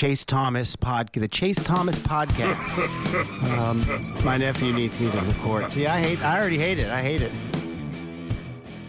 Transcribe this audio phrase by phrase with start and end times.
[0.00, 2.78] Chase Thomas pod, the Chase Thomas podcast.
[3.58, 5.70] um, my nephew needs me to record.
[5.70, 6.24] See, I hate.
[6.24, 6.88] I already hate it.
[6.90, 7.30] I hate it.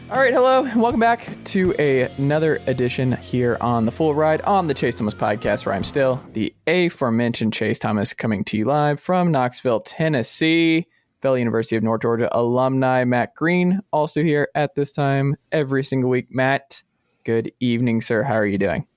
[0.10, 4.40] All right, hello, and welcome back to a, another edition here on the Full Ride
[4.44, 8.64] on the Chase Thomas podcast, where I'm still the aforementioned Chase Thomas coming to you
[8.64, 10.88] live from Knoxville, Tennessee.
[11.22, 16.10] Valley University of North Georgia alumni Matt Green also here at this time every single
[16.10, 16.28] week.
[16.30, 16.82] Matt,
[17.26, 18.24] good evening, sir.
[18.24, 18.88] How are you doing?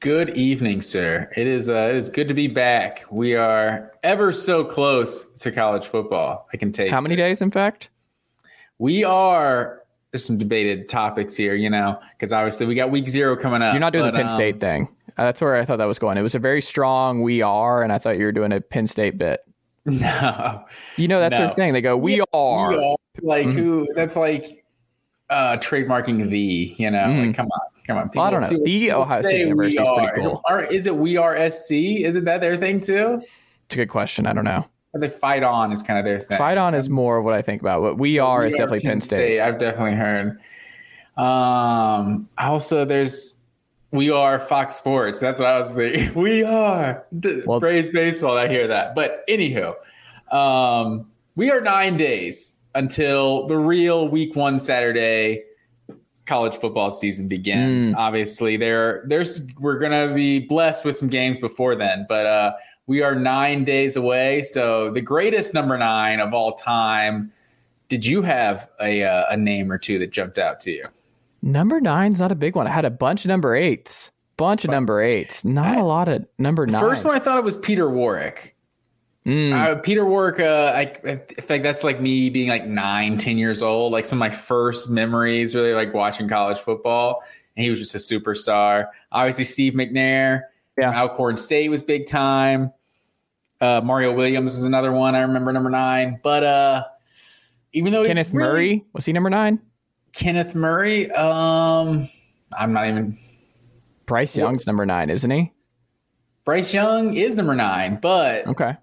[0.00, 1.30] Good evening, sir.
[1.36, 3.04] It is uh, it is good to be back.
[3.10, 6.48] We are ever so close to college football.
[6.54, 6.90] I can taste.
[6.90, 7.18] How many it.
[7.18, 7.90] days, in fact?
[8.78, 9.82] We are.
[10.10, 13.74] There's some debated topics here, you know, because obviously we got week zero coming up.
[13.74, 14.88] You're not doing but, the Penn um, State thing.
[15.18, 16.16] Uh, that's where I thought that was going.
[16.16, 18.86] It was a very strong "we are," and I thought you were doing a Penn
[18.86, 19.40] State bit.
[19.84, 20.64] No,
[20.96, 21.46] You know, that's No.
[21.46, 21.74] their thing.
[21.74, 22.96] They go, "We Yeah, are." we are.
[23.20, 23.52] like Mhm.
[23.52, 23.86] who?
[23.94, 24.64] That's like
[25.28, 26.74] uh trademarking the.
[26.78, 27.26] You know, Mhm.
[27.26, 28.10] like come on, come on.
[28.14, 28.48] Well, I don't know.
[28.48, 30.42] people- The Ohio State University is pretty cool.
[30.48, 31.72] Or is it we are SC?
[31.72, 33.22] Isn't that their thing too?
[33.66, 34.26] It's a good question.
[34.26, 34.64] I don't know.
[34.92, 36.36] Or they fight on is kind of their thing.
[36.38, 37.82] Fight on is more what I think about.
[37.82, 39.38] What we are We is definitely Penn State.
[39.40, 40.38] I've definitely heard.
[41.16, 43.36] Um, also, there's
[43.92, 45.20] we are Fox Sports.
[45.20, 46.14] That's what I was thinking.
[46.20, 48.36] We are the Well- Braves baseball.
[48.36, 48.94] I hear that.
[48.94, 49.74] But anywho,
[50.32, 51.06] um,
[51.36, 55.44] we are nine days until the real Week One Saturday
[56.30, 57.88] college football season begins.
[57.88, 57.96] Mm.
[57.96, 62.52] Obviously, there there's we're gonna be blessed with some games before then, but uh,
[62.86, 64.42] we are nine days away.
[64.42, 67.32] So the greatest number nine of all time.
[67.88, 70.84] Did you have a uh, a name or two that jumped out to you?
[71.42, 72.68] Number nine's not a big one.
[72.68, 74.12] I had a bunch of number eights.
[74.36, 75.44] Bunch of number eights.
[75.44, 76.80] Not I- a lot of number nine.
[76.80, 78.54] first one I thought it was Peter Warrick.
[79.26, 79.52] Mm.
[79.52, 83.36] Uh, Peter Warrick, uh, I, I feel like that's like me being like nine, ten
[83.36, 83.92] years old.
[83.92, 87.22] Like some of my first memories, really like watching college football.
[87.56, 88.88] And he was just a superstar.
[89.12, 90.44] Obviously, Steve McNair.
[90.78, 90.98] Yeah.
[90.98, 92.72] Alcorn State was big time.
[93.60, 95.14] Uh, Mario Williams was another one.
[95.14, 96.18] I remember number nine.
[96.22, 96.84] But uh,
[97.74, 99.60] even though Kenneth really- Murray was he number nine?
[100.12, 102.08] Kenneth Murray, um,
[102.58, 103.18] I'm not even.
[104.06, 105.52] Bryce Young's number nine, isn't he?
[106.44, 108.76] Bryce Young is number nine, but Okay.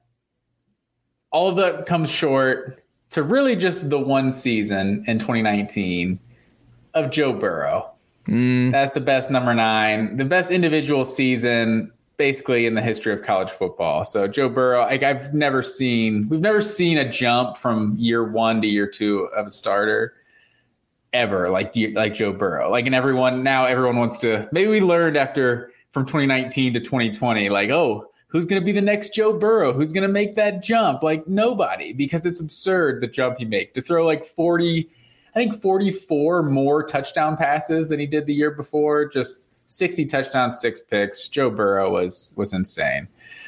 [1.38, 6.20] All of that comes short to really just the one season in 2019
[6.96, 7.92] of Joe Burrow.
[8.28, 13.22] Mm, That's the best number nine, the best individual season basically in the history of
[13.22, 14.04] college football.
[14.04, 18.60] So Joe Burrow, like I've never seen, we've never seen a jump from year one
[18.64, 20.16] to year two of a starter
[21.14, 22.72] ever like like Joe Burrow.
[22.72, 27.50] Like and everyone now everyone wants to maybe we learned after from 2019 to 2020
[27.50, 29.74] like oh who's going to be the next Joe Burrow?
[29.74, 31.04] Who's going to make that jump?
[31.04, 34.90] Like nobody because it's absurd the jump he made to throw like 40
[35.36, 40.60] I think 44 more touchdown passes than he did the year before just 60 touchdowns,
[40.60, 41.28] 6 picks.
[41.28, 43.08] Joe Burrow was was insane.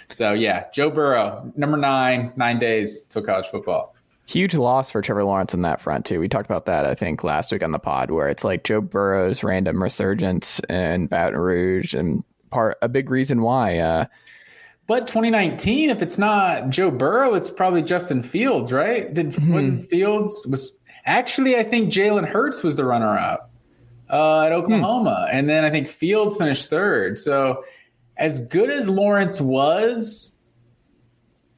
[0.10, 3.96] So yeah, Joe Burrow, number 9, 9 days till college football.
[4.28, 6.20] huge loss for Trevor Lawrence on that front too.
[6.20, 8.82] We talked about that I think last week on the pod where it's like Joe
[8.82, 13.80] Burrow's random resurgence in Baton Rouge and part a big reason why.
[13.80, 14.06] Uh,
[14.90, 19.14] But 2019, if it's not Joe Burrow, it's probably Justin Fields, right?
[19.14, 19.54] Did Mhm.
[19.54, 23.52] when Fields was actually, I think Jalen Hurts was the runner-up
[24.10, 27.20] uh, at Oklahoma, and then I think Fields finished third.
[27.20, 27.64] So,
[28.18, 30.36] as good as Lawrence was,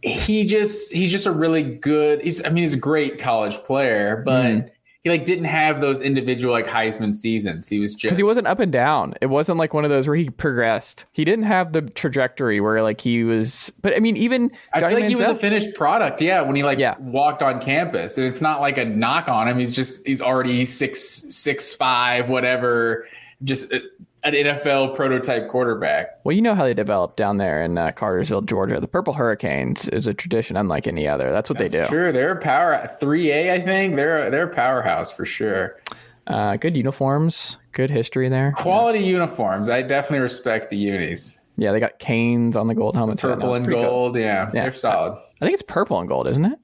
[0.02, 2.20] he just he's just a really good.
[2.22, 4.46] He's I mean he's a great college player, but.
[4.46, 4.70] Mhm.
[5.04, 7.68] He like didn't have those individual like Heisman seasons.
[7.68, 9.16] He was just because he wasn't up and down.
[9.20, 11.06] It wasn't like one of those where he progressed.
[11.12, 13.74] He didn't have the trajectory where like he was.
[13.82, 16.22] But I mean, even I Johnny feel like he was a finished product.
[16.22, 16.96] Yeah, when he like Yeah.
[17.00, 19.58] walked on campus, And it's not like a knock on him.
[19.58, 21.00] He's just he's already six
[21.34, 23.08] six five whatever,
[23.44, 23.82] just a,
[24.24, 26.20] an NFL prototype quarterback.
[26.24, 28.80] Well, you know how they developed down there in uh, Cartersville, Georgia.
[28.80, 31.32] The Purple Hurricanes is a tradition unlike any other.
[31.32, 31.88] That's what That's they do.
[31.88, 32.12] true.
[32.12, 33.54] They're a power three A.
[33.54, 35.80] I think they're they're a powerhouse for sure.
[36.28, 38.54] Uh, good uniforms, good history there.
[38.56, 39.70] Quality uniforms.
[39.70, 41.38] I definitely respect the unis.
[41.58, 43.22] Yeah, they got canes on the gold helmets.
[43.24, 43.90] Purple it's and pretty cool.
[43.90, 44.16] gold.
[44.18, 44.62] Yeah, Yeah.
[44.64, 45.18] they're solid.
[45.42, 46.60] I think it's purple and gold, isn't it?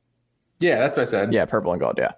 [0.60, 1.34] Yeah, that's what I said.
[1.34, 2.00] Yeah, purple and gold.
[2.00, 2.14] Yeah.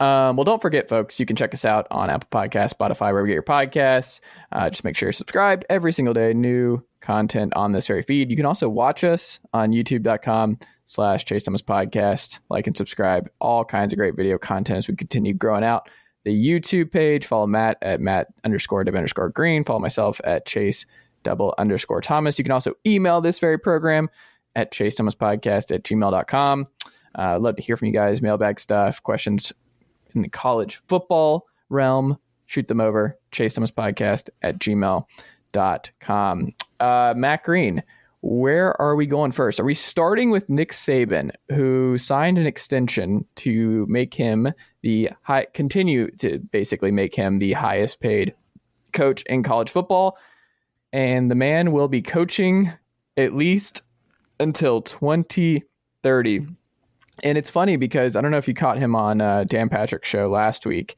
[0.00, 3.26] Um, well, don't forget, folks, you can check us out on Apple Podcasts, Spotify, wherever
[3.26, 4.20] you get your podcasts.
[4.52, 6.32] Uh, just make sure you're subscribed every single day.
[6.32, 8.30] New content on this very feed.
[8.30, 12.38] You can also watch us on youtube.com slash Chase Thomas Podcast.
[12.48, 13.28] Like and subscribe.
[13.40, 15.88] All kinds of great video content as we continue growing out
[16.24, 17.26] the YouTube page.
[17.26, 19.64] Follow Matt at Matt underscore W underscore green.
[19.64, 20.86] Follow myself at Chase
[21.22, 22.38] double underscore Thomas.
[22.38, 24.08] You can also email this very program
[24.54, 26.66] at Chase Thomas Podcast at gmail.com.
[27.18, 29.52] Uh, love to hear from you guys, mailbag stuff, questions
[30.14, 32.18] in the college football realm.
[32.46, 36.54] Shoot them over, chase Thomas podcast at gmail.com.
[36.78, 37.82] Uh, Matt Green,
[38.22, 39.58] where are we going first?
[39.60, 44.52] Are we starting with Nick Saban, who signed an extension to make him
[44.82, 48.34] the high, continue to basically make him the highest paid
[48.92, 50.18] coach in college football?
[50.92, 52.72] And the man will be coaching
[53.16, 53.82] at least
[54.40, 56.46] until 2030.
[57.22, 60.08] And it's funny because I don't know if you caught him on uh, Dan Patrick's
[60.08, 60.96] show last week,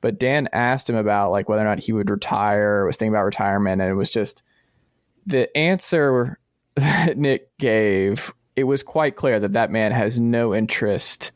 [0.00, 3.24] but Dan asked him about like whether or not he would retire, was thinking about
[3.24, 4.42] retirement, and it was just
[5.26, 6.38] the answer
[6.76, 8.32] that Nick gave.
[8.56, 11.30] It was quite clear that that man has no interest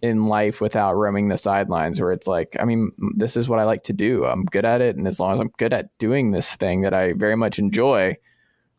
[0.00, 2.00] in life without roaming the sidelines.
[2.00, 4.24] Where it's like, I mean, this is what I like to do.
[4.24, 6.94] I'm good at it, and as long as I'm good at doing this thing that
[6.94, 8.16] I very much enjoy,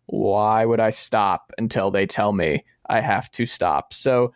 [0.07, 3.93] why would I stop until they tell me I have to stop?
[3.93, 4.33] So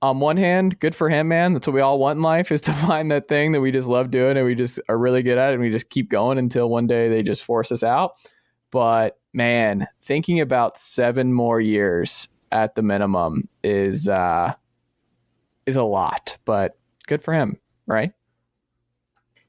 [0.00, 1.52] on one hand, good for him, man.
[1.52, 3.88] That's what we all want in life is to find that thing that we just
[3.88, 6.38] love doing and we just are really good at it and we just keep going
[6.38, 8.12] until one day they just force us out.
[8.70, 14.54] But man, thinking about seven more years at the minimum is uh
[15.66, 18.12] is a lot, but good for him, right?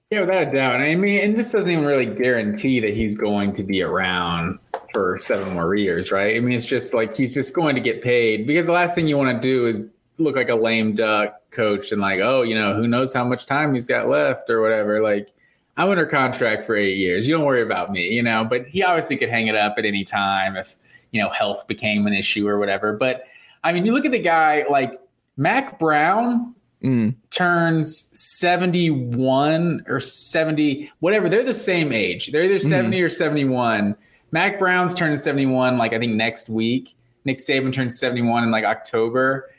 [0.09, 0.81] Yeah, without a doubt.
[0.81, 4.57] I mean, and this doesn't even really guarantee that he's going to be around
[4.91, 6.35] for seven more years, right?
[6.35, 9.07] I mean, it's just like he's just going to get paid because the last thing
[9.07, 9.79] you want to do is
[10.19, 13.45] look like a lame duck coach and like, oh, you know, who knows how much
[13.45, 15.01] time he's got left or whatever.
[15.01, 15.33] Like,
[15.77, 17.27] I'm under contract for eight years.
[17.27, 18.43] You don't worry about me, you know.
[18.43, 20.75] But he obviously could hang it up at any time if
[21.11, 22.93] you know health became an issue or whatever.
[22.93, 23.23] But
[23.63, 24.99] I mean, you look at the guy like
[25.37, 27.15] Mack Brown mm.
[27.29, 31.29] turns 71 or 70, whatever.
[31.29, 32.31] They're the same age.
[32.31, 33.05] They're either 70 mm.
[33.05, 33.95] or 71.
[34.31, 36.95] Mack Brown's turning 71, like I think next week.
[37.25, 39.49] Nick Saban turns 71 in like October.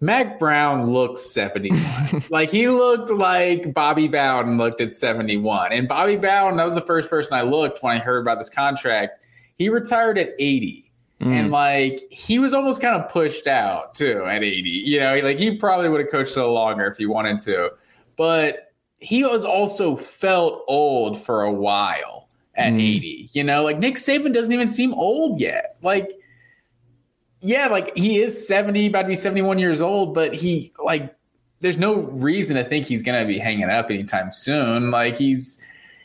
[0.00, 2.24] Mack Brown looks 71.
[2.30, 5.72] like he looked like Bobby Bowden looked at 71.
[5.72, 8.50] And Bobby Bowden, that was the first person I looked when I heard about this
[8.50, 9.20] contract.
[9.56, 10.90] He retired at 80.
[11.20, 11.26] Mm.
[11.26, 14.70] And like he was almost kind of pushed out too at 80.
[14.70, 17.70] You know, like he probably would have coached a little longer if he wanted to.
[18.16, 22.96] But he was also felt old for a while at mm.
[22.96, 23.30] 80.
[23.32, 25.76] You know, like Nick Saban doesn't even seem old yet.
[25.82, 26.12] Like
[27.40, 31.14] yeah, like he is 70, about to be 71 years old, but he like
[31.60, 34.90] there's no reason to think he's gonna be hanging up anytime soon.
[34.90, 35.60] Like he's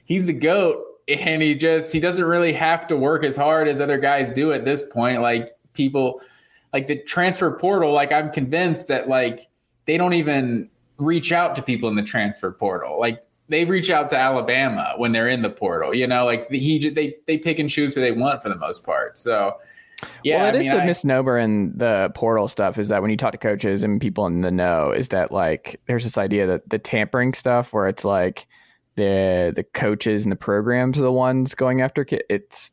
[0.06, 3.82] he's the goat and he just he doesn't really have to work as hard as
[3.82, 5.22] other guys do at this point.
[5.22, 6.22] Like people
[6.72, 9.50] like the transfer portal, like I'm convinced that like
[9.86, 13.00] they don't even reach out to people in the transfer portal.
[13.00, 16.90] Like they reach out to Alabama when they're in the portal, you know, like he
[16.90, 19.18] they they pick and choose who they want for the most part.
[19.18, 19.58] So
[20.24, 23.02] yeah, well, it I is mean, a I, misnomer in the portal stuff is that
[23.02, 26.18] when you talk to coaches and people in the know, is that like there's this
[26.18, 28.48] idea that the tampering stuff where it's like
[28.96, 32.24] the the coaches and the programs are the ones going after kids.
[32.30, 32.72] It's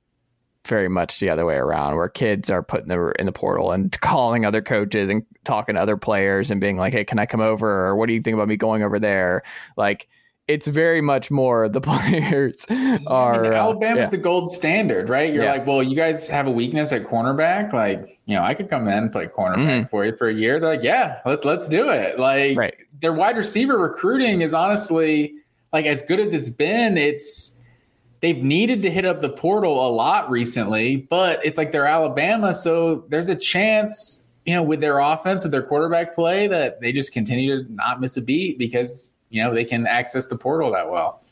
[0.66, 3.72] very much the other way around, where kids are put in the in the portal
[3.72, 7.26] and calling other coaches and talking to other players and being like, "Hey, can I
[7.26, 9.42] come over?" or "What do you think about me going over there?"
[9.76, 10.08] Like
[10.50, 12.67] it's very much more the players
[13.06, 13.35] are.
[13.35, 14.11] I mean, Alabama's uh, yeah.
[14.11, 15.32] the gold standard, right?
[15.32, 15.52] You're yeah.
[15.52, 17.73] like, well, you guys have a weakness at cornerback.
[17.73, 19.91] Like, you know, I could come in and play cornerback mm.
[19.91, 20.58] for you for a year.
[20.58, 22.19] They're like, yeah, let, let's do it.
[22.19, 22.75] Like, right.
[23.00, 25.35] their wide receiver recruiting is honestly
[25.73, 26.99] like as good as it's been.
[26.99, 27.52] It's
[28.20, 32.52] they've needed to hit up the portal a lot recently, but it's like they're Alabama,
[32.52, 34.25] so there's a chance.
[34.47, 38.00] You know, with their offense, with their quarterback play, that they just continue to not
[38.00, 41.22] miss a beat because you know they can access the portal that well.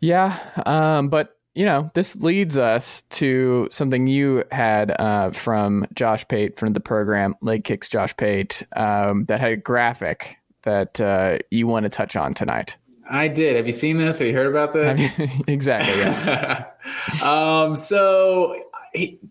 [0.00, 6.26] Yeah, um, but you know this leads us to something you had uh, from Josh
[6.26, 11.38] Pate from the program Late Kicks Josh Pate um, that had a graphic that uh,
[11.50, 12.76] you want to touch on tonight.
[13.08, 13.56] I did.
[13.56, 14.18] Have you seen this?
[14.18, 14.98] Have you heard about this?
[15.46, 16.00] exactly.
[16.00, 16.64] Yeah.
[17.22, 18.58] um, so,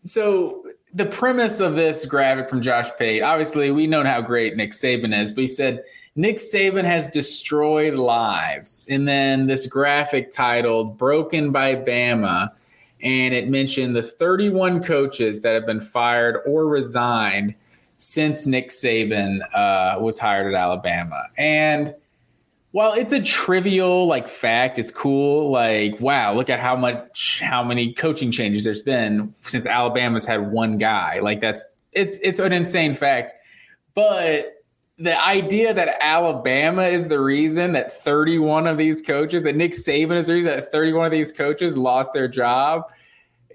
[0.06, 0.64] so
[0.94, 5.20] the premise of this graphic from Josh Pate, obviously, we know how great Nick Saban
[5.20, 5.84] is, but he said
[6.16, 8.86] Nick Saban has destroyed lives.
[8.90, 12.52] And then this graphic titled Broken by Bama.
[13.02, 17.56] And it mentioned the 31 coaches that have been fired or resigned
[17.98, 21.24] since Nick Saban uh, was hired at Alabama.
[21.38, 21.96] And
[22.72, 25.52] while it's a trivial like fact, it's cool.
[25.52, 30.52] Like, wow, look at how much, how many coaching changes there's been since Alabama's had
[30.52, 31.20] one guy.
[31.20, 33.34] Like, that's it's it's an insane fact.
[33.94, 34.53] But
[34.98, 40.18] the idea that Alabama is the reason that 31 of these coaches, that Nick Saban
[40.18, 42.84] is the reason that 31 of these coaches lost their job,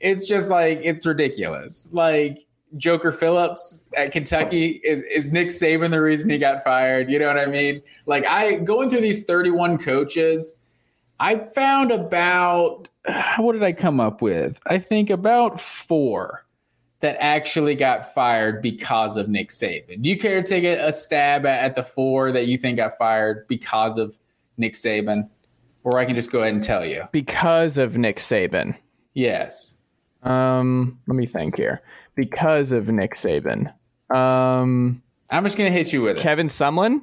[0.00, 1.88] it's just like it's ridiculous.
[1.92, 2.44] Like
[2.76, 7.10] Joker Phillips at Kentucky is is Nick Saban the reason he got fired?
[7.10, 7.82] You know what I mean?
[8.06, 10.54] Like I going through these 31 coaches,
[11.20, 12.88] I found about
[13.38, 14.58] what did I come up with?
[14.66, 16.44] I think about four
[17.00, 20.02] that actually got fired because of Nick Saban?
[20.02, 23.46] Do you care to take a, stab at, the four that you think got fired
[23.48, 24.18] because of
[24.56, 25.28] Nick Saban?
[25.84, 27.04] Or I can just go ahead and tell you.
[27.12, 28.76] Because of Nick Saban.
[29.14, 29.76] Yes.
[30.22, 31.82] Um, let me think here.
[32.14, 33.72] Because of Nick Saban.
[34.14, 36.20] Um, I'm just going to hit you with it.
[36.20, 37.02] Kevin Sumlin.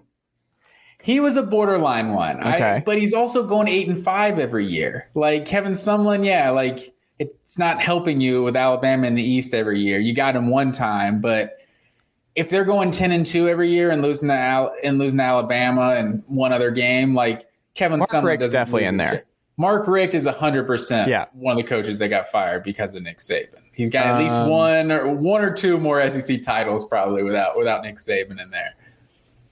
[1.02, 2.40] He was a borderline one.
[2.40, 2.64] Okay.
[2.64, 5.10] I, but he's also going eight and five every year.
[5.14, 9.80] Like Kevin Sumlin, yeah, like it's not helping you with Alabama in the East every
[9.80, 10.00] year.
[10.00, 11.58] You got them one time, but
[12.36, 15.24] if they're going ten and two every year and losing to Al- and losing to
[15.24, 19.12] Alabama and one other game, like Kevin Mark Sumlin doesn't definitely in there.
[19.12, 19.28] shit.
[19.58, 21.26] Mark Richt is hundred percent Yeah.
[21.32, 23.62] one of the coaches that got fired because of Nick Saban.
[23.74, 27.58] He's got at least Um, one or one or two more SEC titles probably without
[27.58, 28.74] without Nick Saban in there.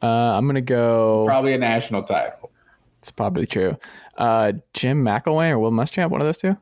[0.01, 1.23] Uh, I'm gonna go.
[1.25, 2.51] Probably a national title.
[2.99, 3.77] It's probably true.
[4.17, 6.57] Uh, Jim McElwain or Will Muschamp, one of those two.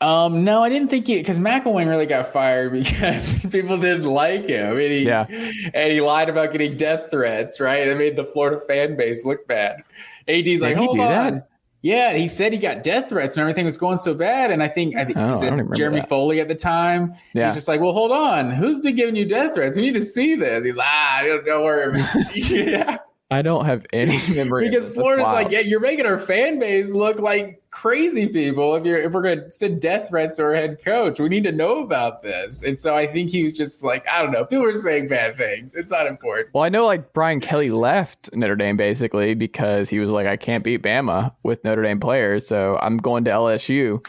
[0.00, 4.48] Um, no, I didn't think he because McElwain really got fired because people didn't like
[4.48, 4.70] him.
[4.72, 5.26] And he, Yeah.
[5.28, 7.84] and he lied about getting death threats, right?
[7.86, 9.82] That made the Florida fan base look bad.
[10.28, 11.08] AD's like, hold on.
[11.34, 11.48] that?
[11.80, 14.50] Yeah, he said he got death threats and everything was going so bad.
[14.50, 16.08] And I think I think Oh, was I it don't remember Jeremy that.
[16.08, 17.14] Foley at the time.
[17.34, 17.46] Yeah.
[17.46, 19.76] He's just like, well, hold on, who's been giving you death threats?
[19.76, 20.64] We need to see this.
[20.64, 22.00] He's like, ah, don't, don't worry.
[22.34, 22.98] yeah.
[23.30, 24.88] I don't have any memory Because.
[24.88, 28.74] Florida's like, yeah, you're making our fan base look like crazy people.
[28.76, 31.52] If you're if we're gonna send death threats to our head coach, we need to
[31.52, 32.62] know about this.
[32.62, 35.36] And so I think he was just like, I don't know, people were saying bad
[35.36, 35.74] things.
[35.74, 36.48] It's not important.
[36.54, 40.36] Well, I know like Brian Kelly left Notre Dame basically because he was like, I
[40.38, 44.02] can't beat Bama with Notre Dame players, so I'm going to LSU.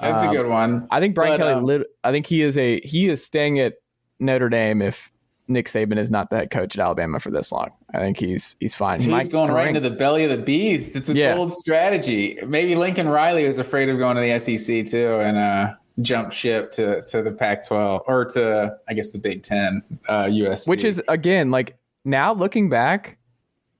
[0.00, 0.88] That's Um, a good one.
[0.90, 1.76] I think Brian But, Kelly.
[1.76, 3.74] um, I think he is a he is staying at
[4.18, 5.08] Notre Dame if
[5.46, 7.70] Nick Saban is not the head coach at Alabama for this long.
[7.92, 8.98] I think he's he's fine.
[8.98, 10.96] He's might going right into the belly of the beast.
[10.96, 11.34] It's a Yeah.
[11.34, 12.38] bold strategy.
[12.46, 16.72] Maybe Lincoln Riley was afraid of going to the SEC too and uh, jump ship
[16.72, 20.66] to, to the Pac-12 or to I guess the Big Ten, uh, USC.
[20.68, 23.18] which is again like now looking back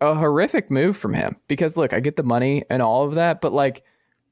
[0.01, 3.41] a horrific move from him because look i get the money and all of that
[3.41, 3.83] but like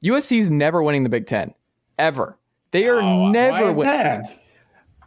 [0.05, 1.55] usc's never winning the big ten
[1.99, 2.37] ever
[2.73, 4.27] they are Oh, never winning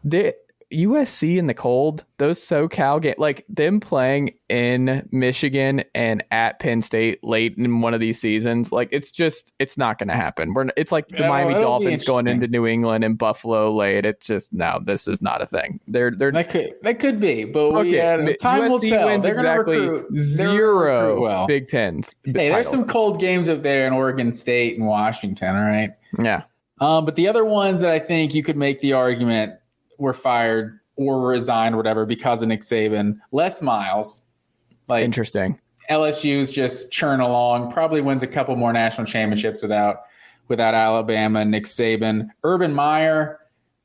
[0.03, 0.33] they
[0.73, 6.81] USC in the cold, those SoCal game, like them playing in Michigan and at Penn
[6.81, 10.53] State late in one of these seasons, like it's just it's not going to happen.
[10.53, 14.05] We're it's like the Yeah, Miami Dolphins going into New England and Buffalo late.
[14.05, 15.79] It's just no, this is not a thing.
[15.87, 18.13] They're they're That could that could be, but we, okay.
[18.13, 19.05] uh, mi- time will tell.
[19.05, 21.47] wins They're exactly recruit zero well.
[21.47, 22.15] Big Tens.
[22.23, 25.55] Hey, there's some cold games up there in Oregon State and Washington.
[25.55, 26.43] All right, yeah.
[26.79, 29.53] um, but the other ones that I think you could make the argument
[29.97, 33.19] were fired or resigned or whatever because of Nick Saban.
[33.31, 34.23] Les Miles,
[34.87, 35.59] like Interesting.
[35.89, 37.71] LSU's just churn along.
[37.71, 40.01] Probably wins a couple more national championships without
[40.47, 41.43] without Alabama.
[41.45, 43.39] Nick Saban, Urban Meyer.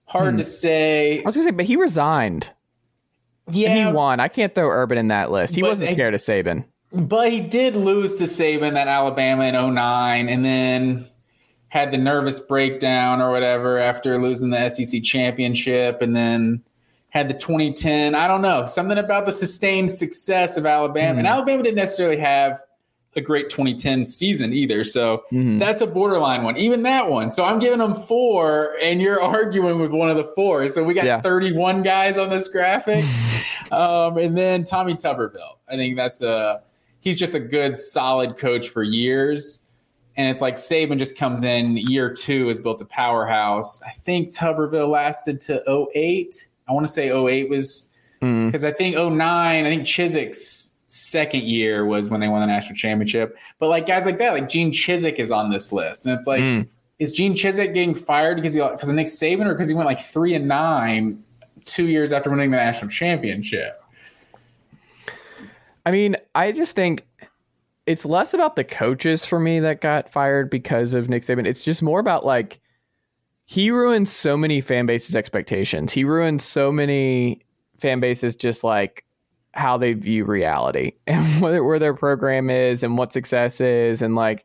[0.07, 0.39] Hard Hmm.
[0.39, 1.21] to say.
[1.21, 2.51] I was gonna say, but he resigned.
[3.51, 4.21] Yeah, And he won.
[4.21, 5.55] I can't throw Urban in that list.
[5.55, 6.65] He wasn't I- scared of Saban.
[6.93, 11.07] But he did lose to Saban at Alabama in 09 and then
[11.71, 16.63] had the nervous breakdown or whatever after losing the SEC championship and then
[17.09, 18.15] had the 2010.
[18.15, 18.67] I don't know.
[18.67, 21.19] Something about the sustained success of Alabama.
[21.19, 22.61] And Alabama didn't necessarily have
[23.17, 24.85] a great 2010 season either.
[24.85, 25.59] So Mhm.
[25.59, 26.57] that's a borderline one.
[26.57, 27.33] Even that one.
[27.33, 30.69] So I'm giving them four, and you're arguing with one of the four.
[30.69, 31.21] So we got Yeah.
[31.21, 33.05] 31 guys on this graphic.
[33.73, 35.57] um, and then Tommy Tuberville.
[35.69, 36.63] I think that's a
[37.01, 39.65] he's just a good, solid coach for years.
[40.17, 43.83] And it's like Saban just comes in year two, has built a powerhouse.
[43.83, 46.49] I think Tuberville lasted to 08.
[46.69, 47.89] I want to say 08 was
[48.21, 52.77] because I think 09, I think Chizik's second year was when they won the national
[52.77, 53.37] championship.
[53.59, 56.05] But like guys like that, like Gene Chizik is on this list.
[56.05, 56.67] And it's like, Mm.
[56.99, 59.87] is Gene Chizik getting fired because he because of Nick Saban or because he went
[59.87, 61.23] like three and nine
[61.65, 63.83] two years after winning the national championship?
[65.87, 67.07] I mean, I just think
[67.91, 71.45] it's less about the coaches for me that got fired because of Nick Saban.
[71.45, 72.61] It's just more about like
[73.47, 75.93] he ruined so many fan bases' expectations.
[75.93, 77.41] He ruined so many
[77.81, 79.05] fan bases just like
[79.55, 84.15] how they view reality and where, where their program is and what success is and
[84.15, 84.45] like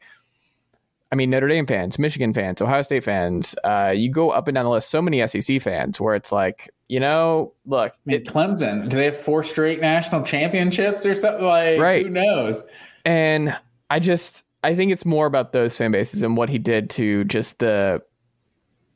[1.12, 4.56] I mean Notre Dame fans, Michigan fans, Ohio State fans, uh, you go up and
[4.56, 8.26] down the list so many SEC fans where it's like, you know, look, I mean,
[8.26, 11.46] Clemson, do they have four straight national championships or something?
[11.46, 12.04] Like, Right.
[12.08, 12.64] who knows?
[13.06, 13.56] And
[13.90, 17.24] I just I think it's more about those fan bases and what he did to
[17.26, 18.02] just the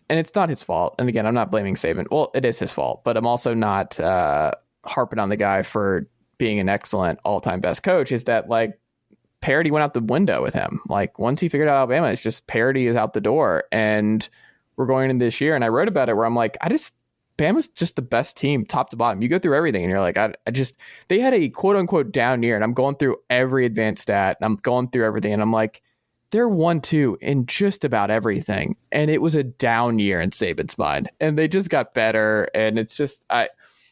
[0.10, 0.96] and it's not his fault.
[0.98, 2.08] And again, I'm not blaming Saban.
[2.10, 4.52] Well, it is his fault, but I'm also not uh
[4.86, 8.80] harping on the guy for being an excellent all-time best coach is that like
[9.42, 10.80] parity went out the window with him.
[10.88, 14.28] Like once he figured out Alabama, it's just parity is out the door and
[14.78, 16.94] we're going into this year and I wrote about it where I'm like I just
[17.40, 19.22] Bama's just the best team, top to bottom.
[19.22, 20.76] You go through everything, and you're like, I, I just
[21.08, 24.46] they had a quote unquote down year, and I'm going through every advanced stat, and
[24.46, 25.82] I'm going through everything, and I'm like,
[26.32, 30.78] they're one two in just about everything, and it was a down year in Saban's
[30.78, 33.48] mind, and they just got better, and it's just I,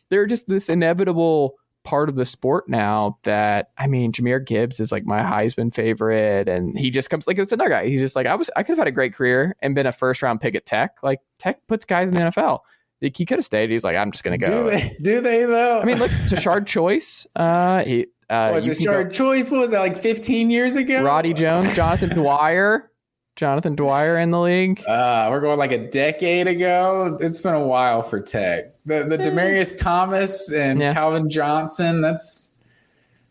[0.10, 4.92] they're just this inevitable part of the sport now that I mean, Jahmyr Gibbs is
[4.92, 7.88] like my Heisman favorite, and he just comes like it's another guy.
[7.88, 9.94] He's just like I was I could have had a great career and been a
[9.94, 10.98] first round pick at Tech.
[11.02, 12.60] Like Tech puts guys in the NFL.
[13.02, 13.70] Like, he could have stayed.
[13.70, 14.64] He's like, I'm just gonna go.
[14.64, 14.98] Do they?
[15.02, 15.80] Do they though?
[15.82, 17.28] I mean, look, Tashard Choice.
[17.36, 19.52] Uh, he uh, what, you Tashard Choice?
[19.52, 21.04] What was that like 15 years ago?
[21.04, 22.92] Roddy Jones, Jonathan Dwyer,
[23.36, 24.82] Jonathan Dwyer in the league.
[24.88, 27.18] Uh, we're going like a decade ago.
[27.22, 28.74] It's been a while for Tech.
[28.86, 30.94] The the Demaryius Thomas and Yeah.
[30.94, 32.02] Calvin Johnson.
[32.02, 32.52] That's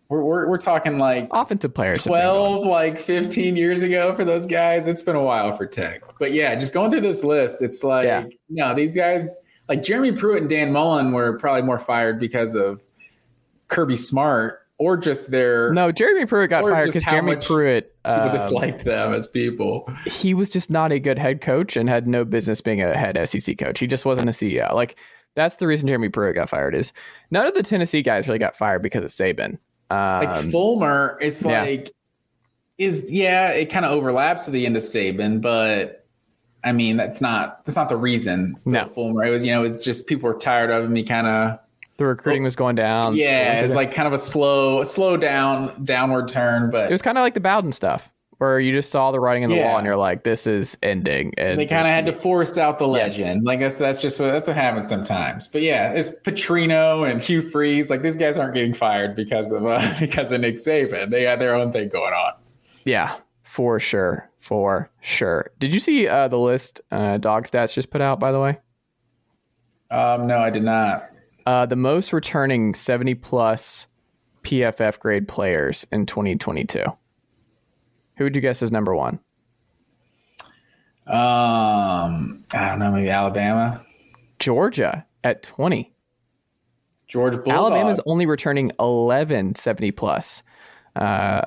[0.09, 1.97] we're we're, we're talking like Offensive players.
[1.97, 2.61] have been gone.
[2.63, 6.33] 12 like 15 years ago for those guys it's been a while for tech but
[6.33, 8.25] yeah just going through this list it's like Yeah.
[8.49, 9.37] no these guys
[9.69, 12.83] like jeremy pruitt and dan mullen were probably more fired because of
[13.69, 18.85] kirby smart or just their No, Jeremy Pruitt got fired because Jeremy Pruitt um, disliked
[18.85, 22.61] them as people he was just not a good head coach and had no business
[22.61, 23.79] being a head SEC coach.
[23.79, 24.73] He just wasn't a CEO.
[24.75, 24.97] Like
[25.35, 26.75] that's the reason Jeremy Pruitt got fired.
[26.75, 26.93] Is
[27.31, 29.59] none of the Tennessee guys really got fired because of Saban.
[29.91, 31.63] Um, like fulmer it's yeah.
[31.63, 31.93] like
[32.77, 36.06] is yeah it kind of overlaps with the end of saban but
[36.67, 38.57] I mean, that's not that's not the reason.
[38.65, 38.87] For No.
[38.87, 39.25] Fulmer.
[39.25, 40.95] It was you know, it's just people were tired of him.
[40.95, 41.59] He kind of
[41.97, 43.17] the recruiting was going down.
[43.17, 46.71] yeah, it's it, like kind of a slow, slow down, downward turn.
[46.71, 49.45] But it was kind of like the Bowden stuff, where you just saw the writing
[49.45, 49.69] on the Yeah.
[49.71, 51.33] wall and you're like, this is ending.
[51.39, 53.45] And they kind of had to force out the legend.
[53.45, 55.49] Like that's that's just what that's what happens sometimes.
[55.49, 57.89] But yeah, there's Petrino and Hugh Freeze.
[57.89, 61.09] Like these guys aren't getting fired because of uh, because of Nick Saban.
[61.11, 62.33] They had their own thing going on.
[62.85, 63.17] Yeah,
[63.57, 65.51] for sure, for sure.
[65.59, 68.21] Did you see uh, the list uh, Dog Stats just put out?
[68.21, 68.59] By the way,
[69.91, 71.09] Um, no, I did not.
[71.47, 73.87] uh, the most returning 70 plus
[74.43, 76.83] PFF grade players in 2022.
[78.19, 79.19] Who would you guess is number one?
[81.07, 83.81] Um, I don't know, maybe Alabama,
[84.39, 85.93] Georgia at 20.
[87.09, 87.51] George Bulldogs.
[87.53, 90.43] Alabama's only returning 11 70 plus
[90.97, 91.41] uh,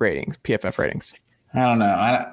[0.00, 1.14] ratings, PFF ratings.
[1.54, 1.86] I don't know.
[1.86, 2.32] I,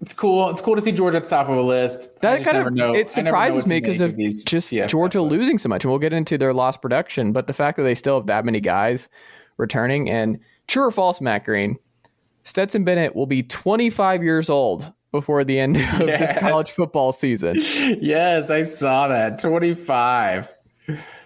[0.00, 0.50] it's cool.
[0.50, 2.20] It's cool to see Georgia at the top of a list.
[2.22, 4.88] That kind of know- it I never know surprises me because of these just PFF
[4.88, 7.32] Georgia losing so much, and we'll get into their lost production.
[7.32, 9.08] But the fact that they still have that many guys
[9.58, 11.76] returning, and true or false, Matt Green,
[12.44, 17.56] Stetson Bennett will be 25 years old before the end of this college football season.
[18.00, 19.38] yes, I saw that.
[19.38, 20.52] Twenty-five.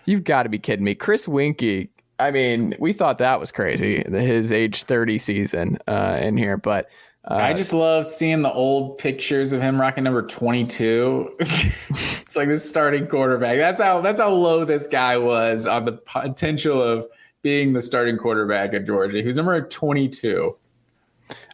[0.04, 1.88] You've got to be kidding me, Chris Weinke.
[2.18, 6.90] I mean, we thought that was crazy, his age 30 season uh, in here, but.
[7.28, 11.36] Uh, I just love seeing the old pictures of him rocking number 22.
[11.40, 13.56] it's like this starting quarterback.
[13.58, 17.06] That's how that's how low this guy was on the potential of
[17.42, 19.18] being the starting quarterback at Georgia.
[19.22, 20.56] He was number 22.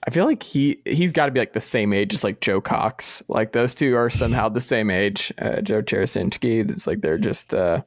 [0.07, 2.61] I feel like he he's got to be like the same age as like Joe
[2.61, 3.23] Cox.
[3.29, 5.33] Like those two are somehow the same age.
[5.39, 6.69] Uh, Joe Tereshinski.
[6.71, 7.81] It's like they're just uh,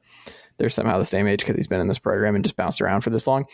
[0.58, 3.02] they're somehow the same age because he's been in this program and just bounced around
[3.02, 3.46] for this long.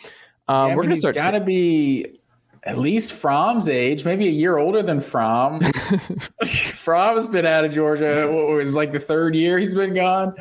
[0.48, 1.16] Um, Yeah, we're gonna he's start.
[1.16, 2.20] got to be
[2.64, 5.60] at least Fromm's age, maybe a year older than Fromm.
[6.74, 8.28] Fromm's been out of Georgia.
[8.30, 10.34] What was like the third year he's been gone?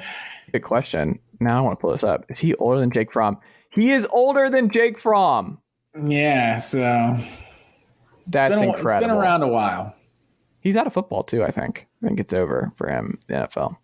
[0.51, 1.19] Good question.
[1.39, 2.25] Now I want to pull this up.
[2.29, 3.37] Is he older than Jake Fromm?
[3.71, 5.59] He is older than Jake Fromm.
[6.05, 7.17] Yeah, so
[8.27, 8.91] That's been, incredible.
[8.91, 9.95] It's been around a while.
[10.59, 11.43] He's out of football too.
[11.43, 11.87] I think.
[12.03, 13.17] I think it's over for him.
[13.27, 13.77] The NFL.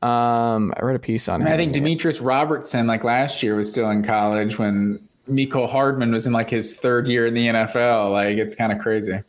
[0.00, 1.48] Um, I read a piece on him.
[1.48, 6.26] I think Demetris Robertson, like last year, was still in college when Mecole Hardman was
[6.26, 8.12] in like his third year in the NFL.
[8.12, 9.20] Like it's kind of crazy.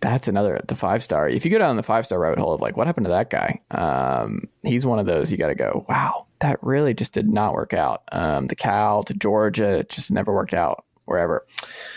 [0.00, 1.28] that's another the five star.
[1.28, 3.30] If you go down the five star rabbit hole of like what happened to that
[3.30, 5.84] guy, um, he's one of those you got to go.
[5.88, 8.02] Wow, that really just did not work out.
[8.12, 11.46] Um, the Cal to Georgia it just never worked out wherever.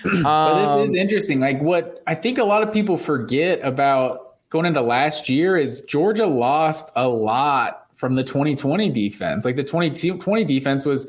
[0.03, 1.39] But Um, this is interesting.
[1.39, 5.81] Like what I think a lot of people forget about going into last year is
[5.81, 9.43] Georgia lost a lot from the 2020 defense.
[9.43, 11.07] Like the 2020 defense was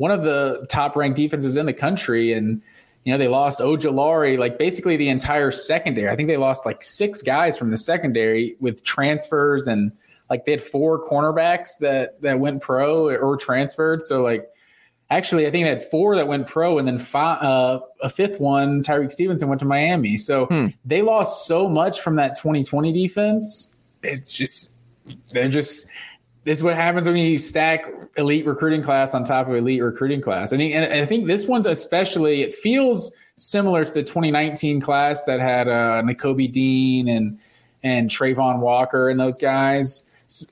[0.00, 2.32] one of the top ranked defenses in the country.
[2.32, 2.62] And,
[3.04, 6.08] you know, they lost Ojulari, like basically the entire secondary.
[6.08, 9.92] I think they lost like six guys from the secondary with transfers and
[10.30, 14.02] like they had four cornerbacks that that went pro or transferred.
[14.02, 14.48] So like
[15.12, 18.38] Actually, I think they had four that went pro, and then five, uh, a fifth
[18.38, 20.16] one, Tyrique Stevenson, went to Miami.
[20.16, 20.66] So Hmm.
[20.84, 23.74] they lost so much from that 2020 defense.
[24.04, 24.70] It's just
[25.32, 25.88] they're just
[26.44, 30.20] this is what happens when you stack elite recruiting class on top of elite recruiting
[30.20, 30.52] class.
[30.52, 32.42] I think, and I think this one's especially.
[32.42, 37.38] It feels similar to the 2019 class that had uh, Nakobe Dean and
[37.82, 40.10] and Travon Walker and those guys.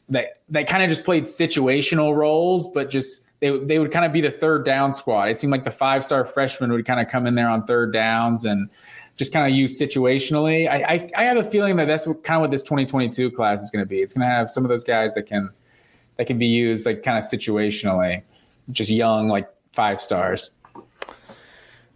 [0.08, 4.12] that that kind of just played situational roles, but just they they would kind of
[4.12, 5.30] be the third down squad.
[5.30, 7.92] It seemed like the five star freshman would kind of come in there on third
[7.92, 8.68] downs and
[9.16, 10.70] just kind of use situationally.
[10.70, 13.60] I, I, I have a feeling that that's what, kind of what this 2022 class
[13.62, 13.98] is going to be.
[13.98, 15.50] It's going to have some of those guys that can
[16.18, 18.22] that can be used like kind of situationally,
[18.70, 20.50] just young like five stars.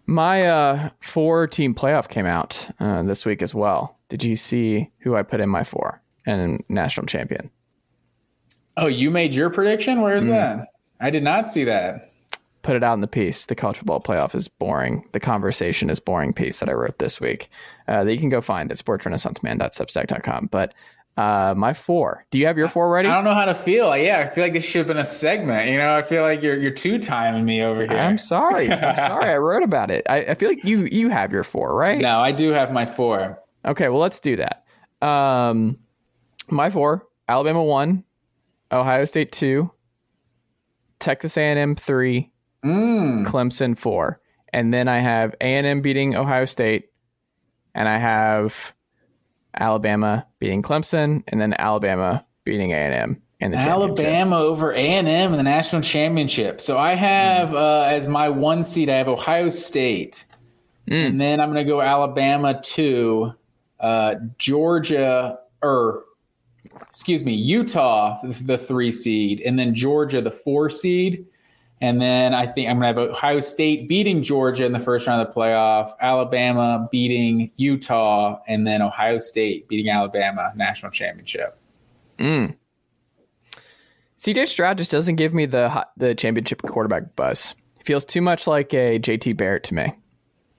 [0.07, 3.99] My uh, four team playoff came out uh, this week as well.
[4.09, 7.51] Did you see who I put in my four and national champion?
[8.77, 10.01] Oh, you made your prediction?
[10.01, 10.29] Where is mm.
[10.29, 10.69] that?
[11.01, 12.11] I did not see that.
[12.63, 13.47] Put it out in the piece.
[13.47, 15.05] The college football playoff is boring.
[15.13, 17.51] The conversation is boring piece that I wrote this week
[17.89, 20.49] uh, that you can go find at sportsrenaissanceman.substack.com.
[20.53, 20.73] But
[21.17, 22.25] uh, my four.
[22.31, 23.09] Do you have your four ready?
[23.09, 23.95] I don't know how to feel.
[23.97, 25.69] Yeah, I feel like this should have been a segment.
[25.69, 27.99] You know, I feel like you're you're two timing me over here.
[27.99, 28.71] I'm sorry.
[28.73, 29.31] I'm sorry.
[29.31, 30.07] I wrote about it.
[30.09, 31.99] I, I, feel like you you have your four, right?
[31.99, 33.39] No, I do have my four.
[33.65, 34.65] Okay, well let's do that.
[35.07, 35.79] Um,
[36.49, 38.05] my four: Alabama one,
[38.71, 39.71] Ohio State two,
[40.99, 42.33] Texas A&M three,
[42.65, 43.27] mm.
[43.27, 44.21] Clemson four,
[44.53, 46.87] and then I have A&M beating Ohio State,
[47.75, 48.75] and I have
[49.59, 54.77] Alabama beating Clemson, and then Alabama beating A and M in the Alabama over A
[54.77, 56.61] and M in the national championship.
[56.61, 57.55] So I have mm.
[57.55, 60.25] uh, as my one seed, I have Ohio State,
[60.89, 61.07] mm.
[61.07, 63.33] and then I'm going to go Alabama two,
[63.81, 66.05] uh, Georgia or
[66.89, 71.27] excuse me, Utah the three seed, and then Georgia the four seed.
[71.83, 75.09] And then I think I'm going to have Ohio State beating Georgia in the first
[75.09, 81.59] round of the playoff, Alabama beating Utah, and then Ohio State beating Alabama national championship.
[82.21, 82.55] Mm.
[84.17, 87.57] CJ Stroud just doesn't give me the the championship quarterback buzz.
[87.79, 89.93] He feels too much like a JT Barrett to me.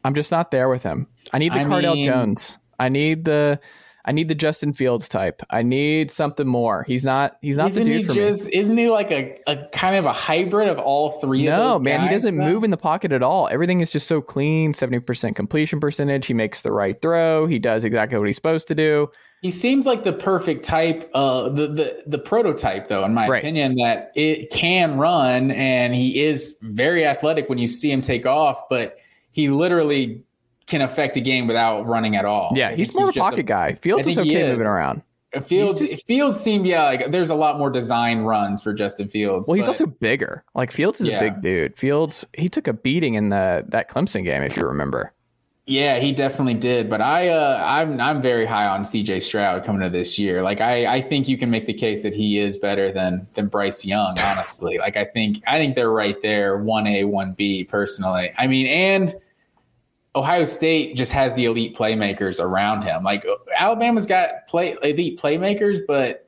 [0.04, 1.08] I'm just not there with him.
[1.32, 2.58] I need the I Cardale mean, Jones.
[2.80, 3.62] I need the
[4.06, 5.42] I need the Justin Fields type.
[5.50, 6.84] I need something more.
[6.84, 7.38] He's not.
[7.42, 8.56] He's not isn't the dude he just, me.
[8.56, 11.46] Isn't he like a, a kind of a hybrid of all three?
[11.46, 12.50] No, man, guys, he doesn't though?
[12.50, 13.48] move in the pocket at all.
[13.50, 14.74] Everything is just so clean.
[14.74, 16.26] Seventy percent completion percentage.
[16.26, 17.48] He makes the right throw.
[17.48, 19.10] He does exactly what he's supposed to do.
[19.42, 23.40] He seems like the perfect type, uh, the the the prototype, though, in my right.
[23.44, 28.26] opinion, that it can run, and he is very athletic when you see him take
[28.26, 28.98] off, but
[29.32, 30.24] he literally
[30.74, 32.52] can affect a game without running at all.
[32.56, 33.76] Yeah, he's more he's a pocket a, guy.
[33.76, 35.04] Fields is okay moving around.
[35.42, 39.48] Fields just, Fields seemed yeah like there's a lot more design runs for Justin Fields.
[39.48, 40.44] Well, he's also bigger.
[40.56, 41.18] Like Fields is yeah.
[41.18, 41.78] a big dude.
[41.78, 45.14] Fields he took a beating in the that Clemson game if you remember.
[45.66, 46.90] Yeah, he definitely did.
[46.90, 50.42] But I uh, I'm I'm very high on CJ Stroud coming to this year.
[50.42, 53.48] Like I I think you can make the case that he is better than than
[53.48, 54.20] Bryce Young.
[54.20, 58.32] Honestly, like I think I think they're right there, one A one B personally.
[58.38, 59.14] I mean, and
[60.16, 63.04] Ohio State just has the elite playmakers around him.
[63.04, 63.26] Like
[63.58, 66.28] Alabama's got play elite playmakers, but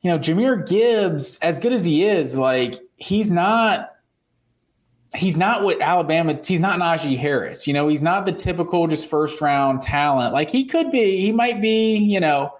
[0.00, 3.90] you know, Jahmyr Gibbs, as good as he is, like he's not
[5.14, 7.66] he's not what Alabama he's not Najee Harris.
[7.66, 10.32] You know, he's not the typical just first round talent.
[10.32, 12.52] Like he could be, he might be, you know,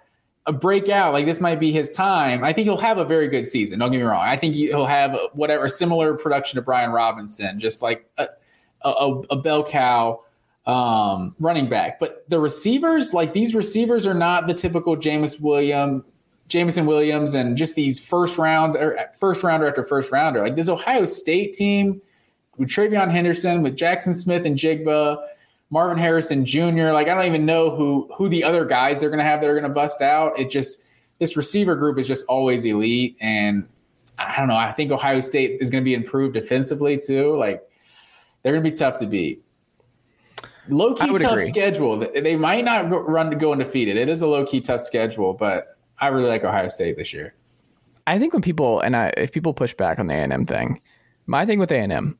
[0.47, 1.13] a breakout.
[1.13, 2.45] Like this might be his time.
[2.45, 3.79] I think he'll have a very good season.
[3.79, 4.21] Don't get me wrong.
[4.21, 8.29] I think he'll have whatever similar production to Brian Robinson, just like a,
[8.83, 10.21] a, a bell cow
[10.67, 12.01] um, running back.
[12.01, 16.05] But the receivers, like these receivers, are not the typical James William,
[16.49, 20.43] Jameson Williams, and just these first rounds or first rounder after first rounder.
[20.43, 22.01] Like this Ohio State team
[22.57, 25.19] with TreVeyon Henderson, with Jaxon Smith-Njigba,
[25.71, 26.93] Marvin Harrison Jr.
[26.93, 29.61] Like I don't even know who who the other guys they're gonna have that are
[29.61, 30.39] gonna bust out.
[30.39, 30.85] It just
[31.19, 33.67] this receiver group is just always elite, and
[34.19, 34.57] I don't know.
[34.57, 37.37] I think Ohio State is gonna be improved defensively too.
[37.37, 37.63] Like
[38.43, 39.44] they're gonna be tough to beat.
[40.69, 41.47] Low key tough agree.
[41.47, 41.99] schedule.
[41.99, 43.97] They might not run to go undefeated.
[43.97, 47.35] It is a low key tough schedule, but I really like Ohio State this year.
[48.07, 50.47] I think when people and I, if people push back on the A and M
[50.47, 50.81] thing,
[51.27, 52.19] my thing with A and M,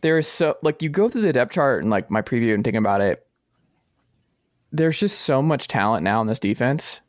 [0.00, 2.64] there is so like you go through the depth chart and like my preview and
[2.64, 3.26] thinking about it.
[4.72, 7.00] There's just so much talent now in this defense.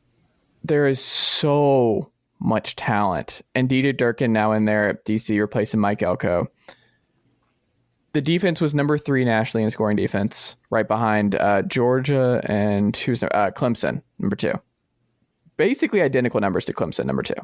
[0.63, 6.01] There is so much talent, and DJ Durkin now in there at DC replacing Mike
[6.01, 6.47] Elko
[8.13, 13.23] the defense was number three nationally in scoring defense, right behind uh, Georgia and who's
[13.23, 14.53] uh, Clemson, number two.
[15.57, 17.35] Basically identical numbers to Clemson, number two.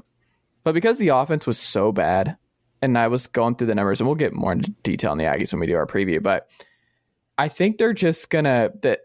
[0.64, 2.36] But because the offense was so bad,
[2.82, 5.24] and I was going through the numbers, and we'll get more into detail on the
[5.24, 6.50] Aggies when we do our preview, but
[7.38, 9.02] I think they're just gonna that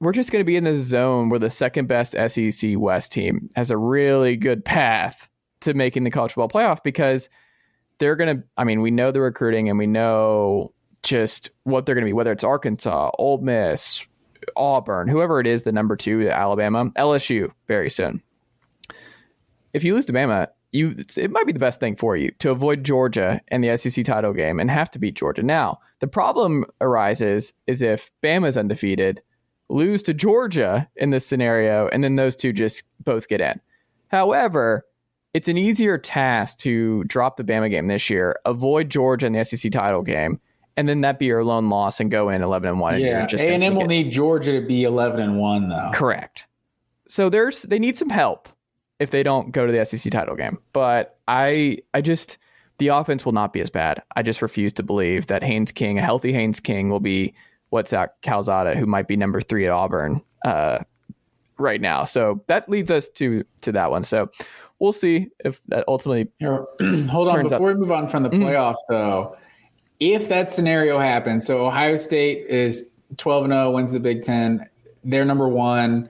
[0.00, 3.70] we're just gonna be in the zone where the second best SEC West team has
[3.70, 5.28] a really good path
[5.60, 7.28] to making the college football playoff because–
[7.98, 11.94] they're going to, I mean, we know the recruiting and we know just what they're
[11.94, 14.04] going to be, whether it's Arkansas, Ole Miss,
[14.56, 18.22] Auburn, whoever it is, the number two, Alabama, LSU very soon.
[19.72, 22.50] if you lose to Bama, you it might be the best thing for you to
[22.50, 25.42] avoid Georgia and the SEC title game and have to beat Georgia.
[25.42, 29.22] Now, the problem arises is if Bama is undefeated,
[29.70, 33.60] lose to Georgia in this scenario, and then those two just both get in.
[34.08, 34.84] However,
[35.38, 39.44] it's an easier task to drop the Bama game this year, avoid Georgia in the
[39.44, 40.40] SEC title game,
[40.76, 43.00] and then that be your lone loss and go in eleven and one.
[43.00, 45.92] Yeah, A and M will need Georgia to be eleven and one though.
[45.94, 46.48] Correct.
[47.06, 48.48] So there's they need some help
[48.98, 50.58] if they don't go to the SEC title game.
[50.72, 52.36] But I I just
[52.78, 54.02] the offense will not be as bad.
[54.16, 57.32] I just refuse to believe that Haynes King, a healthy Haynes King, will be
[57.68, 60.80] what Zach Calzada, who might be number three at Auburn uh,
[61.58, 62.02] right now.
[62.02, 64.02] So that leads us to to that one.
[64.02, 64.32] So
[64.78, 66.28] we'll see if that ultimately.
[66.40, 67.76] Hold on, before up.
[67.76, 68.42] we move on from the mm-hmm.
[68.42, 68.94] playoff, mm-hmm.
[68.94, 69.36] though,
[70.00, 74.22] if that scenario happens, so Ohio State is twelve and zero, oh, wins the Big
[74.22, 74.68] Ten,
[75.04, 76.08] they're number one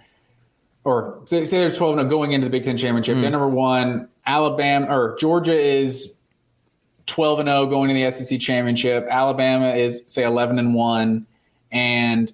[0.88, 3.18] or say, say they're 12 and 0 going into the Big Ten championship.
[3.18, 3.20] Mm.
[3.20, 4.08] They're number one.
[4.26, 6.18] Alabama or Georgia is
[7.06, 9.06] 12 and 0 going to the SEC championship.
[9.10, 11.26] Alabama is say 11 and 1
[11.72, 12.32] and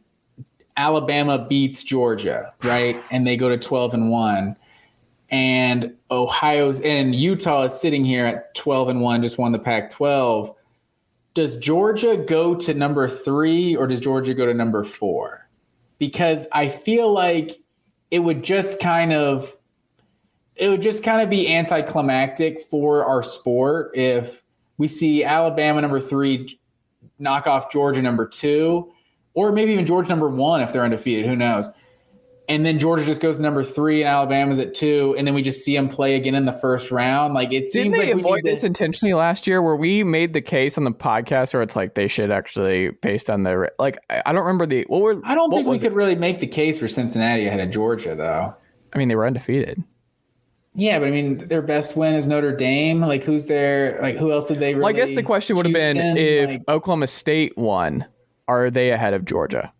[0.76, 2.96] Alabama beats Georgia, right?
[3.10, 4.56] And they go to 12 and 1.
[5.34, 9.90] And Ohio's and Utah is sitting here at 12 and 1, just won the Pac
[9.90, 10.54] 12.
[11.34, 15.48] Does Georgia go to number three or does Georgia go to number four?
[15.98, 17.56] Because I feel like
[18.12, 19.56] it would just kind of
[20.54, 24.44] it would just kind of be anticlimactic for our sport if
[24.78, 26.60] we see Alabama number three
[27.18, 28.92] knock off Georgia number two,
[29.32, 31.26] or maybe even Georgia number one if they're undefeated.
[31.26, 31.72] Who knows?
[32.48, 35.64] And then Georgia just goes number three, and Alabama's at two, and then we just
[35.64, 37.34] see them play again in the first round.
[37.34, 38.66] Like it seems like avoid this to...
[38.66, 42.08] intentionally last year, where we made the case on the podcast, where it's like they
[42.08, 45.20] should actually, based on the like, I don't remember the what were.
[45.24, 45.94] I don't think we could it?
[45.94, 48.54] really make the case for Cincinnati ahead of Georgia, though.
[48.92, 49.82] I mean, they were undefeated.
[50.76, 53.00] Yeah, but I mean, their best win is Notre Dame.
[53.00, 53.98] Like, who's there?
[54.02, 54.74] Like, who else did they?
[54.74, 54.80] Really...
[54.80, 56.62] Well, I guess the question would have been if like...
[56.68, 58.04] Oklahoma State won,
[58.48, 59.72] are they ahead of Georgia?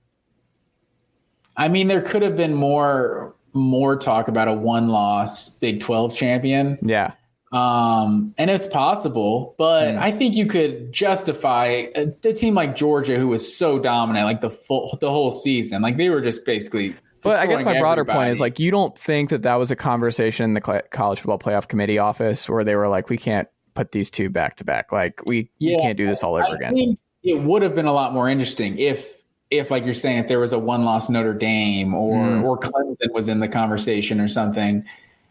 [1.57, 6.15] I mean, there could have been more more talk about a one loss Big 12
[6.15, 6.79] champion.
[6.83, 7.13] Yeah.
[7.53, 9.99] Um, and it's possible, but mm.
[9.99, 14.41] I think you could justify a, a, team like Georgia, who was so dominant, like
[14.41, 16.97] the full, the whole season, like they were just basically.
[17.23, 18.19] But I guess my broader everybody.
[18.19, 21.39] point is like you don't think that that was a conversation in the college football
[21.39, 24.91] playoff committee office where they were like, we can't put these two back to back,
[24.91, 26.99] like we, yeah, we can't do this all over I again.
[27.23, 29.24] it would have been a lot more interesting if
[29.59, 32.43] if like you're saying if there was a one loss Notre Dame or mm.
[32.43, 34.85] or Clemson was in the conversation or something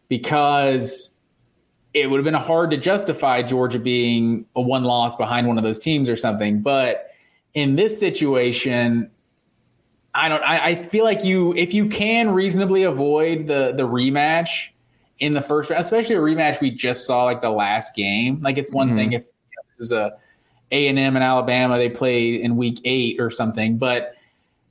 [0.09, 1.15] because
[1.93, 5.63] it would have been hard to justify Georgia being a one loss behind one of
[5.63, 7.11] those teams or something but
[7.53, 9.09] in this situation
[10.15, 14.69] I don't I, I feel like you if you can reasonably avoid the the rematch
[15.19, 18.71] in the first especially a rematch we just saw like the last game like it's
[18.71, 18.97] one mm-hmm.
[18.97, 20.17] thing if you know, this is a
[20.71, 23.77] a and M and Alabama they played in week eight or something.
[23.77, 24.15] But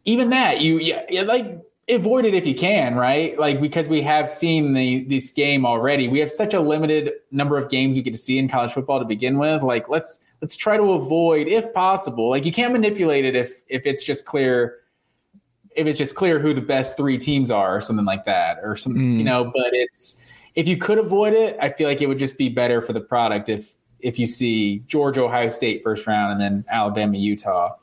[0.05, 3.38] even that, you yeah, like avoid it if you can, right?
[3.38, 6.09] Like because we have seen the this game already.
[6.09, 8.98] We have such a limited number of games we get to see in college football
[8.98, 9.62] to begin with.
[9.62, 12.31] Like let's let's try to avoid, if possible.
[12.31, 14.78] Like you can't manipulate it if if it's just clear
[15.76, 18.76] if it's just clear who the best three teams are or something like that or
[18.76, 19.18] some mm.
[19.18, 20.22] you know but it's
[20.55, 23.00] if you could avoid it i feel like it would just be better for the
[23.00, 27.77] product if if you see Georgia, Ohio State first round, and then Alabama, Utah.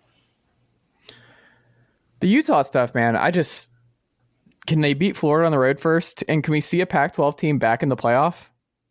[2.20, 3.70] The Utah stuff, man, I just
[4.68, 7.58] can they beat Florida on the road first, and can we see a Pac-12 team
[7.58, 8.36] back in the playoff?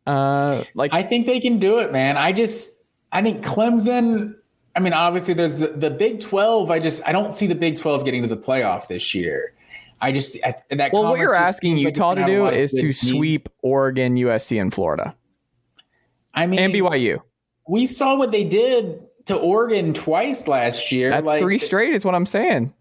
[0.07, 2.17] Uh, like I think they can do it, man.
[2.17, 2.77] I just
[3.13, 4.35] I think Clemson.
[4.75, 6.71] I mean, obviously, there's the, the Big 12.
[6.71, 9.53] I just I don't see the Big 12 getting to the playoff this year.
[10.01, 10.93] I just I, that.
[10.93, 13.09] Well, what you're asking Utah like to do is to teams.
[13.09, 15.15] sweep Oregon, USC, and Florida.
[16.39, 17.21] I mean, and BYU.
[17.67, 21.11] We saw what they did to Oregon twice last year.
[21.11, 22.73] That's like, three straight, is what I'm saying.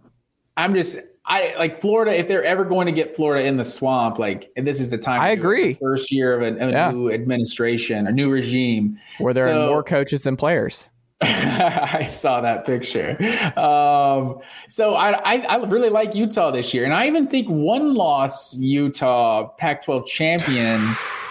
[0.56, 2.17] I'm just, I like Florida.
[2.17, 5.22] If they're ever going to get Florida in the swamp, like this is the time.
[5.22, 5.74] I agree.
[5.74, 6.91] First year of a, a yeah.
[6.91, 10.88] new administration, a new regime, where there so, are more coaches than players.
[11.22, 13.17] I saw that picture.
[13.58, 14.38] Um,
[14.70, 18.56] so I, I, I really like Utah this year, and I even think one loss
[18.56, 20.96] Utah Pac-12 champion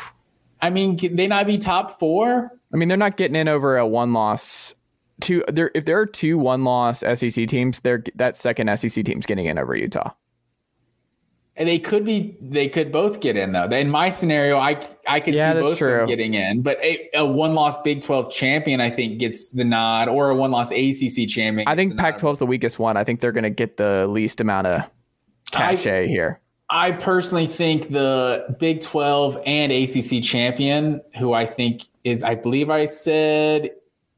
[0.67, 2.51] I mean, can they not be top four?
[2.75, 4.75] I mean, they're not getting in over a one loss.
[5.21, 9.27] Two, there if there are two one loss SEC teams, they're that second SEC team's
[9.27, 10.11] getting in over Utah.
[11.59, 13.65] And they could be, they could both get in though.
[13.65, 17.09] In my scenario, I I could yeah, see both of them getting in, but a,
[17.15, 20.73] a one loss Big Twelve champion, I think, gets the nod, or a one loss
[20.73, 21.69] ACC champion.
[21.69, 22.97] I think Pac 12 is the weakest one.
[22.97, 24.83] I think they're going to get the least amount of
[25.53, 26.41] cachet I, here.
[26.69, 32.71] I personally think the Big 12 and ACC champion, who I think is, I believe
[32.71, 33.71] I said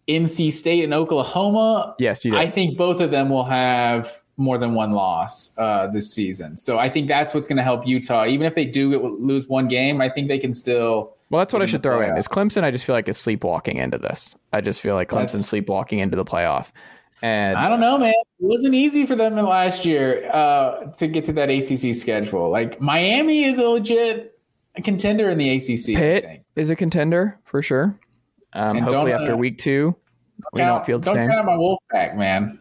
[0.08, 1.94] NC State and Oklahoma.
[1.98, 2.40] Yes, you did.
[2.40, 6.56] I think both of them will have more than one loss uh, this season.
[6.56, 8.24] So I think that's what's going to help Utah.
[8.24, 11.16] Even if they do lose one game, I think they can still.
[11.28, 12.16] Well, that's what I should throw in.
[12.16, 12.62] Is Clemson?
[12.62, 14.34] I just feel like is sleepwalking into this.
[14.54, 16.68] I just feel like Clemson sleepwalking into the playoff.
[17.22, 18.10] And I don't know, man.
[18.10, 22.50] It wasn't easy for them last year uh, to get to that ACC schedule.
[22.50, 24.38] Like Miami is a legit
[24.84, 25.96] contender in the ACC.
[25.96, 27.98] Pitt is a contender for sure.
[28.52, 29.94] Um, hopefully, after uh, week two,
[30.52, 31.30] we don't feel the don't same.
[31.30, 32.58] Don't my wolf back, man.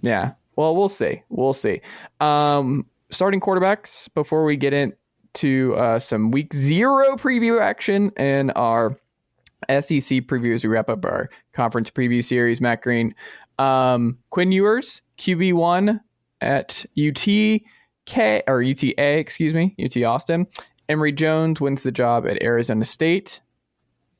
[0.00, 0.32] Yeah.
[0.56, 1.22] Well, we'll see.
[1.28, 1.80] We'll see.
[2.20, 8.98] Um, starting quarterbacks before we get into uh, some week zero preview action and our
[9.68, 10.62] SEC previews.
[10.62, 12.60] We wrap up our conference preview series.
[12.60, 13.14] Matt Green,
[13.58, 16.00] um, Quinn Ewers, QB one
[16.40, 20.46] at UTK or UTA, excuse me, UT Austin.
[20.88, 23.40] Emory Jones wins the job at Arizona State.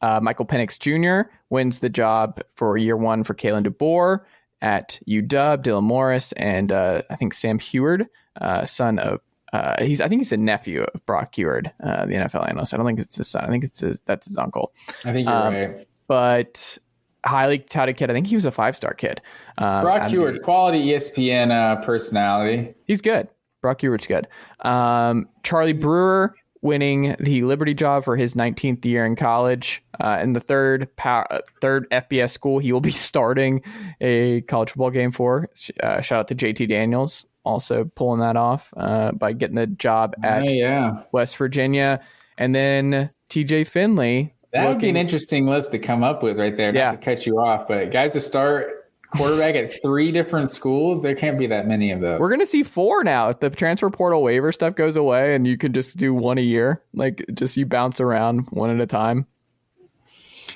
[0.00, 1.30] Uh, Michael Penix Jr.
[1.50, 4.20] wins the job for year one for Kalen DeBoer
[4.60, 5.62] at UW.
[5.62, 8.06] Dylan Morris and uh, I think Sam Huard,
[8.40, 9.20] uh, son of
[9.52, 12.74] uh, he's I think he's a nephew of Brock Huard, uh, the NFL analyst.
[12.74, 13.44] I don't think it's his son.
[13.44, 14.72] I think it's his, that's his uncle.
[15.04, 15.86] I think you're um, right.
[16.06, 16.78] But
[17.24, 18.10] highly touted kid.
[18.10, 19.20] I think he was a five star kid.
[19.58, 22.74] Um, Brock the, quality ESPN uh, personality.
[22.84, 23.28] He's good.
[23.60, 24.28] Brock Huard's good.
[24.60, 29.82] Um, Charlie Brewer winning the Liberty job for his 19th year in college.
[30.00, 31.26] Uh, in the third power,
[31.60, 33.62] third FBS school, he will be starting
[34.00, 35.48] a college football game for.
[35.82, 40.14] Uh, shout out to JT Daniels, also pulling that off uh, by getting the job
[40.22, 41.02] at yeah.
[41.12, 42.00] West Virginia.
[42.38, 44.34] And then TJ Finley.
[44.52, 46.72] That would be an interesting list to come up with right there.
[46.72, 46.90] Not yeah.
[46.92, 51.02] to cut you off, but guys to start quarterback at three different schools.
[51.02, 52.18] There can't be that many of those.
[52.18, 53.28] We're gonna see four now.
[53.28, 56.42] If the transfer portal waiver stuff goes away and you can just do one a
[56.42, 59.26] year, like just you bounce around one at a time.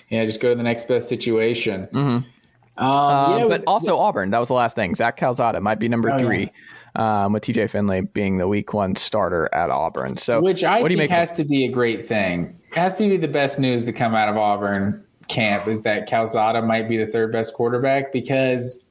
[0.09, 1.89] Yeah, just go to the next best situation.
[1.93, 2.85] Mm-hmm.
[2.85, 4.03] Um, yeah, was, but also yeah.
[4.03, 4.31] Auburn.
[4.31, 4.95] That was the last thing.
[4.95, 6.45] Zach Calzada might be number oh, three.
[6.45, 6.49] Yeah.
[6.95, 10.19] Um, with TJ Finley being the week one starter at Auburn.
[10.19, 12.55] So, which I what think has of- to be a great thing.
[12.71, 16.07] It has to be the best news to come out of Auburn camp is that
[16.07, 18.85] Calzada might be the third best quarterback because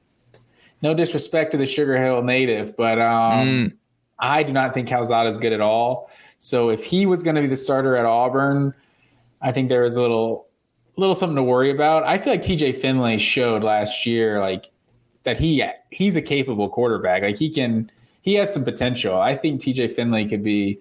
[0.81, 3.73] no disrespect to the Sugar Hill native, but um, mm.
[4.19, 6.09] I do not think Calzada is good at all.
[6.39, 8.73] So if he was going to be the starter at Auburn,
[9.41, 10.47] I think there was a little
[10.97, 12.03] little something to worry about.
[12.03, 14.71] I feel like TJ Finley showed last year like
[15.23, 17.21] that he he's a capable quarterback.
[17.21, 19.19] Like he can he has some potential.
[19.19, 20.79] I think TJ Finley could be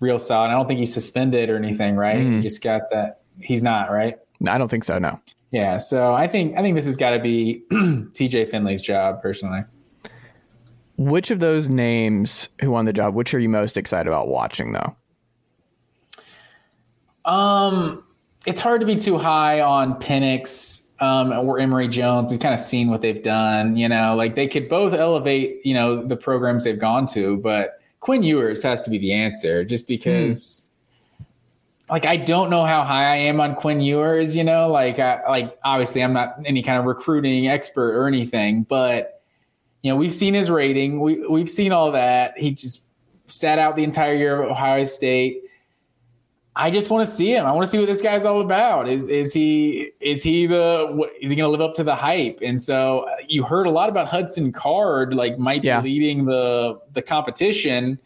[0.00, 0.48] real solid.
[0.48, 2.18] I don't think he's suspended or anything, right?
[2.18, 2.36] Mm.
[2.36, 4.18] He just got that he's not, right?
[4.40, 4.98] No, I don't think so.
[4.98, 5.18] No.
[5.50, 5.78] Yeah.
[5.78, 9.62] So I think I think this has got to be TJ Finley's job personally.
[10.98, 13.14] Which of those names who won the job?
[13.14, 14.96] Which are you most excited about watching though?
[17.24, 18.04] Um,
[18.46, 22.32] it's hard to be too high on Penix um, or Emory Jones.
[22.32, 23.76] We've kind of seen what they've done.
[23.76, 25.64] You know, like they could both elevate.
[25.64, 29.64] You know, the programs they've gone to, but Quinn Ewers has to be the answer,
[29.64, 30.60] just because.
[30.60, 30.68] Mm
[31.92, 35.20] like I don't know how high I am on Quinn Ewers, you know, like I,
[35.28, 39.22] like obviously I'm not any kind of recruiting expert or anything, but
[39.82, 41.00] you know, we've seen his rating.
[41.00, 42.38] We we've seen all that.
[42.38, 42.84] He just
[43.26, 45.42] sat out the entire year of Ohio State.
[46.54, 47.46] I just want to see him.
[47.46, 48.86] I want to see what this guy's all about.
[48.86, 52.40] Is is he is he the is he going to live up to the hype?
[52.42, 55.80] And so uh, you heard a lot about Hudson Card, like might yeah.
[55.80, 57.98] be leading the the competition.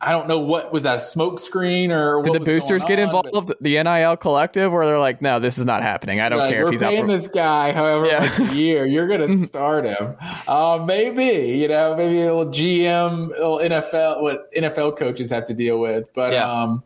[0.00, 3.06] I don't know what was that a smoke screen or did the boosters get on,
[3.06, 3.52] involved?
[3.60, 6.20] The NIL collective, where they're like, no, this is not happening.
[6.20, 8.40] I don't like, care if he's paying out this guy, however, yeah.
[8.40, 8.86] a year.
[8.86, 10.14] You're gonna start him.
[10.46, 15.54] Uh, maybe you know, maybe a little GM, little NFL, what NFL coaches have to
[15.54, 16.08] deal with.
[16.14, 16.48] But yeah.
[16.48, 16.84] um,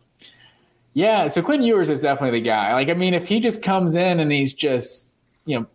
[0.94, 1.28] yeah.
[1.28, 2.74] So Quinn Ewers is definitely the guy.
[2.74, 5.12] Like, I mean, if he just comes in and he's just
[5.44, 5.66] you know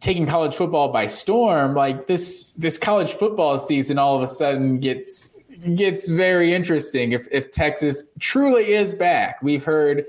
[0.00, 4.78] taking college football by storm, like this this college football season all of a sudden
[4.78, 5.36] gets
[5.74, 9.42] gets very interesting if, if Texas truly is back.
[9.42, 10.04] We've heard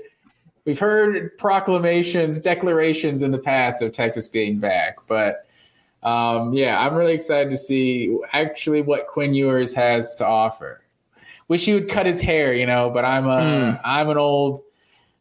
[0.64, 5.46] we've heard proclamations, declarations in the past of Texas being back, but
[6.02, 10.82] um, yeah, I'm really excited to see actually what Quinn Ewers has to offer.
[11.48, 13.80] Wish he would cut his hair, you know, but I'm a mm.
[13.82, 14.62] I'm an old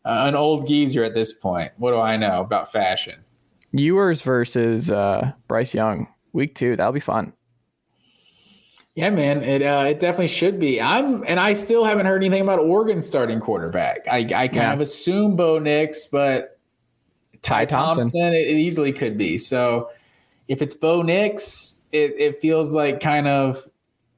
[0.04, 1.72] uh, an old geezer at this point.
[1.78, 3.24] What do I know about fashion?
[3.72, 6.76] Ewers versus uh, Bryce Young, week two.
[6.76, 7.34] That'll be fun.
[8.96, 10.82] Yeah, man, it uh, it definitely should be.
[10.82, 14.08] I'm and I still haven't heard anything about Oregon starting quarterback.
[14.10, 14.74] I, I kind yeah.
[14.74, 16.58] of assume Bo Nix, but
[17.44, 19.38] Ty, Ty Thompson, Thompson it, it, easily could be.
[19.38, 19.92] So
[20.48, 23.68] if it's Bo Nix, it, it feels like kind of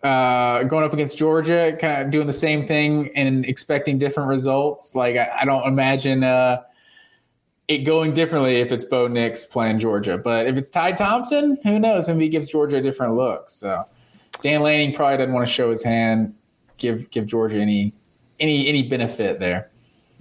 [0.04, 4.96] uh, going up against Georgia, kind of doing the same thing and expecting different results.
[4.96, 6.62] Like I, I don't imagine uh,
[7.68, 11.80] it going differently if it's Bo Nix playing Georgia, but if it's Ty Thompson, who
[11.80, 12.08] knows?
[12.08, 13.50] Maybe he gives Georgia a different look.
[13.50, 13.86] So
[14.42, 16.34] Dan Lanning probably doesn't want to show his hand,
[16.78, 17.94] give give Georgia any
[18.40, 19.70] any any benefit there.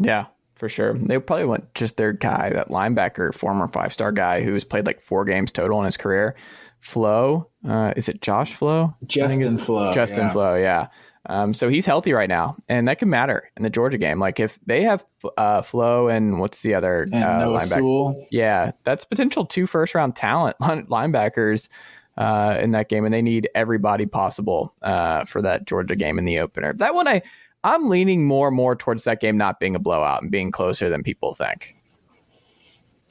[0.01, 0.27] Yeah,
[0.59, 0.95] for sure.
[0.95, 5.01] They probably want just their guy, that linebacker, former five star guy who's played like
[5.01, 6.35] four games total in his career.
[6.81, 8.95] Flowe, uh, is it Josh Flowe?
[9.07, 9.93] Justin Flowe.
[9.93, 10.31] Justin yeah.
[10.31, 10.89] Flowe, yeah.
[11.27, 14.19] Um, so he's healthy right now, and that can matter in the Georgia game.
[14.19, 15.05] Like if they have
[15.37, 17.79] uh, Flowe and what's the other And uh, Noah linebacker?
[17.79, 18.27] Sewell.
[18.31, 21.69] Yeah, that's potential two first round talent linebackers
[22.17, 26.25] uh, in that game, and they need everybody possible uh, for that Georgia game in
[26.25, 26.73] the opener.
[26.75, 27.23] That one, I
[27.65, 30.89] I'm leaning more and more towards that game not being a blowout and being closer
[30.89, 31.75] than people think.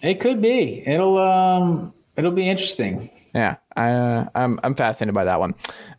[0.04, 0.88] It could be.
[0.88, 3.10] It'll um it'll be interesting.
[3.36, 5.54] Yeah, I, uh, I'm I'm fascinated by that one.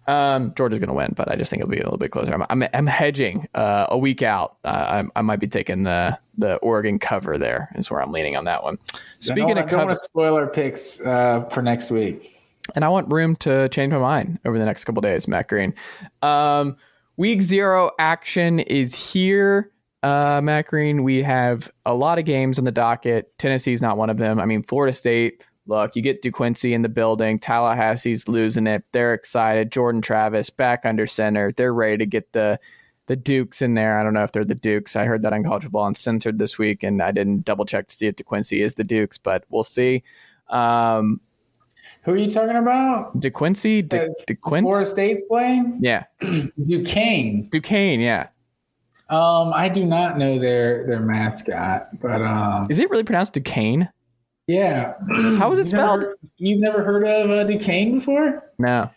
[0.09, 2.33] Um, Georgia's going to win, but I just think it'll be a little bit closer.
[2.33, 4.57] I'm I'm, I'm hedging uh, a week out.
[4.65, 7.39] Uh, I, I might be taking the the Oregon cover.
[7.39, 8.79] There is where I'm leaning on that one.
[9.21, 12.41] Speaking I don't, of don't cover, want to spoil our picks uh, for next week.
[12.75, 15.75] and I want room to change my mind over the next couple days, Matt Green.
[16.23, 16.77] Um,
[17.19, 19.71] week zero action is here.
[20.03, 23.37] Uh, Green, we have a lot of games on the docket.
[23.39, 24.41] Tennessee's not one of them.
[24.41, 27.39] I mean, Florida State, look, you get DeQuincy in the building.
[27.39, 28.85] Tallahassee's losing it.
[28.93, 29.73] They're excited.
[29.73, 31.53] Jordan Travis back under center.
[31.53, 32.59] They're ready to get the
[33.07, 33.99] the Dukes in there.
[33.99, 34.95] I don't know if they're the Dukes.
[34.95, 37.95] I heard that on College Football Uncensored this week, and I didn't double check to
[37.95, 40.05] see if DeQuincy is the Dukes, but we'll see.
[40.51, 41.19] Um,
[42.05, 43.19] Who are you talking about?
[43.21, 46.05] DeQuincy, De, Uh, DeQuincy, Florida State's playing yeah,
[46.67, 47.49] Duquesne.
[47.51, 48.29] Duquesne, yeah.
[49.11, 53.89] Um, I do not know their their mascot, but um, Is it really pronounced Duquesne?
[54.47, 54.95] yeah.
[55.39, 56.01] How is it spelled?
[56.01, 58.45] Never, you've never heard of uh, Duquesne before?
[58.59, 58.91] No.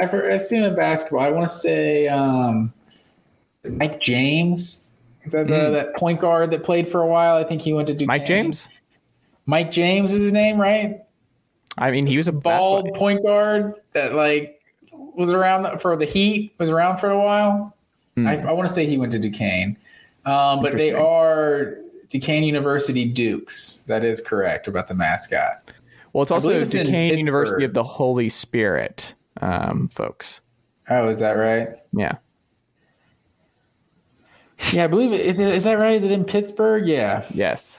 [0.00, 1.20] I've heard, I've seen him in basketball.
[1.20, 2.72] I want to say um,
[3.68, 4.84] Mike James.
[5.24, 5.72] Is that the, Mm.
[5.72, 7.36] that point guard that played for a while?
[7.36, 8.06] I think he went to Duquesne.
[8.06, 8.68] Mike James?
[9.46, 11.00] Mike James is his name, right?
[11.78, 14.60] I mean, he was a Bald point guard that like
[14.92, 16.54] was around for the Heat.
[16.58, 17.74] Was around for a while.
[18.16, 18.26] Hmm.
[18.26, 19.76] I, I want to say he went to Duquesne,
[20.26, 21.76] um, but they are
[22.08, 23.78] Duquesne University Dukes.
[23.86, 25.70] That is correct about the mascot.
[26.12, 30.40] Well, it's also it's Duquesne University of the Holy Spirit, um, folks.
[30.90, 31.68] Oh, is that right?
[31.92, 32.16] Yeah.
[34.72, 35.20] Yeah, I believe it.
[35.20, 35.94] Is it is that right?
[35.94, 36.86] Is it in Pittsburgh?
[36.86, 37.24] Yeah.
[37.32, 37.78] Yes.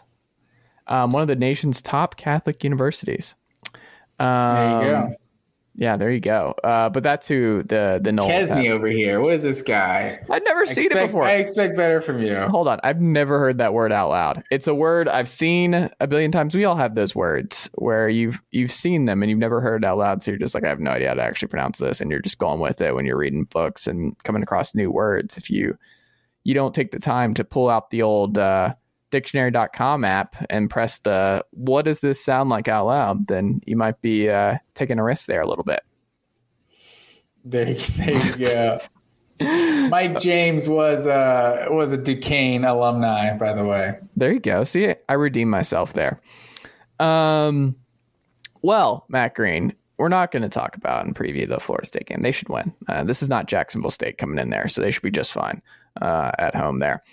[0.87, 3.35] Um, one of the nation's top Catholic universities.
[4.19, 5.15] Um, There you go.
[5.79, 6.55] Yeah, there you go.
[6.61, 8.73] Uh, but that's who the the Knowles Kesney have.
[8.73, 9.21] over here.
[9.21, 10.19] What is this guy?
[10.29, 11.23] I've never I seen it before.
[11.23, 12.35] I expect better from you.
[12.35, 12.81] Hold on.
[12.83, 14.43] I've never heard that word out loud.
[14.51, 16.53] It's a word I've seen a billion times.
[16.53, 19.87] We all have those words where you've you've seen them and you've never heard it
[19.87, 20.21] out loud.
[20.21, 22.01] So you're just like, I have no idea how to actually pronounce this.
[22.01, 25.37] And you're just going with it when you're reading books and coming across new words.
[25.37, 25.77] If you
[26.43, 28.73] you don't take the time to pull out the old uh,
[29.11, 34.01] dictionary.com app and press the what does this sound like out loud, then you might
[34.01, 35.81] be uh, taking a risk there a little bit.
[37.45, 38.79] There, there you go.
[39.89, 43.97] Mike James was uh was a Duquesne alumni, by the way.
[44.17, 44.63] There you go.
[44.65, 46.21] See, I redeemed myself there.
[46.99, 47.75] Um,
[48.61, 52.21] well, Matt Green, we're not going to talk about and preview the Florida State game.
[52.21, 52.73] They should win.
[52.87, 55.61] Uh, this is not Jacksonville State coming in there, so they should be just fine
[56.01, 57.03] uh, at home there.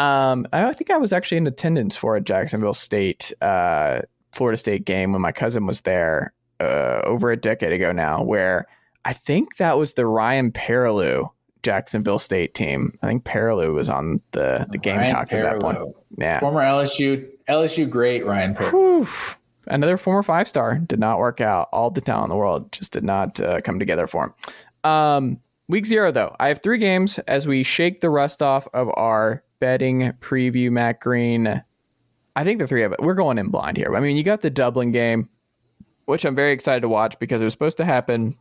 [0.00, 4.00] Um, I think I was actually in attendance for a Jacksonville State uh,
[4.32, 8.66] Florida State game when my cousin was there uh, over a decade ago now, where
[9.04, 11.28] I think that was the Ryan Perrilloux
[11.62, 12.96] Jacksonville State team.
[13.02, 15.78] I think Perrilloux was on the the Gamecocks at that point.
[16.16, 16.40] Yeah.
[16.40, 19.04] Former LSU LSU great Ryan Perrilloux.
[19.04, 19.08] Whew.
[19.66, 21.68] Another former five star did not work out.
[21.72, 24.90] All the talent in the world just did not uh, come together for him.
[24.90, 25.40] Um,
[25.70, 29.42] week zero, though, I have three games as we shake the rust off of our
[29.60, 30.70] betting preview.
[30.70, 31.62] Matt Green,
[32.36, 33.94] I think the three of it, we're going in blind here.
[33.94, 35.28] I mean, you got the Dublin game,
[36.06, 38.36] which I'm very excited to watch because it was supposed to happen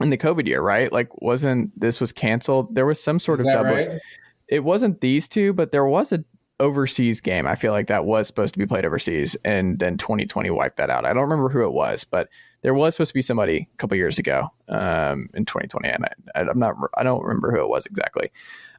[0.00, 0.92] in the COVID year, right?
[0.92, 2.74] Like, wasn't this was canceled?
[2.74, 4.00] There was some sort Is of Dublin right?
[4.48, 6.22] it wasn't these two, but there was a
[6.60, 7.46] overseas game.
[7.46, 10.90] I feel like that was supposed to be played overseas, and then 2020 wiped that
[10.90, 11.04] out.
[11.04, 12.28] I don't remember who it was, but
[12.62, 16.04] there was supposed to be somebody a couple years ago um, in 2020, and
[16.34, 16.74] I, I'm not.
[16.96, 18.30] I don't remember who it was exactly.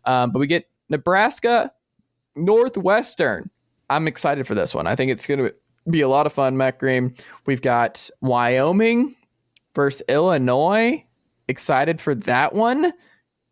[0.06, 1.72] Um, but we get Nebraska
[2.36, 3.50] Northwestern.
[3.90, 4.88] I'm excited for this one.
[4.88, 5.54] I think it's going to
[5.90, 6.58] be a lot of fun.
[6.58, 7.16] Matt Green.
[7.46, 9.16] We've got Wyoming
[9.76, 11.04] versus Illinois.
[11.48, 12.94] Excited for that one.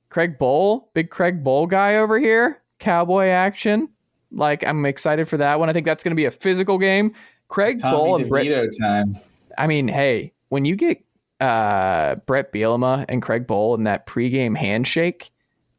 [0.09, 2.61] Craig Bohl, big Craig Bohl guy over here.
[2.80, 3.89] Cowboy action.
[4.32, 5.69] Like I'm excited for that one.
[5.69, 7.13] I think that's going to be a physical game.
[7.47, 8.69] Craig Bohl Tommy and Brett.
[8.80, 9.15] Time.
[9.57, 11.03] I mean, hey, when you get
[11.39, 15.32] uh, Bret Bielema and Craig Bohl in that pregame handshake,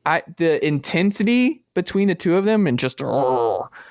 [0.05, 3.01] I the intensity between the two of them and just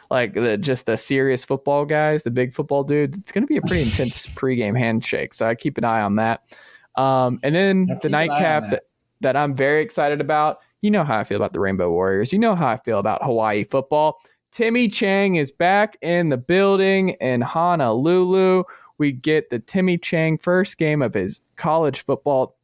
[0.10, 3.58] like the just the serious football guys, the big football dude, it's going to be
[3.58, 5.34] a pretty intense pregame handshake.
[5.34, 6.43] So I keep an eye on that.
[6.95, 8.70] Um, and then the nightcap that.
[8.72, 8.84] that
[9.22, 10.60] that I'm very excited about.
[10.82, 12.32] You know how I feel about the Rainbow Warriors.
[12.32, 14.22] You know how I feel about Hawaii football.
[14.56, 18.64] Timmy Chang is back in the building in Honolulu.
[18.97, 22.56] We get the Timmy Chang first game of his college football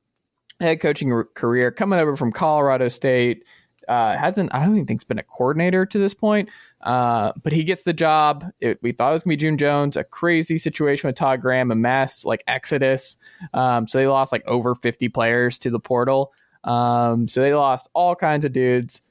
[0.61, 3.43] head coaching career coming over from Colorado State.
[3.89, 6.47] Uh, hasn't I don't even think he's been a coordinator to this point,
[6.79, 8.45] uh, but he gets the job.
[8.61, 11.71] It, we thought it was gonna be June Jones, a crazy situation with Todd Graham,
[11.71, 13.17] a mass like exodus.
[13.53, 16.31] Um, so they lost like over fifty players to the portal.
[16.63, 19.01] Um, so they lost all kinds of dudes.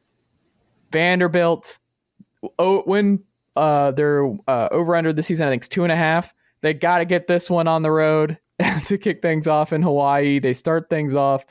[0.91, 1.77] Vanderbilt
[2.59, 3.23] oh, when
[3.57, 6.33] uh, they're uh, over under the season, I think it's two and a half.
[6.63, 8.39] They got to get this one on the road
[8.87, 10.39] to kick things off in Hawaii.
[10.39, 11.45] They start things off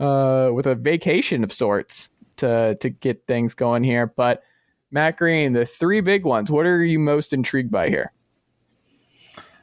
[0.00, 4.06] uh, with a vacation of sorts to to get things going here.
[4.06, 4.42] But
[4.90, 6.50] Matt Green, the three big ones.
[6.50, 8.12] What are you most intrigued by here?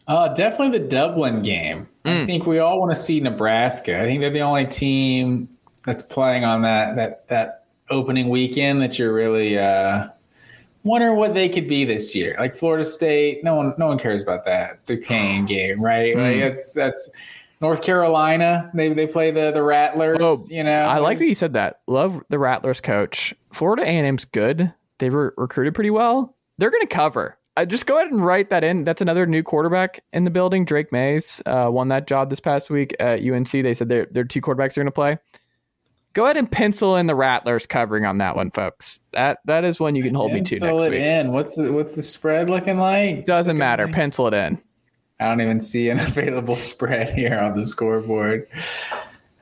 [0.08, 1.88] Uh, definitely the Dublin game.
[2.04, 2.24] Mm.
[2.24, 4.02] I think we all want to see Nebraska.
[4.02, 5.48] I think they're the only team
[5.86, 10.08] that's playing on that that that opening weekend that you're really uh,
[10.84, 12.36] wonder what they could be this year.
[12.40, 16.16] Like Florida State, no one no one cares about that Duquesne game, right?
[16.16, 16.22] Mm.
[16.22, 17.10] Like that's that's
[17.62, 18.72] North Carolina.
[18.74, 20.18] They they play the the Rattlers.
[20.22, 21.82] Oh, you know, I like that you said that.
[21.88, 23.34] Love the Rattlers coach.
[23.54, 24.74] Florida A and M's good.
[25.00, 26.36] They were recruited pretty well.
[26.58, 27.38] They're going to cover.
[27.58, 28.84] I just go ahead and write that in.
[28.84, 30.64] That's another new quarterback in the building.
[30.64, 33.52] Drake Mays uh, won that job this past week at UNC.
[33.52, 35.18] They said their their two quarterbacks are going to play.
[36.14, 39.00] Go ahead and pencil in the Rattlers covering on that one, folks.
[39.14, 41.02] That that is one you can hold pencil me to next it week.
[41.02, 41.32] In.
[41.32, 43.26] What's the what's the spread looking like?
[43.26, 43.86] Doesn't looking matter.
[43.86, 43.96] Like?
[43.96, 44.62] Pencil it in.
[45.20, 48.48] I don't even see an available spread here on the scoreboard.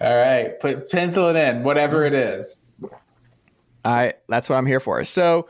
[0.02, 2.70] All right, put pencil it in, whatever it is.
[3.84, 5.04] I that's what I'm here for.
[5.06, 5.48] So,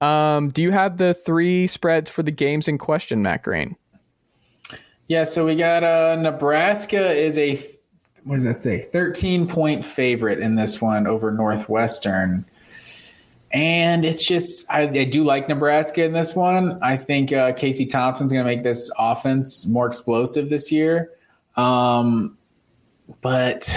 [0.00, 3.76] um, do you have the three spreads for the games in question, Matt Green?
[5.08, 7.56] Yeah, so we got uh, Nebraska is a
[8.24, 8.88] what does that say?
[8.92, 12.44] 13 point favorite in this one over Northwestern.
[13.50, 16.78] And it's just, I, I do like Nebraska in this one.
[16.82, 21.12] I think uh, Casey Thompson's going to make this offense more explosive this year.
[21.56, 22.36] Um,
[23.22, 23.74] but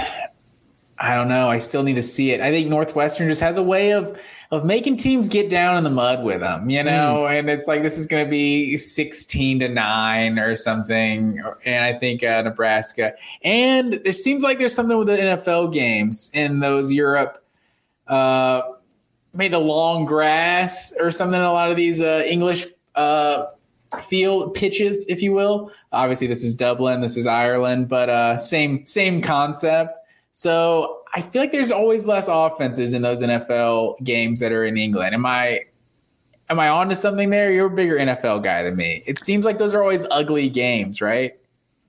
[1.01, 1.49] I don't know.
[1.49, 2.41] I still need to see it.
[2.41, 4.19] I think Northwestern just has a way of
[4.51, 7.25] of making teams get down in the mud with them, you know.
[7.27, 7.39] Mm.
[7.39, 11.41] And it's like this is going to be sixteen to nine or something.
[11.65, 13.13] And I think uh, Nebraska.
[13.43, 17.43] And there seems like there's something with the NFL games in those Europe.
[18.05, 18.61] Uh,
[19.33, 21.39] made a long grass or something.
[21.39, 23.45] A lot of these uh, English uh,
[24.03, 25.71] field pitches, if you will.
[25.91, 29.97] Obviously, this is Dublin, this is Ireland, but uh, same same concept.
[30.31, 34.77] So I feel like there's always less offenses in those NFL games that are in
[34.77, 35.13] England.
[35.13, 35.65] Am I
[36.49, 37.51] am I onto something there?
[37.51, 39.03] You're a bigger NFL guy than me.
[39.05, 41.33] It seems like those are always ugly games, right?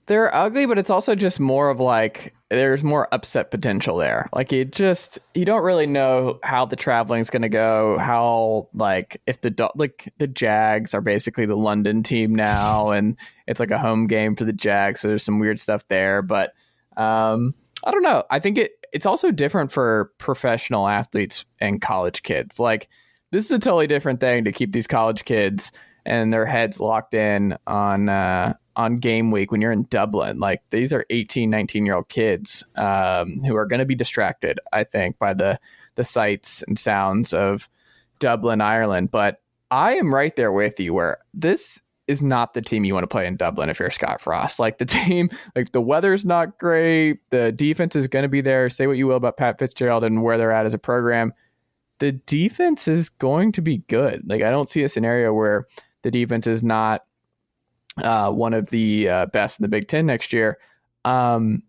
[0.07, 4.29] They're ugly, but it's also just more of like there's more upset potential there.
[4.35, 7.97] Like you just you don't really know how the traveling's going to go.
[7.99, 13.17] How like if the like the Jags are basically the London team now, and
[13.47, 15.01] it's like a home game for the Jags.
[15.01, 16.53] So there's some weird stuff there, but
[16.97, 17.55] um,
[17.85, 18.25] I don't know.
[18.31, 22.59] I think it it's also different for professional athletes and college kids.
[22.59, 22.89] Like
[23.31, 25.73] this is a totally different thing to keep these college kids
[26.05, 30.39] and their heads locked in on uh, on game week when you're in Dublin.
[30.39, 34.61] Like these are 18, 19 year old kids um, who are going to be distracted,
[34.73, 35.59] I think, by the
[35.95, 37.69] the sights and sounds of
[38.19, 39.11] Dublin, Ireland.
[39.11, 43.05] But I am right there with you where this is not the team you want
[43.05, 44.59] to play in Dublin if you're Scott Frost.
[44.59, 47.21] Like the team, like the weather's not great.
[47.31, 48.69] The defense is going to be there.
[48.71, 51.33] Say what you will about Pat Fitzgerald and where they're at as a program.
[51.99, 54.23] The defense is going to be good.
[54.27, 55.67] Like I don't see a scenario where
[56.03, 57.05] the defense is not
[58.03, 60.59] uh, one of the uh, best in the Big Ten next year.
[61.05, 61.63] Um,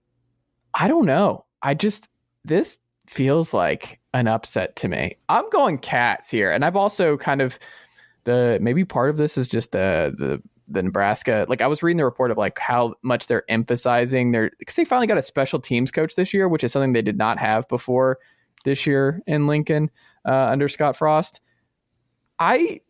[0.74, 1.46] I don't know.
[1.62, 2.10] I just
[2.46, 2.78] this
[3.08, 5.16] feels like an upset to me.
[5.30, 7.60] I'm going cats here, and I've also kind of
[8.26, 11.46] the maybe part of this is just the the the Nebraska.
[11.50, 14.86] Like I was reading the report of like how much they're emphasizing their because they
[14.86, 17.68] finally got a special teams coach this year, which is something they did not have
[17.68, 18.20] before
[18.64, 19.90] this year in Lincoln
[20.26, 21.42] uh, under Scott Frost.
[22.40, 22.82] I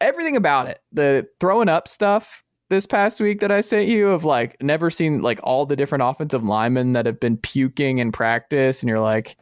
[0.00, 4.24] everything about it, the throwing up stuff this past week that I sent you of
[4.24, 8.82] like never seen like all the different offensive linemen that have been puking in practice,
[8.82, 9.36] and you're like,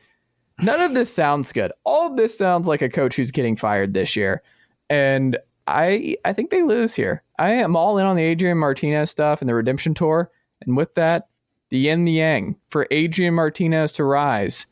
[0.62, 1.73] none of this sounds good.
[1.85, 4.43] All this sounds like a coach who's getting fired this year
[4.91, 7.22] and I I think they lose here.
[7.39, 10.30] I am all in on the Adrian Martinez stuff and the redemption tour,
[10.62, 11.28] and with that,
[11.70, 14.66] the yin the yang for Adrian Martinez to rise.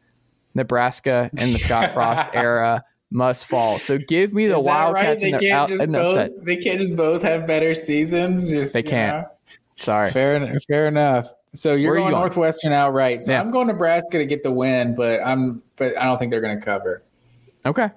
[0.55, 3.79] Nebraska and the Scott Frost era must fall.
[3.81, 5.19] So give me the Wildcats right?
[5.21, 6.31] They can't out just both.
[6.45, 8.51] They can't just both have better seasons.
[8.51, 9.23] Just, They can't.
[9.25, 9.31] know?
[9.77, 10.11] Sorry.
[10.13, 11.29] Fair, en- fair enough.
[11.53, 12.21] So you're are you going going?
[12.21, 13.25] Northwestern outright.
[13.25, 13.41] So Yeah.
[13.41, 16.59] I'm going Nebraska to get the win, but I'm but I don't think they're going
[16.59, 17.03] to cover.
[17.67, 17.91] Okay.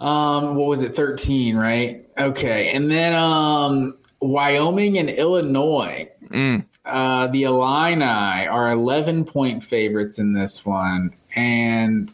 [0.00, 0.96] Um, what was it?
[0.96, 2.06] 13, right?
[2.18, 6.08] Okay, and then um, Wyoming and Illinois.
[6.28, 6.64] Mm.
[6.84, 8.02] Uh, the Illini
[8.46, 12.12] are 11 point favorites in this one, and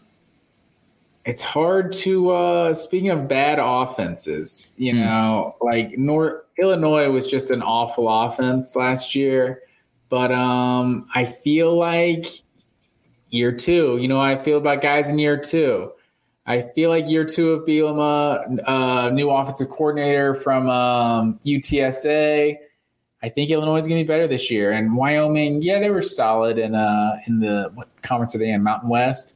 [1.25, 2.31] it's hard to.
[2.31, 5.01] Uh, speaking of bad offenses, you Hmm.
[5.01, 9.63] know, like North Illinois was just an awful offense last year,
[10.09, 12.27] but um, I feel like
[13.31, 13.99] year two.
[13.99, 15.93] You know, I feel about guys in year two.
[16.47, 22.57] I feel like year two of Bielema, uh, new offensive coordinator from um, UTSA.
[23.23, 25.63] I think Illinois is going to be better this year, and Wyoming.
[25.63, 28.63] Yeah, they were solid in uh, in the what conference are they in?
[28.63, 29.35] Mountain West.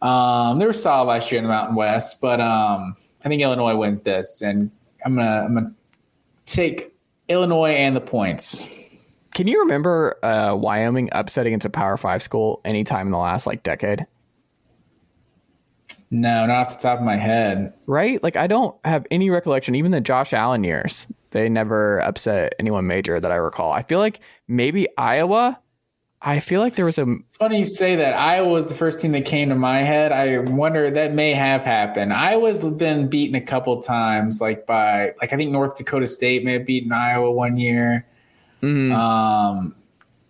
[0.00, 3.76] Um, they were solid last year in the Mountain West, but um, I think Illinois
[3.76, 4.72] wins this, and
[5.04, 5.72] I'm gonna I'm gonna
[6.46, 6.92] take
[7.28, 8.66] Illinois and the points.
[9.34, 13.62] Can you remember uh, Wyoming upsetting into Power Five school anytime in the last like
[13.62, 14.06] decade?
[16.14, 17.72] No, not off the top of my head.
[17.86, 18.22] Right?
[18.22, 19.74] Like I don't have any recollection.
[19.74, 23.72] Even the Josh Allen years, they never upset anyone major that I recall.
[23.72, 25.58] I feel like maybe Iowa.
[26.20, 28.12] I feel like there was a It's funny you say that.
[28.12, 30.12] Iowa was the first team that came to my head.
[30.12, 32.12] I wonder that may have happened.
[32.12, 36.52] Iowa's been beaten a couple times, like by like I think North Dakota State may
[36.52, 38.06] have beaten Iowa one year.
[38.62, 39.74] mm, Um,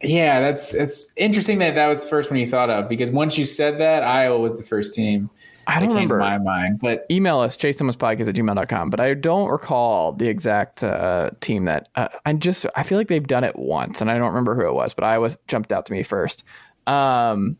[0.00, 3.36] yeah, that's it's interesting that that was the first one you thought of because once
[3.36, 5.28] you said that, Iowa was the first team
[5.66, 6.18] I don't remember.
[6.18, 6.80] my mind.
[6.80, 11.88] But email us chasethomaspodcast at gmail.com but i don't recall the exact uh, team that
[11.94, 14.66] uh, i just i feel like they've done it once and i don't remember who
[14.66, 16.44] it was but i was jumped out to me first.
[16.86, 17.56] Um,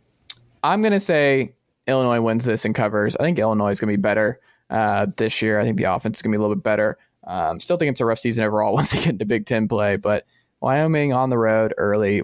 [0.65, 1.55] i'm going to say
[1.87, 3.17] illinois wins this and covers.
[3.17, 4.41] I think illinois is going to be better
[4.71, 5.61] uh, this year.
[5.61, 6.99] I think the offense is going to be a little bit better.
[7.25, 9.97] Um, still think it's a rough season overall once they get into big ten play
[9.97, 10.27] but
[10.61, 12.23] wyoming on the road early.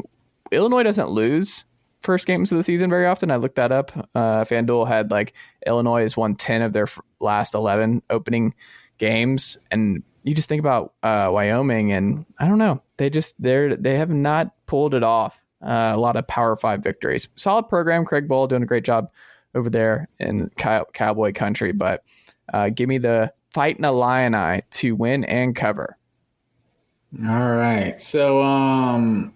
[0.50, 1.64] Illinois doesn't lose
[2.00, 3.30] first games of the season very often.
[3.30, 3.92] I looked that up.
[4.14, 5.34] Uh, FanDuel had like
[5.66, 6.88] Illinois has won 10 of their
[7.20, 8.54] last 11 opening
[8.98, 9.58] games.
[9.70, 13.96] And you just think about uh, Wyoming and I don't know, they just, they're, they
[13.96, 15.40] have not pulled it off.
[15.60, 18.04] Uh, a lot of power five victories, solid program.
[18.04, 19.10] Craig Bohl doing a great job
[19.56, 22.04] over there in cow- cowboy country, but
[22.52, 25.96] uh, give me the fighting Illini to win and cover.
[27.26, 29.34] all right, so um,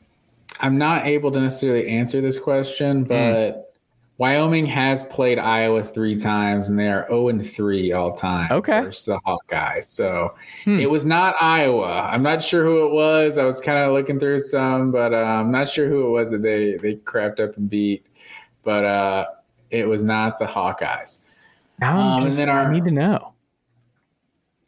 [0.61, 3.75] I'm not able to necessarily answer this question, but
[4.19, 8.53] Wyoming has played Iowa three times, and they are 0 and 3 all time.
[8.53, 8.83] Okay.
[8.83, 9.85] versus the Hawkeyes.
[9.85, 10.35] So
[10.65, 10.79] Hmm.
[10.79, 12.09] it was not Iowa.
[12.13, 13.39] I'm not sure who it was.
[13.39, 16.31] I was kind of looking through some, but uh, I'm not sure who it was
[16.31, 18.07] that they they crapped up and beat.
[18.63, 19.27] But uh,
[19.71, 21.19] it was not the Hawkeyes.
[21.81, 23.33] Now Um, and then our- I need to know.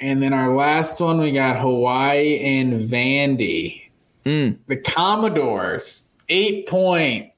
[0.00, 3.82] And then our last one, we got Hawaii and Vandy.
[4.24, 4.58] Mm.
[4.66, 7.32] The Commodores, eight point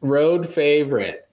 [0.00, 1.26] road favorite.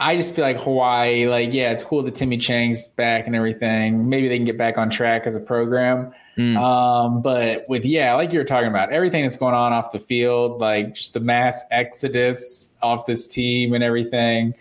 [0.00, 4.08] I just feel like Hawaii, like, yeah, it's cool that Timmy Chang's back and everything.
[4.08, 6.12] Maybe they can get back on track as a program.
[6.36, 6.56] Mm.
[6.56, 9.98] Um, but with, yeah, like you were talking about, everything that's going on off the
[9.98, 14.54] field, like just the mass exodus off this team and everything.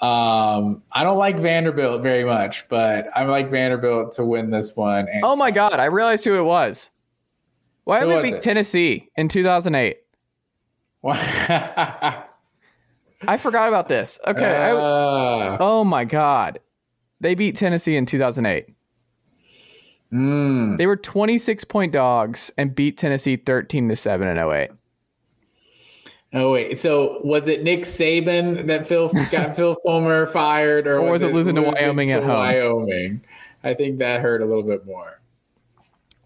[0.00, 5.06] Um, I don't like Vanderbilt very much, but I like Vanderbilt to win this one.
[5.08, 6.90] And Oh my God, I realized who it was.
[7.84, 8.42] Why did they beat it?
[8.42, 9.96] Tennessee in 2008?
[11.04, 12.24] I
[13.38, 14.18] forgot about this.
[14.26, 14.44] Okay.
[14.56, 16.58] I- Uh, oh my God.
[17.20, 18.66] They beat Tennessee in 2008.
[20.12, 20.78] mm.
[20.78, 24.70] They were 26 point dogs and beat Tennessee 13 to 7 in 08.
[26.34, 31.10] Oh wait, so was it Nick Saban that Phil got Phil Fulmer fired, or, Or
[31.12, 32.30] was it losing to Wyoming to at home?
[32.36, 33.20] Wyoming,
[33.62, 35.20] I think that hurt a little bit more.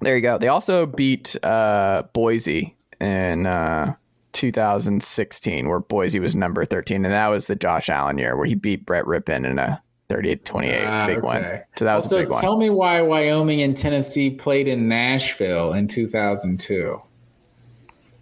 [0.00, 0.38] There you go.
[0.38, 3.94] They also beat uh, Boise in uh,
[4.32, 7.04] 2016, where Boise was number 13.
[7.04, 10.44] And that was the Josh Allen year where he beat Brett Rypien in a 38
[10.44, 11.42] 28 Ah, big one.
[11.76, 12.40] So that was also, a big one.
[12.40, 17.00] tell me why Wyoming and Tennessee played in Nashville in 2002.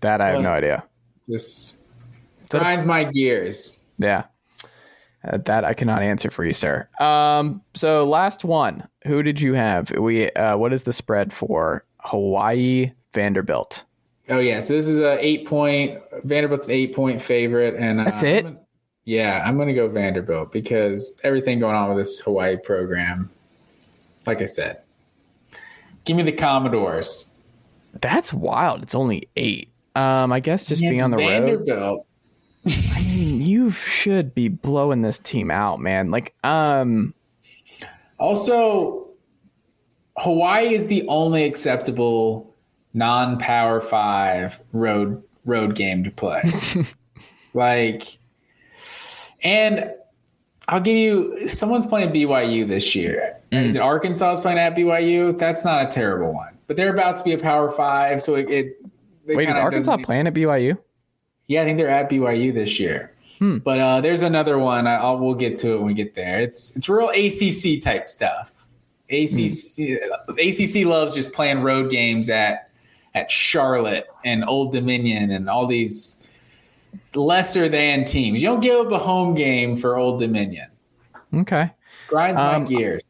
[0.00, 0.84] that I have no idea.
[1.28, 1.76] Just
[2.50, 3.80] that grinds my gears.
[3.98, 4.24] Yeah.
[5.26, 6.86] Uh, that I cannot answer for you, sir.
[7.00, 8.86] Um, so last one.
[9.06, 9.90] Who did you have?
[9.90, 13.84] We uh, what is the spread for Hawaii Vanderbilt?
[14.30, 18.04] Oh yeah, so this is a eight point Vanderbilt's an eight point favorite, and uh,
[18.04, 18.38] That's it?
[18.46, 18.60] I'm gonna-
[19.06, 23.28] yeah, I'm going to go Vanderbilt because everything going on with this Hawaii program.
[24.26, 24.80] Like I said,
[26.06, 27.30] give me the Commodores.
[28.00, 28.82] That's wild.
[28.82, 29.68] It's only eight.
[29.94, 31.28] Um, I guess just being on the road.
[31.28, 32.06] Vanderbilt.
[32.66, 36.10] I mean, you should be blowing this team out, man.
[36.10, 37.12] Like, um,
[38.18, 39.08] Also,
[40.18, 42.54] Hawaii is the only acceptable
[42.92, 46.42] non-power five road road game to play.
[47.54, 48.18] like,
[49.42, 49.90] and
[50.68, 53.38] I'll give you someone's playing BYU this year.
[53.52, 53.66] Mm.
[53.66, 55.38] Is it Arkansas is playing at BYU?
[55.38, 58.48] That's not a terrible one, but they're about to be a power five, so it.
[58.48, 58.76] it
[59.26, 60.76] it wait, is Arkansas playing at BYU?
[61.46, 63.13] Yeah, I think they're at BYU this year.
[63.44, 63.58] Hmm.
[63.58, 64.86] But uh, there's another one.
[64.86, 66.40] I, I'll we'll get to it when we get there.
[66.40, 68.54] It's it's real ACC type stuff.
[69.10, 70.00] ACC
[70.38, 72.70] ACC loves just playing road games at
[73.14, 76.22] at Charlotte and Old Dominion and all these
[77.14, 78.40] lesser than teams.
[78.40, 80.68] You don't give up a home game for Old Dominion.
[81.34, 81.70] Okay.
[82.08, 83.02] Grinds Um, my gears.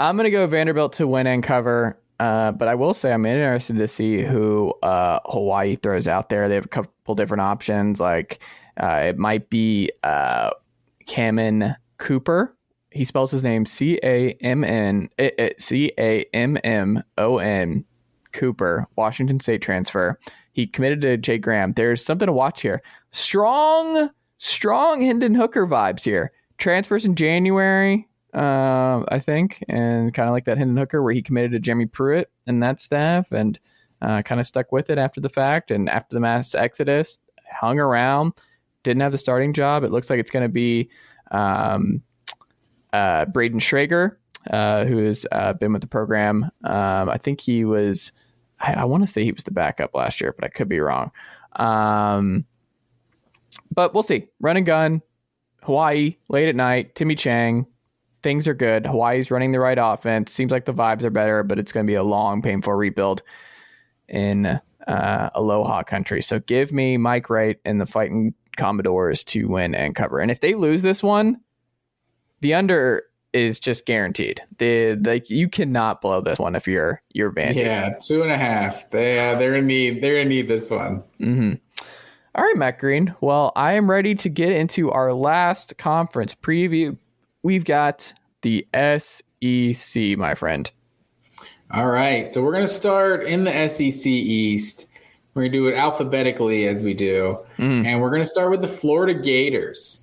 [0.00, 1.96] I'm gonna go Vanderbilt to win and cover.
[2.18, 6.48] Uh, but I will say I'm interested to see who uh, Hawaii throws out there.
[6.48, 8.00] They have a couple different options.
[8.00, 8.40] Like
[8.80, 10.50] uh, it might be uh,
[11.06, 12.56] Cammon Cooper.
[12.90, 15.08] He spells his name C A M N
[15.58, 17.84] C A M M O N
[18.32, 20.18] Cooper, Washington State transfer.
[20.52, 21.72] He committed to Jay Graham.
[21.74, 22.82] There's something to watch here.
[23.10, 26.32] Strong, strong Hendon Hooker vibes here.
[26.58, 31.22] Transfers in January, uh, I think, and kind of like that Hendon Hooker where he
[31.22, 33.58] committed to Jimmy Pruitt and that staff, and
[34.00, 35.70] uh, kind of stuck with it after the fact.
[35.70, 37.18] And after the mass exodus,
[37.50, 38.32] hung around,
[38.90, 39.84] didn't have the starting job.
[39.84, 40.88] It looks like it's going to be
[41.30, 42.02] um,
[42.92, 44.16] uh, Brayden Schager,
[44.50, 46.44] uh, who has uh, been with the program.
[46.64, 48.12] Um, I think he was,
[48.60, 50.80] I, I want to say he was the backup last year, but I could be
[50.80, 51.10] wrong.
[51.56, 52.44] Um,
[53.70, 54.28] but we'll see.
[54.40, 55.02] Run and gun,
[55.62, 57.66] Hawaii, late at night, Timmy Chang.
[58.22, 58.86] Things are good.
[58.86, 60.32] Hawaii's running the right offense.
[60.32, 63.22] Seems like the vibes are better, but it's going to be a long, painful rebuild
[64.08, 66.22] in uh, Aloha country.
[66.22, 70.20] So give me Mike Wright and the Fighting Commodores to win and cover.
[70.20, 71.40] And if they lose this one,
[72.40, 74.40] the under is just guaranteed.
[74.58, 77.56] The like you cannot blow this one if you're you're Vandy.
[77.56, 78.90] Yeah, two and a half.
[78.90, 81.02] They uh, they're gonna need they're gonna need this one.
[81.20, 81.52] Mm-hmm.
[82.34, 83.14] All right, Matt Green.
[83.20, 86.96] Well, I am ready to get into our last conference preview.
[87.42, 90.70] We've got the SEC, my friend.
[91.72, 94.86] All right, so we're gonna start in the SEC East.
[95.36, 97.84] We're gonna do it alphabetically as we do, Mm.
[97.84, 100.00] and we're gonna start with the Florida Gators.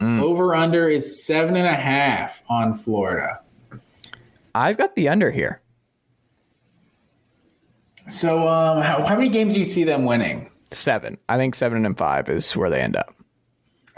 [0.00, 0.20] Mm.
[0.20, 3.38] Over under is seven and a half on Florida.
[4.56, 5.60] I've got the under here.
[8.08, 10.50] So, um, how, how many games do you see them winning?
[10.72, 11.16] Seven.
[11.28, 13.14] I think seven and five is where they end up.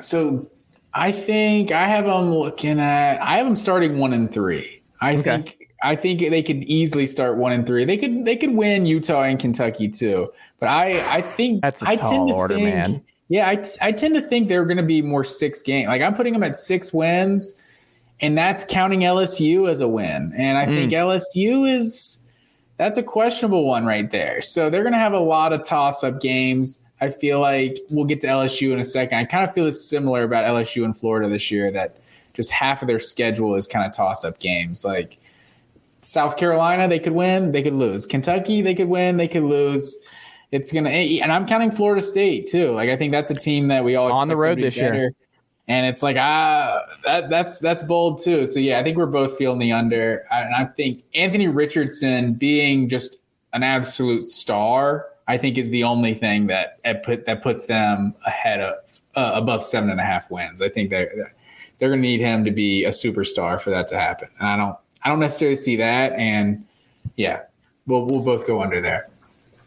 [0.01, 0.51] So,
[0.93, 3.23] I think I have them looking at.
[3.23, 4.83] I have them starting one and three.
[5.01, 5.23] I Okay.
[5.23, 5.64] think.
[5.85, 7.85] I think they could easily start one and three.
[7.85, 8.25] They could.
[8.25, 10.33] They could win Utah and Kentucky too.
[10.59, 11.17] But I.
[11.17, 13.05] I think That's a I tall tend to order, think, man.
[13.29, 15.87] Yeah, I, I tend to think they're going to be more six game.
[15.87, 17.61] Like I'm putting them at six wins,
[18.21, 20.33] and that's counting LSU as a win.
[20.37, 20.97] And I think mm.
[20.97, 22.23] LSU is
[22.77, 24.43] that's a questionable one right there.
[24.43, 26.83] So they're going to have a lot of toss up games.
[27.01, 29.19] I feel like we'll get to LSU in a second.
[29.19, 31.97] I kind of feel it's similar about LSU and Florida this year that
[32.35, 34.85] just half of their schedule is kind of toss up games.
[34.85, 35.19] Like
[36.05, 38.07] South Carolina, they could win, they could lose.
[38.07, 39.97] Kentucky, they could win, they could lose.
[40.51, 42.73] It's gonna, and I'm counting Florida State too.
[42.73, 45.13] Like I think that's a team that we all On the road this year.
[45.67, 48.47] And it's like ah, that that's that's bold too.
[48.47, 52.89] So yeah, I think we're both feeling the under, and I think Anthony Richardson being
[52.89, 53.17] just
[53.55, 58.15] an absolute star, I think is the only thing that that put that puts them
[58.27, 58.75] ahead of
[59.17, 60.61] uh, above seven and a half wins.
[60.61, 61.33] I think they're
[61.79, 64.29] they're going to need him to be a superstar for that to happen.
[64.39, 66.13] And I don't I don't necessarily see that.
[66.13, 66.65] And
[67.17, 67.43] yeah,
[67.87, 69.09] we'll we'll both go under there.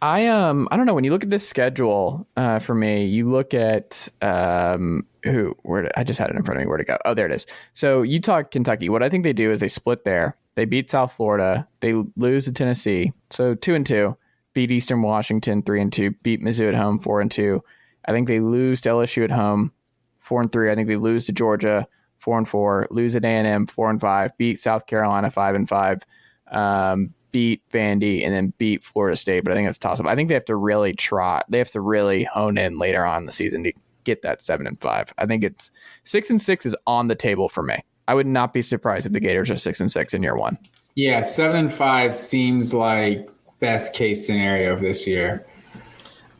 [0.02, 3.30] I um I don't know when you look at this schedule uh, for me, you
[3.30, 6.84] look at um who where I just had it in front of me where to
[6.84, 6.98] go.
[7.06, 7.46] Oh, there it is.
[7.74, 8.90] So Utah, Kentucky.
[8.90, 10.36] What I think they do is they split there.
[10.56, 11.68] They beat South Florida.
[11.82, 13.12] They lose to Tennessee.
[13.30, 14.18] So two and two.
[14.54, 16.12] Beat Eastern Washington three and two.
[16.24, 17.64] Beat Mizzou at home four and two.
[18.06, 19.72] I think they lose to LSU at home
[20.20, 20.72] four and three.
[20.72, 21.88] I think they lose to Georgia
[22.28, 22.86] four and four.
[22.92, 24.38] Lose at A and M four and five.
[24.38, 26.04] Beat South Carolina five and five.
[26.52, 30.08] Um, beat Vandy and then beat Florida State, but I think that's toss up.
[30.08, 31.46] I think they have to really trot.
[31.48, 33.72] They have to really hone in later on in the season to
[34.04, 35.14] get that seven and five.
[35.18, 35.72] I think it's
[36.04, 37.82] six and six is on the table for me.
[38.10, 40.58] I would not be surprised if the Gators are six and six in year one.
[40.96, 43.30] Yeah, seven and five seems like
[43.62, 45.48] best case scenario of this year.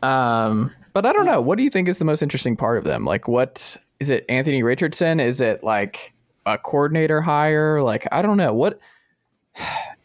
[0.02, 1.40] Um, but I don't know.
[1.40, 3.06] What do you think is the most interesting part of them?
[3.06, 4.24] Like, what is it?
[4.28, 5.20] Anthony Richardson?
[5.20, 6.12] Is it like
[6.46, 7.82] a coordinator hire?
[7.82, 8.52] Like, I don't know.
[8.52, 8.78] What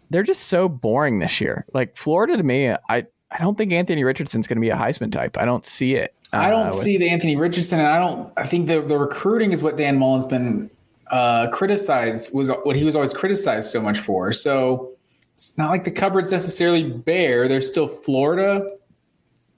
[0.10, 1.66] they're just so boring this year.
[1.74, 5.12] Like Florida to me, I I don't think Anthony Richardson's going to be a Heisman
[5.12, 5.38] type.
[5.38, 6.14] I don't see it.
[6.32, 8.32] I don't uh, with- see the Anthony Richardson, and I don't.
[8.38, 10.70] I think the the recruiting is what Dan Mullen's been
[11.08, 14.34] uh, criticized was what he was always criticized so much for.
[14.34, 14.94] So
[15.34, 17.48] it's not like the cupboard's necessarily bare.
[17.48, 18.78] They're still Florida,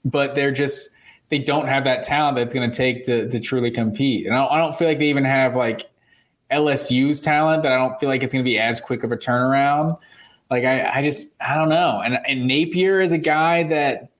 [0.04, 0.90] but they're just
[1.28, 4.26] they don't have that talent that's going to take to to truly compete.
[4.26, 5.88] And I don't, I don't feel like they even have like
[6.50, 7.62] LSU's talent.
[7.62, 9.98] That I don't feel like it's going to be as quick of a turnaround.
[10.50, 12.00] Like I, I just I don't know.
[12.04, 14.10] And and Napier is a guy that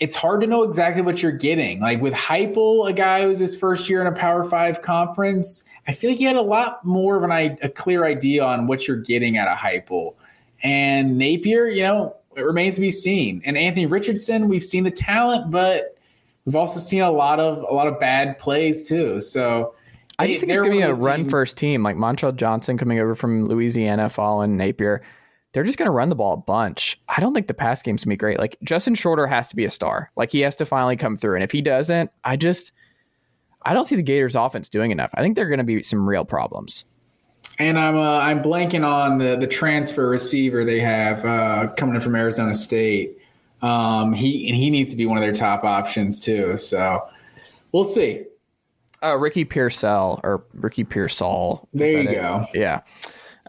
[0.00, 1.80] it's hard to know exactly what you're getting.
[1.80, 5.92] Like with Heupel, a guy who's his first year in a Power Five conference, I
[5.92, 8.96] feel like you had a lot more of an a clear idea on what you're
[8.96, 10.14] getting out of Heupel.
[10.62, 13.42] And Napier, you know, it remains to be seen.
[13.44, 15.96] And Anthony Richardson, we've seen the talent, but
[16.50, 19.20] we've also seen a lot of a lot of bad plays too.
[19.20, 19.76] So
[20.18, 22.76] I just think it's going to be a run teams- first team, like Montrell Johnson
[22.76, 25.02] coming over from Louisiana, following Napier.
[25.52, 27.00] They're just going to run the ball a bunch.
[27.08, 28.40] I don't think the pass game's going to be great.
[28.40, 30.10] Like Justin Shorter has to be a star.
[30.16, 31.36] Like he has to finally come through.
[31.36, 32.72] And if he doesn't, I just,
[33.62, 35.10] I don't see the Gators offense doing enough.
[35.14, 36.84] I think there are going to be some real problems.
[37.60, 42.00] And I'm uh, I'm blanking on the the transfer receiver they have uh, coming in
[42.00, 43.19] from Arizona State.
[43.62, 46.56] Um, he and he needs to be one of their top options too.
[46.56, 47.06] So
[47.72, 48.24] we'll see.
[49.02, 51.68] Uh, Ricky Pearsall or Ricky Pearsall.
[51.72, 52.14] There you it?
[52.14, 52.44] go.
[52.54, 52.80] Yeah.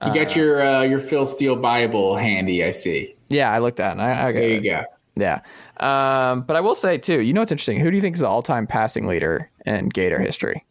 [0.06, 2.64] You got your uh, your Phil Steele Bible handy.
[2.64, 3.16] I see.
[3.30, 3.52] Yeah.
[3.52, 4.64] I looked at and I, I got There it.
[4.64, 4.84] you go.
[5.16, 5.42] Yeah.
[5.82, 7.80] Um, but I will say too, you know what's interesting?
[7.80, 10.66] Who do you think is the all-time passing leader in Gator history?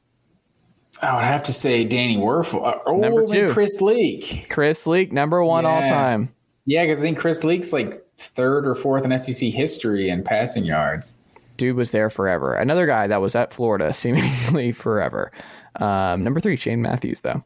[1.03, 2.67] I would have to say Danny Wuerffel.
[2.67, 3.53] Uh, Oh, Number two.
[3.53, 4.47] Chris Leak.
[4.51, 6.29] Chris Leak, number one all time.
[6.67, 10.65] Yeah, because I think Chris Leak's like third or fourth in SEC history in passing
[10.65, 11.17] yards.
[11.57, 12.55] Dude was there forever.
[12.55, 15.33] Another guy that was at Florida seemingly forever.
[15.77, 17.43] Um, number three, Shane Matthews, though.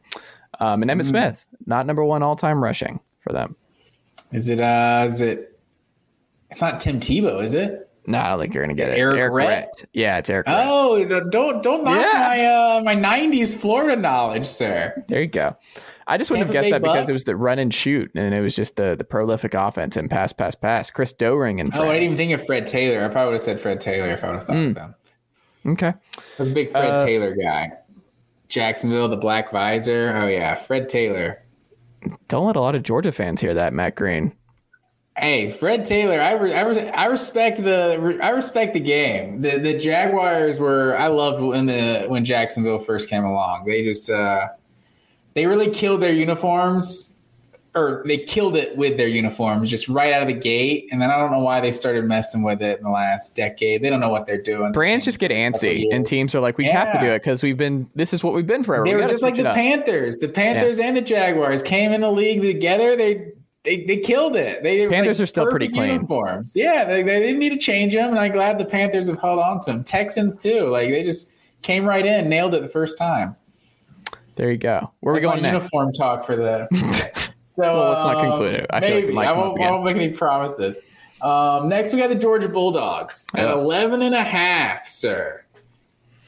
[0.59, 0.91] Um, and.
[0.91, 3.55] Emmitt Smith, not number one all time rushing for them.
[4.31, 4.59] Is it?
[4.59, 5.59] Uh, is it?
[6.49, 7.89] It's not Tim Tebow, is it?
[8.07, 8.99] No, I don't think you're going to get it.
[8.99, 9.47] Errict it's Errict Rhett?
[9.47, 9.89] Rhett.
[9.93, 10.43] Yeah, it's Errict.
[10.47, 12.19] Oh, don't don't knock Yeah.
[12.27, 15.03] my uh, my '90s Florida knowledge, sir.
[15.07, 15.57] There you go.
[16.07, 18.33] I just wouldn't have guessed Bay that because it was the run and shoot, and
[18.33, 20.91] it was just the, the prolific offense and pass, pass, pass.
[20.91, 23.03] Chris Doering and Oh, I didn't even think of Fred Taylor.
[23.03, 24.69] I probably would have said Fred Taylor if I would have thought Mm.
[24.69, 24.95] of them.
[25.67, 25.87] Okay.
[25.87, 27.71] I was a big Fred Uh, Taylor guy.
[28.49, 30.13] Jacksonville, the black visor.
[30.15, 31.39] Oh yeah, Fred Taylor.
[32.27, 34.31] Don't let a lot of Georgia fans hear that, Matt Green.
[35.17, 39.41] Hey, Fred Taylor, I, re- I, re- I respect the I respect the game.
[39.41, 43.65] The the Jaguars were I loved when the when Jacksonville first came along.
[43.65, 44.49] They just uh,
[45.35, 47.13] they really killed their uniforms,
[47.75, 50.87] or they killed it with their uniforms just right out of the gate.
[50.91, 53.81] And then I don't know why they started messing with it in the last decade.
[53.81, 54.71] They don't know what they're doing.
[54.71, 57.57] Brands just get antsy, and teams are like, "We have to do it because we've
[57.57, 57.87] been.
[57.93, 59.43] This is what we've been forever." They We were just like the.
[59.43, 60.19] Panthers.
[60.19, 62.95] The Panthers and the Jaguars came in the league together.
[62.95, 63.33] They
[63.65, 64.63] they, they killed it.
[64.63, 65.89] They Panthers like, are still pretty clean.
[65.89, 66.53] Uniforms.
[66.55, 69.39] Yeah, they, they didn't need to change them, and I'm glad the Panthers have held
[69.39, 69.83] on to them.
[69.83, 70.69] Texans too.
[70.69, 73.35] Like they just came right in, nailed it the first time.
[74.35, 74.91] There you go.
[74.99, 75.53] Where are we going next?
[75.53, 76.67] uniform talk for the.
[77.47, 78.65] So Well, let's not um, conclude it.
[78.69, 80.81] I feel like maybe I won't, I won't make any promises.
[81.21, 83.53] Um, next, we got the Georgia Bulldogs at Yeah.
[83.53, 85.41] 11 and a half, sir.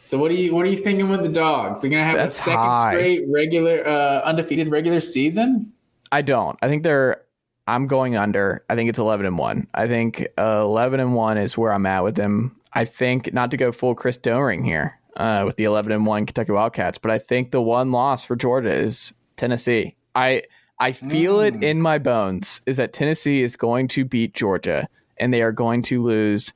[0.04, 1.82] So what are you what are you thinking with the dogs?
[1.82, 2.94] They're gonna have That's a second high.
[2.94, 5.74] straight regular uh, undefeated regular season.
[6.14, 6.58] I don't.
[6.62, 7.22] I think they're.
[7.68, 8.64] I'm going under.
[8.70, 9.68] I think it's 11 and one.
[9.74, 12.56] I think uh, 11 and one is where I'm at with them.
[12.72, 16.26] I think not to go full Chris Doering here uh, with the 11 and one
[16.26, 19.96] Kentucky Wildcats, but I think the one loss for Georgia is Tennessee.
[20.16, 20.44] I
[20.80, 21.64] I feel it Mm.
[21.64, 24.88] in my bones is that Tennessee is going to beat Georgia
[25.20, 26.54] and they are going to lose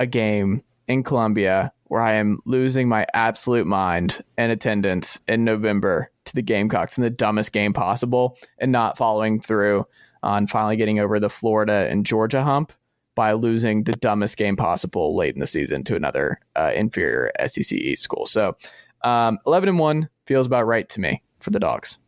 [0.00, 6.10] a game in Columbia where I am losing my absolute mind and attendance in November
[6.24, 9.86] to the Gamecocks in the dumbest game possible and not following through
[10.22, 12.72] on finally getting over the Florida and Georgia hump
[13.18, 17.72] by losing the dumbest game possible late in the season to another uh, inferior SEC
[17.72, 18.26] East school.
[18.26, 18.56] So
[19.02, 21.98] um, 11 and 1 feels about right to me for the Dogs.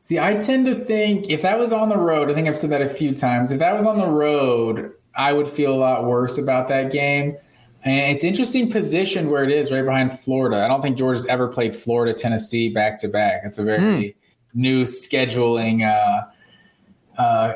[0.00, 2.70] See, I tend to think if that was on the road, I think I've said
[2.70, 3.52] that a few times.
[3.52, 7.36] If that was on the road, I would feel a lot worse about that game.
[7.84, 10.64] And it's interesting position where it is right behind Florida.
[10.64, 13.42] I don't think Georgia's ever played Florida, Tennessee back to back.
[13.44, 14.16] It's a very
[14.54, 17.54] new scheduling uh, uh,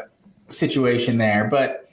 [0.51, 1.47] situation there.
[1.47, 1.89] But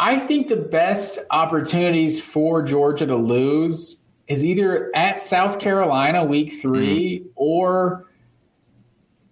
[0.00, 6.54] I think the best opportunities for Georgia to lose is either at South Carolina week
[6.62, 8.06] 3 or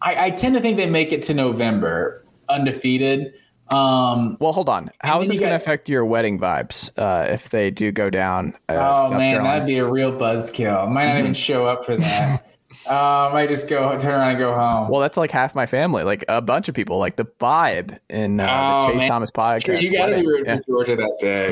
[0.03, 3.33] I, I tend to think they make it to November undefeated.
[3.71, 4.91] Um, Well, hold on.
[5.01, 8.53] How is this going to affect your wedding vibes uh, if they do go down?
[8.69, 9.61] Uh, oh South man, Carolina?
[9.61, 10.87] that'd be a real buzzkill.
[10.87, 12.45] I might not even show up for that.
[12.87, 14.89] Uh, I might just go turn around and go home.
[14.89, 18.41] Well, that's like half my family, like a bunch of people, like the vibe in
[18.41, 19.09] uh, Oh, the Chase man.
[19.11, 19.65] Thomas podcast.
[19.67, 21.51] Sure, you got to be rooting Yeah, for Georgia that day.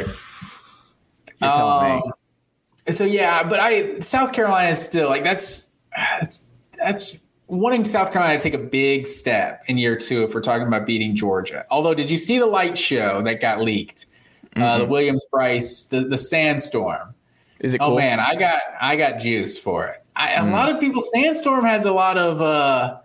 [1.40, 2.02] you're telling me.
[2.06, 2.12] Um,
[2.94, 6.44] So yeah, but I South Carolina is still like that's that's
[6.78, 7.18] that's
[7.48, 10.86] wanting South Carolina to take a big step in year two if we're talking about
[10.86, 11.66] beating Georgia.
[11.70, 14.06] Although, did you see the light show that got leaked?
[14.56, 14.92] Uh, the Mm-hmm.
[14.92, 17.14] Williams-Brice, the the sandstorm.
[17.66, 17.96] Is it Oh cool?
[17.96, 19.96] man, I got I got juiced for it.
[20.14, 20.48] I, Mm.
[20.48, 22.98] A lot of people, sandstorm has a lot of uh,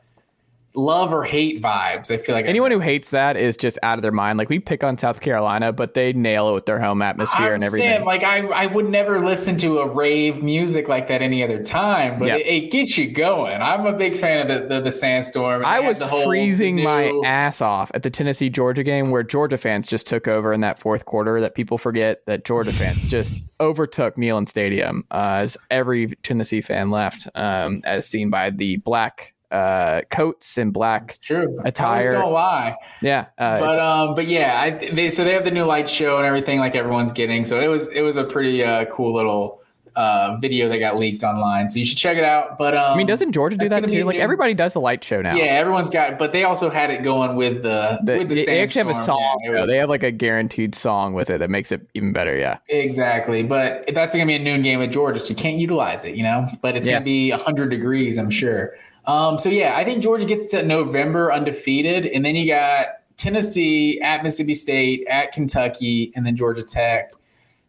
[0.73, 2.11] love or hate vibes.
[2.11, 4.37] I feel like Anyone who hates that is just out of their mind.
[4.37, 7.53] Like we pick on South Carolina, but they nail it with their home atmosphere I'm
[7.55, 7.89] and everything.
[7.89, 11.61] saying, like I, I would never listen to a rave music like that any other
[11.61, 12.35] time, but Yeah.
[12.37, 13.61] it, it gets you going.
[13.61, 15.65] I'm a big fan of the the, the sandstorm.
[15.65, 19.57] I was the whole freezing my ass off at the Tennessee Georgia game where Georgia
[19.57, 21.41] fans just took over in that fourth quarter.
[21.41, 26.91] That people forget that Georgia fans just overtook Neyland Stadium uh, as every Tennessee fan
[26.91, 31.09] left, um, as seen by the black uh, coats and black.
[31.09, 31.59] It's true.
[31.65, 32.13] attire.
[32.13, 32.75] Don't lie.
[33.01, 36.17] Yeah, uh, But um, but yeah, I, they so they have the new light show
[36.17, 37.45] and everything like everyone's getting.
[37.45, 39.59] So it was it was a pretty uh, cool little
[39.93, 41.67] uh, video that got leaked online.
[41.67, 42.57] So you should check it out.
[42.57, 44.05] But um, I mean, doesn't Georgia do that too?
[44.05, 45.35] Like new- everybody does the light show now.
[45.35, 48.45] Yeah, everyone's got, but they also had it going with the, The- with the they,
[48.45, 49.41] they actually have a song.
[49.43, 52.37] Yeah, was- They have like a guaranteed song with it that makes it even better.
[52.37, 52.59] Yeah.
[52.69, 56.05] Exactly, but that's going to be a noon game at Georgia, so you can't utilize
[56.05, 56.47] it, you know.
[56.61, 56.93] But it's Yeah.
[56.93, 58.71] going to be 100 degrees, I'm sure.
[59.05, 62.87] Um, so yeah, I think Georgia gets to November undefeated, and then you got
[63.17, 67.11] Tennessee at Mississippi State, at Kentucky, and then Georgia Tech.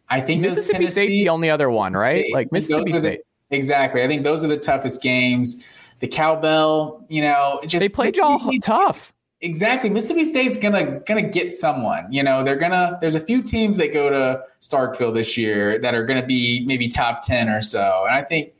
[0.09, 2.23] I think Mississippi State's the only other one, right?
[2.25, 2.33] State.
[2.33, 3.21] Like Mississippi are the- State.
[3.49, 4.03] exactly.
[4.03, 5.63] I think those are the toughest games.
[6.01, 9.11] The cowbell, you know, just They played y'all State- tough.
[9.41, 9.89] Exactly.
[9.89, 12.07] Mississippi State's gonna gonna get someone.
[12.11, 12.97] You know, they're gonna.
[13.01, 16.87] There's a few teams that go to Starkville this year that are gonna be maybe
[16.87, 18.53] top ten or so, and I think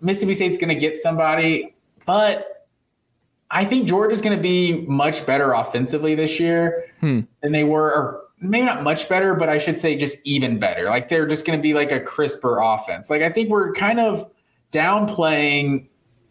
[0.00, 1.74] Mississippi State's gonna get somebody.
[2.04, 2.66] But
[3.50, 7.20] I think Georgia's gonna be much better offensively this year Hmm.
[7.42, 10.84] than they were, or maybe not much better, but I should say just even better.
[10.84, 13.08] Like they're just gonna be like a crisper offense.
[13.10, 14.28] Like I think we're kind of
[14.72, 15.86] downplaying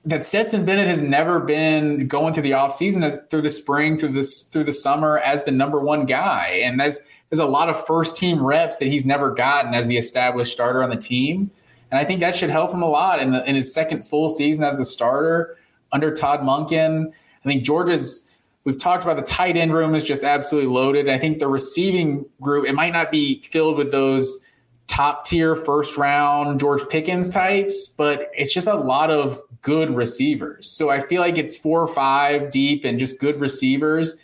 [0.08, 4.10] that Stetson Bennett has never been going through the offseason as through the spring, through
[4.10, 6.60] this through the summer as the number one guy.
[6.64, 7.00] And that's
[7.30, 10.84] there's a lot of first team reps that he's never gotten as the established starter
[10.84, 11.50] on the team.
[11.92, 14.30] And I think that should help him a lot in the in his second full
[14.30, 15.58] season as the starter
[15.92, 17.08] under Todd Monken.
[17.10, 18.28] I think Georgia's
[18.66, 21.08] we've talked about the tight end room is just absolutely loaded.
[21.08, 24.44] I think the receiving group, it might not be filled with those
[24.88, 30.70] top tier first round George Pickens types, but it's just a lot of good receivers.
[30.70, 34.18] So I feel like it's four or five deep and just good receivers.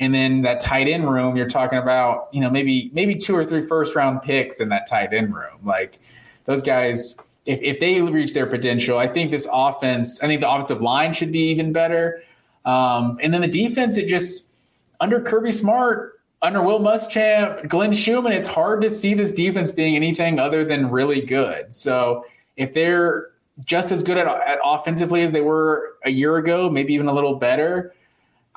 [0.00, 3.44] And then that tight end room, you're talking about, you know, maybe maybe two or
[3.44, 5.58] three first round picks in that tight end room.
[5.64, 6.00] Like
[6.48, 10.50] those guys, if, if they reach their potential, I think this offense, I think the
[10.50, 12.22] offensive line should be even better.
[12.64, 14.48] Um, and then the defense, it just
[14.98, 19.94] under Kirby Smart, under Will Muschamp, Glenn Schumann, it's hard to see this defense being
[19.94, 21.74] anything other than really good.
[21.74, 22.24] So
[22.56, 23.28] if they're
[23.62, 27.12] just as good at, at offensively as they were a year ago, maybe even a
[27.12, 27.92] little better,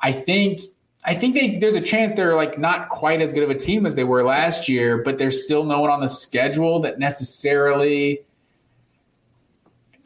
[0.00, 0.62] I think
[1.04, 3.86] I think they, there's a chance they're like not quite as good of a team
[3.86, 8.20] as they were last year, but there's still no one on the schedule that necessarily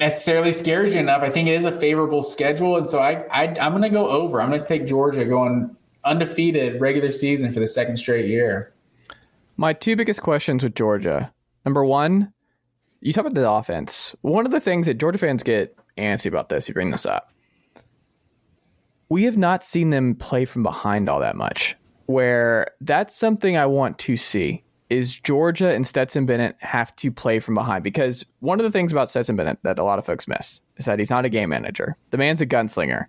[0.00, 1.22] necessarily scares you enough.
[1.22, 4.08] I think it is a favorable schedule, and so I, I I'm going to go
[4.08, 4.40] over.
[4.40, 8.72] I'm going to take Georgia going undefeated regular season for the second straight year.
[9.56, 11.32] My two biggest questions with Georgia.
[11.64, 12.32] Number one,
[13.00, 14.14] you talk about the offense.
[14.22, 17.32] One of the things that Georgia fans get antsy about this, you bring this up.
[19.08, 21.76] We have not seen them play from behind all that much.
[22.06, 27.40] Where that's something I want to see is Georgia and Stetson Bennett have to play
[27.40, 30.28] from behind because one of the things about Stetson Bennett that a lot of folks
[30.28, 31.96] miss is that he's not a game manager.
[32.10, 33.06] The man's a gunslinger.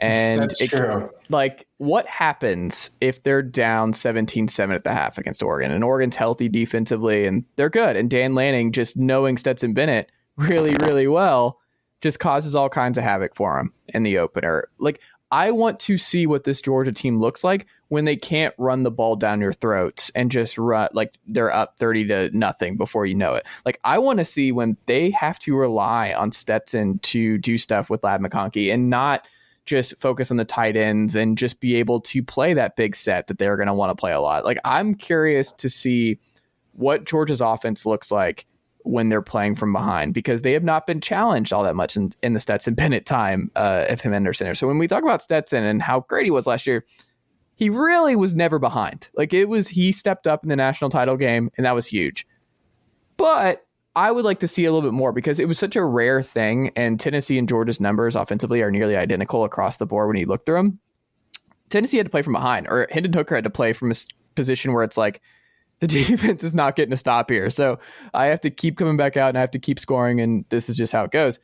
[0.00, 1.08] And That's it- true.
[1.28, 6.48] like what happens if they're down 17-7 at the half against Oregon and Oregon's healthy
[6.48, 11.60] defensively and they're good and Dan Lanning just knowing Stetson Bennett really really well
[12.00, 14.68] just causes all kinds of havoc for him in the opener.
[14.80, 15.00] Like
[15.32, 18.90] I want to see what this Georgia team looks like when they can't run the
[18.90, 23.14] ball down your throats and just run like they're up 30 to nothing before you
[23.14, 23.46] know it.
[23.64, 27.88] Like I want to see when they have to rely on Stetson to do stuff
[27.88, 29.26] with Ladd McConkey and not
[29.64, 33.28] just focus on the tight ends and just be able to play that big set
[33.28, 34.44] that they're going to want to play a lot.
[34.44, 36.18] Like I'm curious to see
[36.72, 38.44] what Georgia's offense looks like
[38.84, 42.12] when they're playing from behind because they have not been challenged all that much in,
[42.22, 44.54] in the Stetson Bennett time uh, of him under center.
[44.54, 46.84] So when we talk about Stetson and how great he was last year,
[47.54, 49.08] he really was never behind.
[49.14, 52.26] Like it was, he stepped up in the national title game and that was huge.
[53.16, 53.64] But
[53.94, 56.22] I would like to see a little bit more because it was such a rare
[56.22, 60.26] thing, and Tennessee and Georgia's numbers offensively are nearly identical across the board when you
[60.26, 60.78] look through them.
[61.68, 63.94] Tennessee had to play from behind, or Hendon Hooker had to play from a
[64.34, 65.20] position where it's like
[65.82, 67.50] the defense is not getting a stop here.
[67.50, 67.78] So
[68.14, 70.68] I have to keep coming back out and I have to keep scoring, and this
[70.68, 71.40] is just how it goes.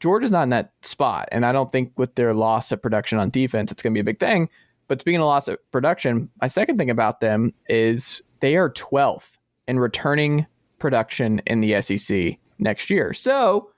[0.00, 3.30] Georgia's not in that spot, and I don't think with their loss of production on
[3.30, 4.48] defense, it's going to be a big thing.
[4.88, 9.38] But speaking of loss of production, my second thing about them is they are 12th
[9.68, 10.46] in returning
[10.78, 13.12] production in the SEC next year.
[13.12, 13.70] So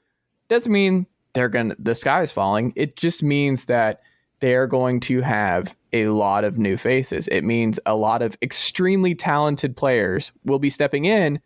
[0.49, 2.73] doesn't mean they're going to the sky is falling.
[2.77, 4.01] It just means that
[4.41, 7.27] they're going to have a lot of new faces.
[7.29, 11.41] It means a lot of extremely talented players will be stepping in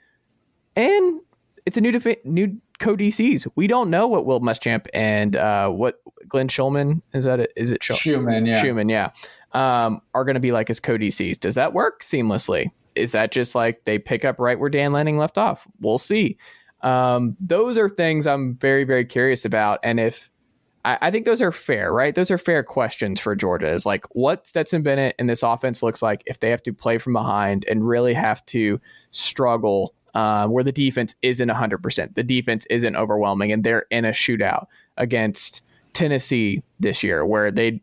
[0.74, 1.20] and
[1.66, 3.46] it's a new defi- new co-DCs.
[3.54, 7.52] We don't know what Will Muschamp and uh, what Glenn Schulman is that it?
[7.54, 8.46] Is it Schul- Schumann?
[8.46, 8.88] Yeah, Schumann.
[8.88, 9.10] Yeah,
[9.52, 11.38] um, are going to be like as co-DCs.
[11.38, 12.70] Does that work seamlessly?
[12.98, 15.66] is that just like they pick up right where Dan Lanning left off?
[15.80, 16.36] We'll see.
[16.82, 19.80] Um, those are things I'm very, very curious about.
[19.82, 20.30] And if
[20.88, 22.14] I, I, think those are fair, right?
[22.14, 23.70] Those are fair questions for Georgia.
[23.70, 26.96] Is like what Stetson Bennett and this offense looks like if they have to play
[26.96, 28.80] from behind and really have to
[29.10, 32.14] struggle uh, where the defense isn't 100%.
[32.14, 34.66] The defense isn't overwhelming and they're in a shootout
[34.96, 35.60] against
[35.92, 37.82] Tennessee this year where they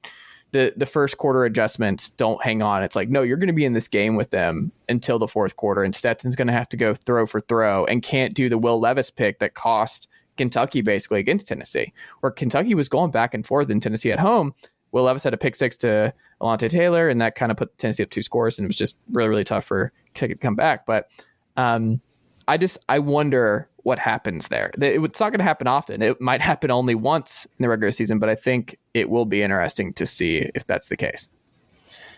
[0.51, 2.81] the the first quarter adjustments don't hang on.
[2.81, 5.57] It's like, no, you're going to be in this game with them until the fourth
[5.57, 8.57] quarter, and Stetson's going to have to go throw for throw and can't do the
[8.57, 10.07] Will Levis pick that cost
[10.37, 14.53] Kentucky basically against Tennessee, where Kentucky was going back and forth in Tennessee at home.
[14.91, 18.03] Will Levis had a pick six to Alontae Taylor, and that kind of put Tennessee
[18.03, 20.85] up two scores, and it was just really, really tough for Kentucky to come back.
[20.85, 21.09] But
[21.57, 21.99] um,
[22.47, 24.71] I just I wonder what happens there.
[24.77, 26.01] It's not going to happen often.
[26.01, 29.43] It might happen only once in the regular season, but I think it will be
[29.43, 31.29] interesting to see if that's the case.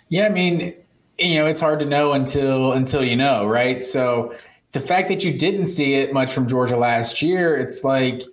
[0.09, 0.74] Yeah, I mean,
[1.18, 3.84] you know, it's hard to know until until you know, right?
[3.84, 4.36] So
[4.72, 8.24] the fact that you didn't see it much from Georgia last year, it's like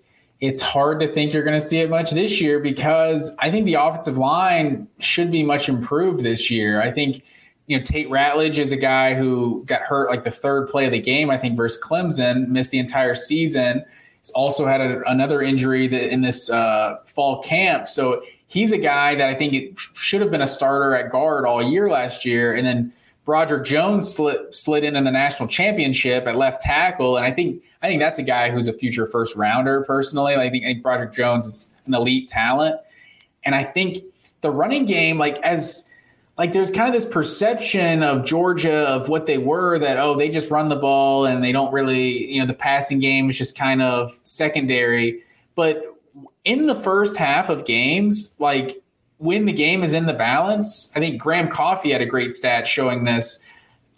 [0.41, 3.64] it's hard to think you're going to see it much this year because I think
[3.66, 6.82] the offensive line should be much improved this year.
[6.82, 7.22] I think
[7.66, 10.93] you know, Tate Ratledge is a guy who got hurt like the third play of
[10.93, 13.85] the game, I think, versus Clemson, missed the entire season.
[14.20, 17.89] He's also had a, another injury that in this uh, fall camp.
[17.89, 21.62] So he's a guy that I think should have been a starter at guard all
[21.62, 22.53] year last year.
[22.53, 22.93] And then
[23.24, 27.16] Broderick Jones slid, slid in in the national championship at left tackle.
[27.16, 30.34] And I think I think that's a guy who's a future first rounder personally.
[30.34, 32.80] I think, I think Broderick Jones is an elite talent.
[33.44, 34.02] And I think
[34.40, 35.88] the running game, like as–
[36.36, 40.28] like there's kind of this perception of Georgia of what they were that oh they
[40.28, 43.56] just run the ball and they don't really you know the passing game is just
[43.56, 45.22] kind of secondary
[45.54, 45.82] but
[46.44, 48.82] in the first half of games like
[49.18, 52.66] when the game is in the balance I think Graham Coffee had a great stat
[52.66, 53.40] showing this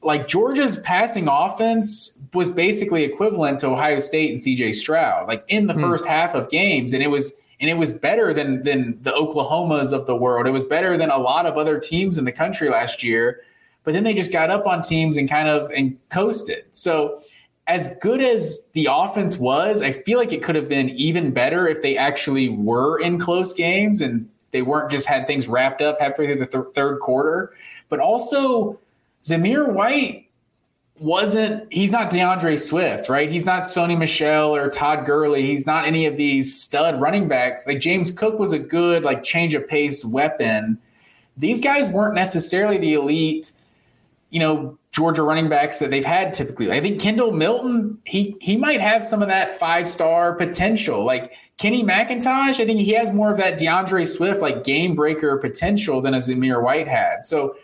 [0.03, 5.67] like Georgia's passing offense was basically equivalent to Ohio State and CJ Stroud like in
[5.67, 5.81] the hmm.
[5.81, 9.93] first half of games and it was and it was better than than the Oklahomas
[9.93, 10.47] of the world.
[10.47, 13.43] It was better than a lot of other teams in the country last year.
[13.85, 16.65] But then they just got up on teams and kind of and coasted.
[16.73, 17.23] So
[17.67, 21.67] as good as the offense was, I feel like it could have been even better
[21.67, 26.01] if they actually were in close games and they weren't just had things wrapped up
[26.01, 27.53] halfway through the th- third quarter.
[27.91, 28.79] But also,
[29.23, 30.31] Zamir White
[30.99, 33.31] wasn't he's not D'Andre Swift, right?
[33.31, 35.43] He's not Sony Michel or Todd Gurley.
[35.43, 37.67] He's not any of these stud running backs.
[37.67, 40.79] Like James Cook was a good like change of pace weapon.
[41.37, 43.53] These guys weren't necessarily the elite,
[44.31, 46.73] you know, Georgia running backs that they've had typically.
[46.73, 51.05] I think Kendall Milton, he he might have some of that five star potential.
[51.05, 55.37] Like Kenny McIntosh, I think he has more of that D'Andre Swift like game breaker
[55.37, 57.27] potential than a Zamir White had.
[57.27, 57.57] So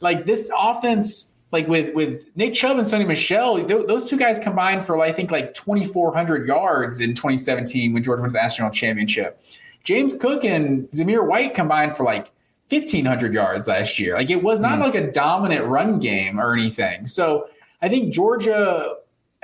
[0.00, 4.40] like this offense like with with Nate Chubb and Sony Michel, th- those two guys
[4.40, 9.40] combined for I think like 2,400 yards in 2017 when Georgia won the national championship.
[9.84, 12.32] James Cook and Zamir White combined for like
[12.72, 14.14] 1,500 yards last year.
[14.14, 14.82] Like it was not mm.
[14.82, 17.06] like a dominant run game or anything.
[17.06, 17.48] So
[17.80, 18.94] I think Georgia,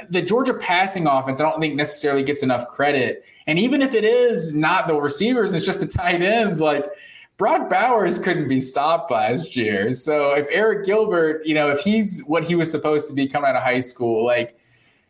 [0.09, 3.25] the Georgia passing offense, I don't think necessarily gets enough credit.
[3.47, 6.61] And even if it is not the receivers, it's just the tight ends.
[6.61, 6.85] Like
[7.37, 9.93] Brock Bowers couldn't be stopped last year.
[9.93, 13.49] So if Arik Gilbert, you know, if he's what he was supposed to be coming
[13.49, 14.59] out of high school, like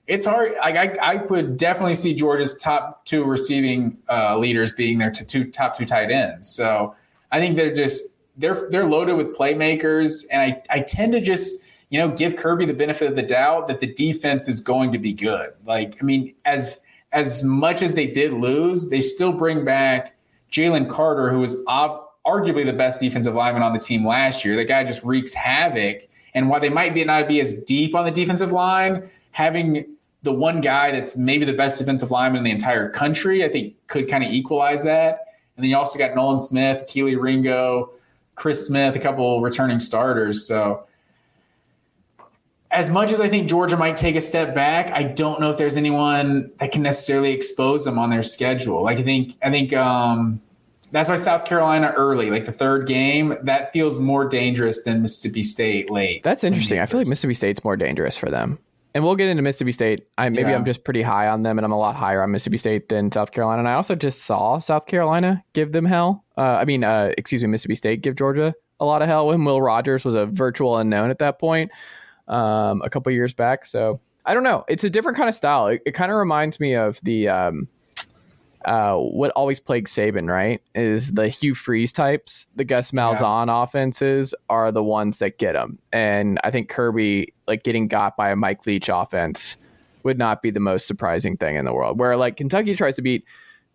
[0.07, 0.55] it's hard.
[0.59, 5.51] Like I, I would definitely see Georgia's top two receiving uh, leaders being their two
[5.51, 6.49] top two tight ends.
[6.49, 6.95] So
[7.30, 11.62] I think they're just they're they're loaded with playmakers, and I I tend to just
[11.90, 14.98] you know give Kirby the benefit of the doubt that the defense is going to
[14.98, 15.50] be good.
[15.66, 16.80] Like I mean, as
[17.12, 20.16] as much as they did lose, they still bring back
[20.52, 24.56] Jalen Carter, who was ob- arguably the best defensive lineman on the team last year.
[24.56, 26.02] The guy just wreaks havoc.
[26.34, 29.86] And while they might be not be as deep on the defensive line, having
[30.22, 33.44] the one guy that's maybe the best defensive lineman in the entire country.
[33.44, 35.27] I think could kind of equalize that.
[35.59, 37.90] And then you also got Nolan Smith, Kelee Ringo,
[38.36, 40.47] Chris Smith, a couple returning starters.
[40.47, 40.86] So
[42.70, 45.59] as much as I think Georgia might take a step back, I don't know if
[45.59, 48.85] there's anyone that can necessarily expose them on their schedule.
[48.85, 50.40] Like I think I think um,
[50.93, 55.43] that's why South Carolina early, like the third game, that feels more dangerous than Mississippi
[55.43, 56.22] State late.
[56.22, 56.78] That's interesting.
[56.78, 58.60] I feel like Mississippi State's more dangerous for them.
[58.99, 60.09] And we'll get into Mississippi State.
[60.19, 60.57] I maybe yeah.
[60.57, 63.12] I'm just pretty high on them, and I'm a lot higher on Mississippi State than
[63.12, 63.61] South Carolina.
[63.61, 66.25] And I also just saw South Carolina give them hell.
[66.37, 69.45] Uh, I mean, uh, excuse me, Mississippi State give Georgia a lot of hell when
[69.45, 71.70] Will Rogers was a virtual unknown at that point
[72.27, 73.66] um, a couple years back.
[73.66, 74.65] So I don't know.
[74.66, 75.69] It's a different kind of style.
[75.69, 77.69] It, it kind of reminds me of the um,
[78.64, 80.60] uh, what always plagues Saban, right?
[80.74, 82.47] Is the Hugh Freeze types.
[82.56, 83.62] The Gus Malzahn yeah.
[83.62, 85.78] offenses are the ones that get them.
[85.93, 89.56] And I think Kirby, like getting got by a Mike Leach offense,
[90.02, 91.98] would not be the most surprising thing in the world.
[91.98, 93.24] Where like Kentucky tries to beat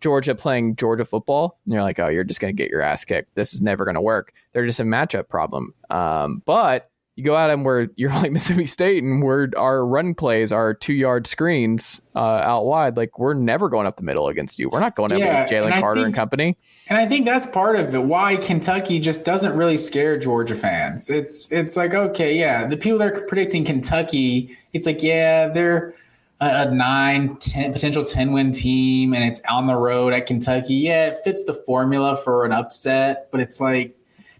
[0.00, 3.04] Georgia playing Georgia football, and you're like, oh, you're just going to get your ass
[3.04, 3.34] kicked.
[3.34, 4.32] This is never going to work.
[4.52, 5.74] They're just a matchup problem.
[5.90, 10.14] Um, but you go at them where you're like Mississippi State and where our run
[10.14, 12.96] plays are two yard screens uh, out wide.
[12.96, 14.68] Like we're never going up the middle against you.
[14.68, 16.56] We're not going up yeah, against Jalen Carter think, and company.
[16.88, 18.02] And I think that's part of it.
[18.02, 21.08] Why Kentucky just doesn't really scare Georgia fans.
[21.08, 25.94] It's it's like okay, yeah, the people that are predicting Kentucky, it's like yeah, they're
[26.40, 30.74] a, a nine, 10, potential ten win team, and it's on the road at Kentucky.
[30.74, 33.96] Yeah, it fits the formula for an upset, but it's like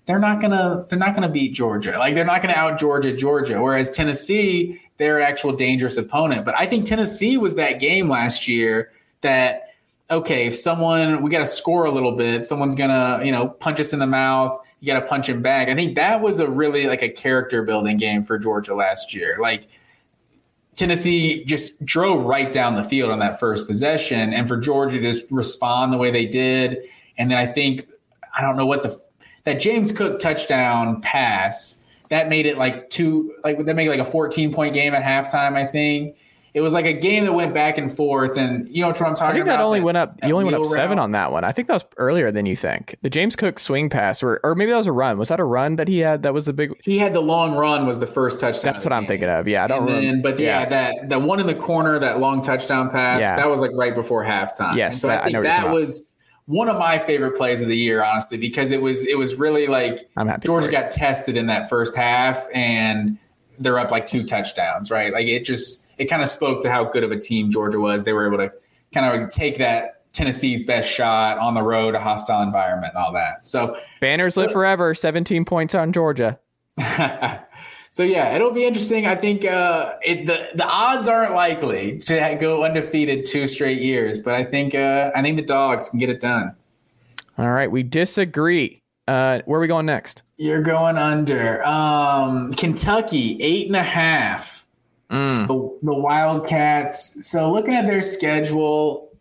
[0.06, 1.98] they're not gonna they're not gonna beat Georgia.
[1.98, 3.60] Like they're not gonna out Georgia Georgia.
[3.60, 6.44] Whereas Tennessee, they're an actual dangerous opponent.
[6.44, 9.68] But I think Tennessee was that game last year that
[10.10, 13.81] okay, if someone we got to score a little bit, someone's gonna you know punch
[13.81, 14.59] us in the mouth.
[14.81, 15.68] You got to punch him back.
[15.68, 19.39] I think that was a really like a character building game for Georgia last year.
[19.40, 19.66] Like
[20.76, 25.02] Tennessee just drove right down the field on that first possession, and for Georgia to
[25.02, 26.81] just respond the way they did,
[27.16, 27.89] and then I think
[28.36, 29.01] I don't know what the
[29.44, 31.80] that James Cook touchdown pass
[32.10, 35.02] that made it like two like that made it like a 14 point game at
[35.02, 36.16] halftime i think.
[36.52, 39.16] It was like a game that went back and forth and you know what i'm
[39.16, 41.10] talking about i think that only that, went up you only went up seven on
[41.10, 41.42] that one.
[41.42, 42.94] I think that was earlier than you think.
[43.02, 45.18] The james cook swing pass or, or maybe that was a run.
[45.18, 47.56] Was that a run that he had that was the big he had the long
[47.56, 49.48] run was the first touchdown that's what i'm thinking of.
[49.48, 52.40] Yeah i don't then, but yeah, yeah, that that one in the corner that long
[52.40, 53.34] touchdown pass yeah.
[53.34, 54.76] that was like right before halftime.
[54.76, 56.06] Yes so that, i think I that was
[56.46, 59.66] one of my favorite plays of the year, honestly, because it was it was really
[59.66, 60.08] like
[60.40, 63.18] Georgia got tested in that first half, and
[63.58, 65.12] they're up like two touchdowns, right?
[65.12, 68.04] Like it just it kind of spoke to how good of a team Georgia was.
[68.04, 68.52] They were able to
[68.92, 73.12] kind of take that Tennessee's best shot on the road, a hostile environment, and all
[73.12, 73.46] that.
[73.46, 74.94] So banners live forever.
[74.94, 76.38] Seventeen points on Georgia.
[77.94, 79.06] so yeah, it'll be interesting.
[79.06, 84.18] I think uh, it, the the odds aren't likely to go undefeated two straight years,
[84.18, 86.56] but I think uh, I think the dogs can get it done.
[87.38, 88.80] All right, we disagree.
[89.06, 90.24] Uh, where are we going next?
[90.38, 94.66] You're going under um, Kentucky eight and a half.
[95.08, 95.46] Mm.
[95.46, 97.24] The, the Wildcats.
[97.24, 99.13] So looking at their schedule,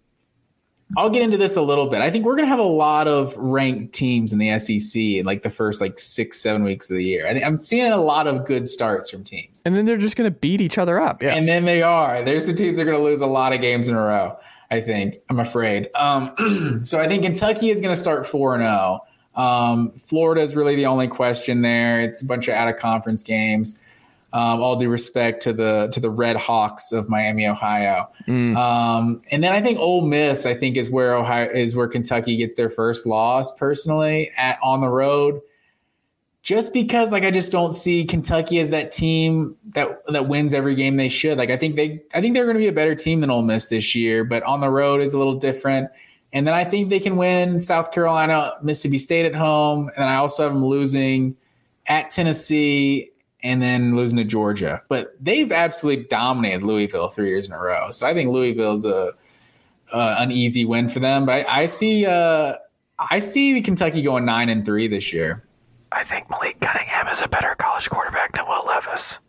[0.95, 2.01] I'll get into this a little bit.
[2.01, 5.25] I think we're going to have a lot of ranked teams in the SEC in
[5.25, 7.27] like the first like six, seven weeks of the year.
[7.27, 9.61] I think I'm seeing a lot of good starts from teams.
[9.65, 11.21] And then they're just going to beat each other up.
[11.21, 11.35] Yeah.
[11.35, 12.23] And then they are.
[12.23, 14.37] There's the teams that are going to lose a lot of games in a row.
[14.71, 15.17] I think.
[15.29, 15.89] I'm afraid.
[15.93, 19.01] Um, so I think Kentucky is going to start four and zero.
[19.01, 19.07] Oh.
[19.35, 22.01] Um, Florida is really the only question there.
[22.01, 23.79] It's a bunch of out of conference games.
[24.33, 28.09] Um, all due respect to the to the Red Hawks of Miami, Ohio.
[28.27, 28.57] Mm.
[28.57, 32.35] Um, and then I think Ole Miss, I think, is where Ohio is where Kentucky
[32.37, 35.39] gets their first loss personally at on the road.
[36.41, 40.73] Just because, like, I just don't see Kentucky as that team that that wins every
[40.73, 41.37] game they should.
[41.37, 43.43] Like, I think they, I think they're going to be a better team than Ole
[43.43, 45.91] Miss this year, but on the road is a little different.
[46.33, 50.15] And then I think they can win South Carolina, Mississippi State at home, and I
[50.15, 51.37] also have them losing
[51.85, 53.11] at Tennessee
[53.43, 54.81] and then losing to Georgia.
[54.87, 57.91] But they've absolutely dominated Louisville three years in a row.
[57.91, 59.11] So I think Louisville's a
[59.91, 61.25] uh, an easy win for them.
[61.25, 62.55] But I, I see uh,
[62.97, 65.43] I see Kentucky going nine and three this year.
[65.91, 69.19] I think Malik Cunningham is a better college quarterback than Will Levis.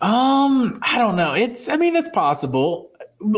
[0.00, 1.32] Um, I don't know.
[1.34, 2.90] It's I mean it's possible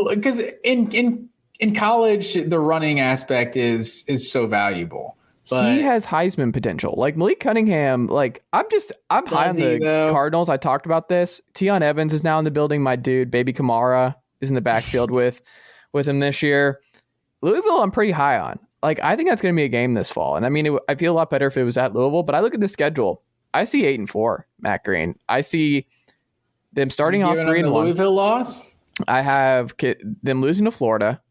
[0.09, 1.29] because in in
[1.59, 5.16] in college the running aspect is is so valuable.
[5.49, 6.95] But he has Heisman potential.
[6.97, 10.11] Like Malik Cunningham, like I'm just I'm high on the though?
[10.11, 10.49] Cardinals.
[10.49, 11.41] I talked about this.
[11.53, 12.81] Tiyon Evans is now in the building.
[12.81, 15.41] My dude, baby Kamara, is in the backfield with
[15.93, 16.81] with him this year.
[17.41, 18.59] Louisville, I'm pretty high on.
[18.83, 20.35] Like I think that's going to be a game this fall.
[20.35, 22.23] And I mean, it, I feel a lot better if it was at Louisville.
[22.23, 23.23] But I look at the schedule.
[23.53, 25.17] I see eight and four, Matt Green.
[25.29, 25.87] I see
[26.73, 27.85] them starting off three and one.
[27.85, 28.69] Louisville loss.
[29.07, 29.73] I have
[30.23, 31.21] them losing to Florida.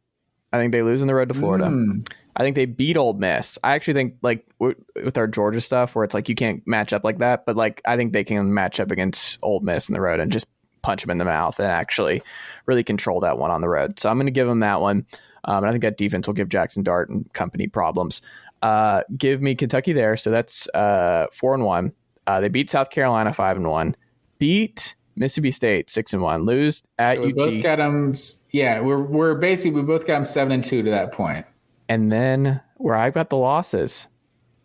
[0.52, 1.66] I think they lose on the road to Florida.
[1.66, 2.09] Mm.
[2.36, 3.58] I think they beat Ole Miss.
[3.64, 6.92] I actually think like w- with our Georgia stuff, where it's like you can't match
[6.92, 9.94] up like that, but like I think they can match up against Ole Miss in
[9.94, 10.46] the road and just
[10.82, 12.22] punch them in the mouth and actually
[12.66, 13.98] really control that one on the road.
[13.98, 15.06] So I'm going to give them that one.
[15.44, 18.20] Um, and I think that defense will give Jackson Dart and company problems.
[18.62, 20.16] Uh, give me Kentucky there.
[20.16, 21.92] So that's uh, four and one.
[22.26, 23.96] Uh, they beat South Carolina five and one.
[24.38, 26.44] Beat Mississippi State six and one.
[26.44, 27.36] Lose at So we UT.
[27.36, 28.12] both got them.
[28.50, 31.46] Yeah, we're we're basically we both got them seven and two to that point.
[31.88, 34.08] And then where I've got the losses,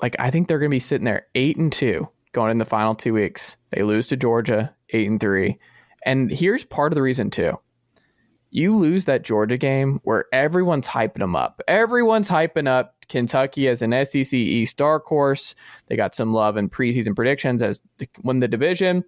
[0.01, 2.65] like I think they're going to be sitting there eight and two going in the
[2.65, 3.57] final two weeks.
[3.71, 5.59] They lose to Georgia eight and three.
[6.05, 7.59] And here's part of the reason too.
[8.49, 11.61] You lose that Georgia game where everyone's hyping them up.
[11.67, 15.55] Everyone's hyping up Kentucky as an SEC East dark horse.
[15.87, 19.05] They got some love in preseason predictions as the, win the division.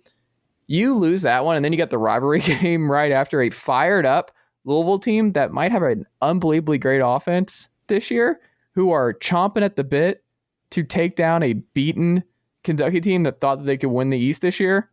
[0.67, 4.05] You lose that one, and then you got the rivalry game right after a fired
[4.05, 4.31] up
[4.63, 8.39] Louisville team that might have an unbelievably great offense this year,
[8.73, 10.23] who are chomping at the bit
[10.71, 12.23] to take down a beaten
[12.63, 14.89] Kentucky team that thought that they could win the East this year.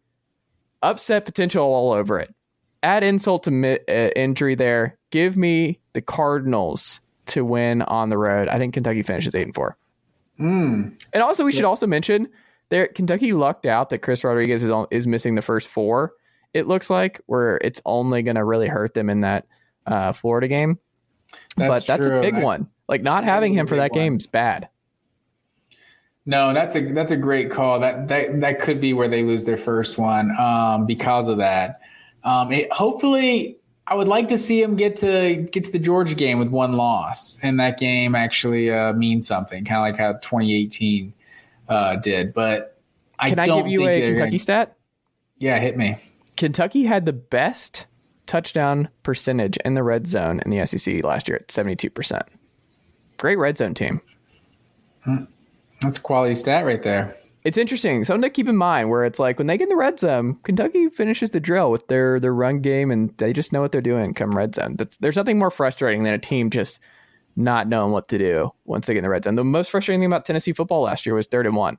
[0.83, 2.35] Upset potential all over it.
[2.83, 4.99] Add insult to mi- uh, injury there.
[5.11, 8.49] Give me the Cardinals to win on the road.
[8.49, 9.77] I think Kentucky finishes eight and four.
[10.39, 10.99] Mm.
[11.13, 12.29] And also, we should also mention
[12.71, 16.13] there Kentucky lucked out that Chris Rodriguez is on, is missing the first four.
[16.55, 19.47] It looks like where it's only going to really hurt them in that
[19.87, 20.79] uh, Florida game.
[21.57, 22.19] But that's true.
[22.19, 22.69] a big one.
[22.89, 23.99] Like not having him for that one.
[23.99, 24.69] game is bad.
[26.27, 27.81] No, that's a that's a great call.
[27.81, 31.81] That that that could be where they lose their first one um, because of that.
[32.25, 36.15] Um, it, hopefully, I would like to see him get to get to the Georgia
[36.15, 40.13] game with one loss, and that game actually uh, means something, kind of like how
[40.19, 41.13] 2018
[41.69, 42.35] uh, did.
[42.35, 42.79] But
[43.19, 44.77] I Can I, don't give you a Kentucky gonna- stat?
[45.39, 45.97] yeah, hit me.
[46.37, 47.87] Kentucky had the best
[48.31, 52.23] touchdown percentage in the red zone in the SEC last year at 72%.
[53.17, 54.01] Great red zone team.
[55.03, 55.25] Hmm.
[55.83, 57.17] That's a quality stat right there.
[57.43, 58.05] It's interesting.
[58.05, 60.37] Something to keep in mind where it's like when they get in the red zone,
[60.45, 63.81] Kentucky finishes the drill with their their run game and they just know what they're
[63.81, 64.77] doing come red zone.
[64.77, 66.79] That's, there's nothing more frustrating than a team just
[67.35, 69.35] not knowing what to do once they get in the red zone.
[69.35, 71.79] The most frustrating thing about Tennessee football last year was third and one.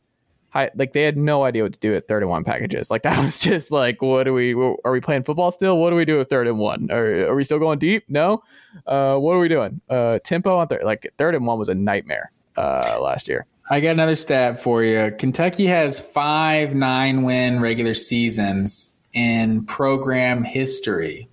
[0.52, 2.91] Hi, like they had no idea what to do at third and one packages.
[2.91, 4.53] Like that was just like, what do we?
[4.53, 5.78] Are we playing football still?
[5.78, 6.90] What do we do with third and one?
[6.91, 8.03] Are, are we still going deep?
[8.10, 8.44] No.
[8.86, 9.80] Uh, what are we doing?
[9.90, 10.84] Uh, tempo on third.
[10.84, 13.45] Like third and one was a nightmare uh, last year.
[13.69, 15.15] I got another stat for you.
[15.18, 21.30] Kentucky has five nine win regular seasons in program history.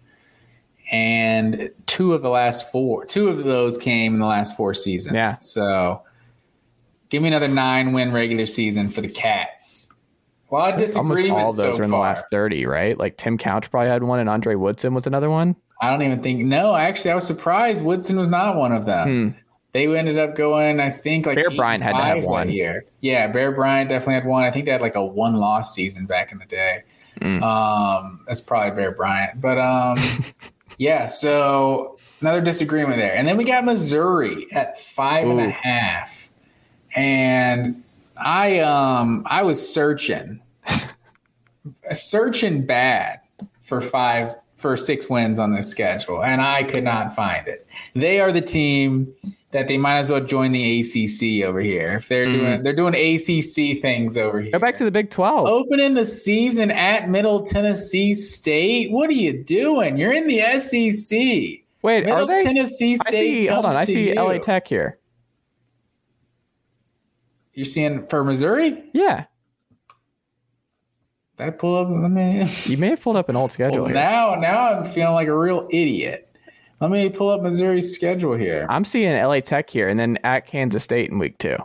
[0.91, 5.15] And two of the last four, two of those came in the last four seasons.
[5.15, 5.37] Yeah.
[5.41, 6.03] So
[7.09, 9.91] give me another nine win regular season for the Cats.
[10.51, 11.25] A lot of disagreements.
[11.29, 12.97] Almost all those so are in the last 30, right?
[12.99, 15.55] Like Tim Couch probably had one and Andre Woodson was another one.
[15.81, 16.41] I don't even think.
[16.41, 19.37] No, actually, I was surprised Woodson was not one of them.
[19.73, 21.43] They ended up going, I think, like Hmm.
[21.49, 22.51] Bear Bryant had to have one.
[22.51, 22.87] year.
[23.01, 24.43] Yeah, Bear Bryant definitely had one.
[24.43, 26.83] I think they had like a one loss season back in the day.
[27.21, 27.43] Mm.
[27.43, 29.99] Um, that's probably Bear Bryant, but um,
[30.79, 31.05] yeah.
[31.07, 36.18] So another disagreement there, and then we got Missouri at five and a half,
[36.99, 37.83] and
[38.17, 40.41] I um I was searching,
[41.93, 43.21] searching bad
[43.61, 47.67] for five for six wins on this schedule, and I could not find it.
[47.95, 49.15] They are the team
[49.53, 51.95] that they might as well join the ACC over here.
[51.95, 54.51] If they're doing they're doing ACC things over here.
[54.51, 54.55] Mm.
[54.55, 55.47] Go back to the Big 12.
[55.47, 58.91] opening the season at Middle Tennessee State.
[58.91, 59.97] What are you doing?
[59.99, 61.65] You're in the SEC.
[61.83, 62.43] Wait, Middle are they?
[62.43, 63.13] Tennessee I State.
[63.13, 63.47] see.
[63.47, 63.77] Hold on.
[63.77, 64.15] I see you.
[64.15, 64.98] LA Tech here.
[67.59, 68.85] You're seeing for Missouri?
[68.95, 69.25] Yeah.
[71.37, 71.89] Did I pull up?
[71.91, 72.47] Let me.
[72.67, 75.37] You may have pulled up an old schedule Well, now, now I'm feeling like a
[75.37, 76.33] real idiot.
[76.81, 78.65] Let me pull up Missouri's schedule here.
[78.71, 81.57] I'm seeing LA Tech here and then at Kansas State in week two.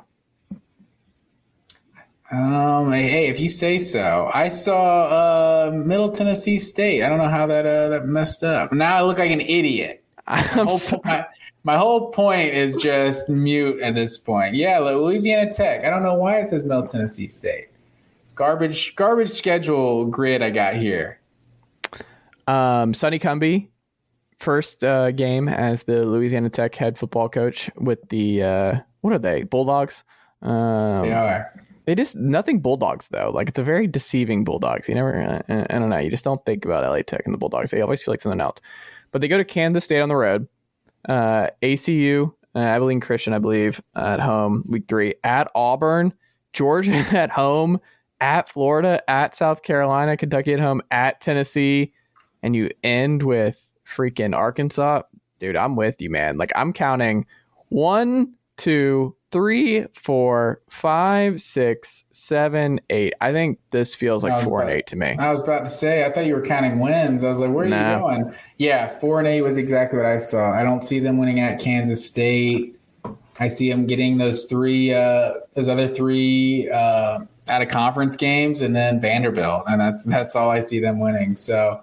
[2.32, 4.32] Um, hey, if you say so.
[4.34, 7.04] I saw uh, Middle Tennessee State.
[7.04, 8.74] I don't know how that uh, that messed up.
[8.74, 10.04] Now I look like an idiot.
[10.28, 11.26] I'm whole so- po-
[11.64, 14.56] my, whole point is just mute at this point.
[14.56, 15.84] Yeah, Louisiana Tech.
[15.86, 17.70] I don't know why it says Middle Tennessee State.
[18.36, 21.20] Garbage, garbage schedule grid I got here.
[22.48, 23.70] um, Sonny Cumbie,
[24.40, 29.20] first uh, game as the Louisiana Tech head football coach with the, uh, what are
[29.20, 29.44] they?
[29.44, 30.04] Bulldogs?
[30.42, 31.54] Um, They are.
[31.86, 33.32] They just nothing Bulldogs though.
[33.34, 34.88] Like it's a very deceiving Bulldogs.
[34.88, 35.98] You never, uh, I don't know.
[35.98, 37.72] You just don't think about LA Tech and the Bulldogs.
[37.72, 38.60] They always feel like something else.
[39.12, 40.48] But they go to Kansas State on the road,
[41.08, 46.14] uh, ACU, uh, Abilene Christian, I believe, at home week three at Auburn,
[46.54, 47.80] Georgia at home,
[48.22, 51.92] at Florida, at South Carolina, Kentucky at home, at Tennessee,
[52.42, 55.02] and you end with freaking Arkansas.
[55.40, 56.38] Dude, I'm with you, man.
[56.38, 57.26] Like I'm counting
[57.70, 63.14] one, two, three, four, five, six, seven, eight.
[63.20, 65.16] I think this feels like four about, and eight to me.
[65.18, 67.24] I was about to say, I thought you were counting wins.
[67.24, 67.96] I was like, where are nah.
[67.96, 68.36] you going?
[68.60, 70.52] Yeah, four and eight was exactly what I saw.
[70.52, 72.80] I don't see them winning at Kansas State.
[73.40, 78.62] I see them getting those three, uh, those other three uh, out of conference games,
[78.62, 81.38] and then Vanderbilt, and that's that's all I see them winning.
[81.38, 81.82] So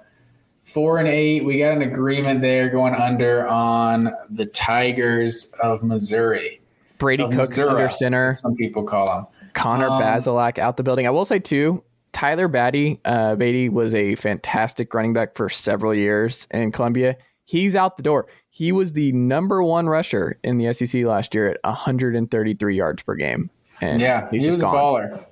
[0.62, 6.59] four and eight, we got an agreement there going under on the Tigers of Missouri.
[7.00, 8.30] Brady Cook Missouri, under center.
[8.30, 11.06] Some people call him Connor um, out the building.
[11.06, 11.82] I will say too,
[12.12, 17.16] Tyler Batty, uh, Beatty was a fantastic running back for several years in Columbia.
[17.44, 18.28] He's out the door.
[18.50, 23.14] He was the number one rusher in the SEC last year at 133 yards per
[23.14, 23.50] game.
[23.80, 24.74] And yeah, he's he was gone.
[24.74, 25.24] a baller.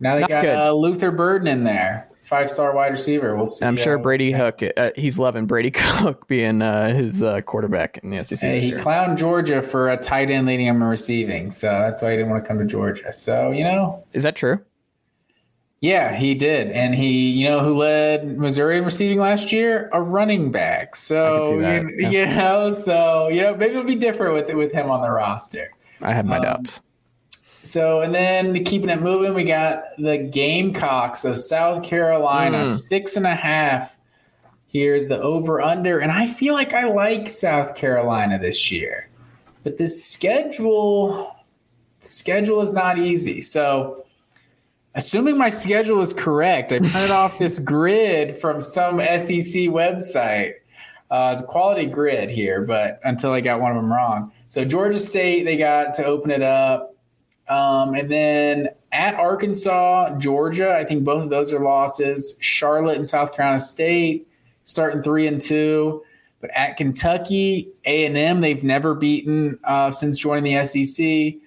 [0.00, 3.36] Now they Not got uh, Luther Burden in there, five star wide receiver.
[3.36, 3.66] We'll see.
[3.66, 4.62] I'm sure uh, Brady Hook.
[4.74, 8.38] Uh, he's loving Brady Cook being uh, his uh, quarterback in the SEC.
[8.38, 12.12] Hey, he clowned Georgia for a tight end leading him in receiving, so that's why
[12.12, 13.12] he didn't want to come to Georgia.
[13.12, 14.60] So you know, is that true?
[15.82, 16.70] Yeah, he did.
[16.70, 19.90] And he, you know, who led Missouri in receiving last year?
[19.92, 20.94] A running back.
[20.94, 21.80] So, you, yeah.
[22.10, 25.72] you, know, so, you know, maybe it'll be different with, with him on the roster.
[26.00, 26.80] I have my um, doubts.
[27.64, 32.66] So, and then keeping it moving, we got the Gamecocks of South Carolina, mm.
[32.66, 33.98] six and a half.
[34.66, 36.00] Here's the over under.
[36.00, 39.08] And I feel like I like South Carolina this year,
[39.62, 41.36] but the schedule,
[42.02, 43.40] schedule is not easy.
[43.40, 44.06] So,
[44.94, 50.54] assuming my schedule is correct, I printed off this grid from some SEC website.
[51.12, 54.32] Uh, it's a quality grid here, but until I got one of them wrong.
[54.48, 56.91] So Georgia State, they got to open it up.
[57.52, 62.36] Um, and then at Arkansas, Georgia, I think both of those are losses.
[62.40, 64.26] Charlotte and South Carolina State
[64.64, 66.02] starting three and two.
[66.40, 71.40] But at Kentucky, A and M, they've never beaten uh, since joining the SEC.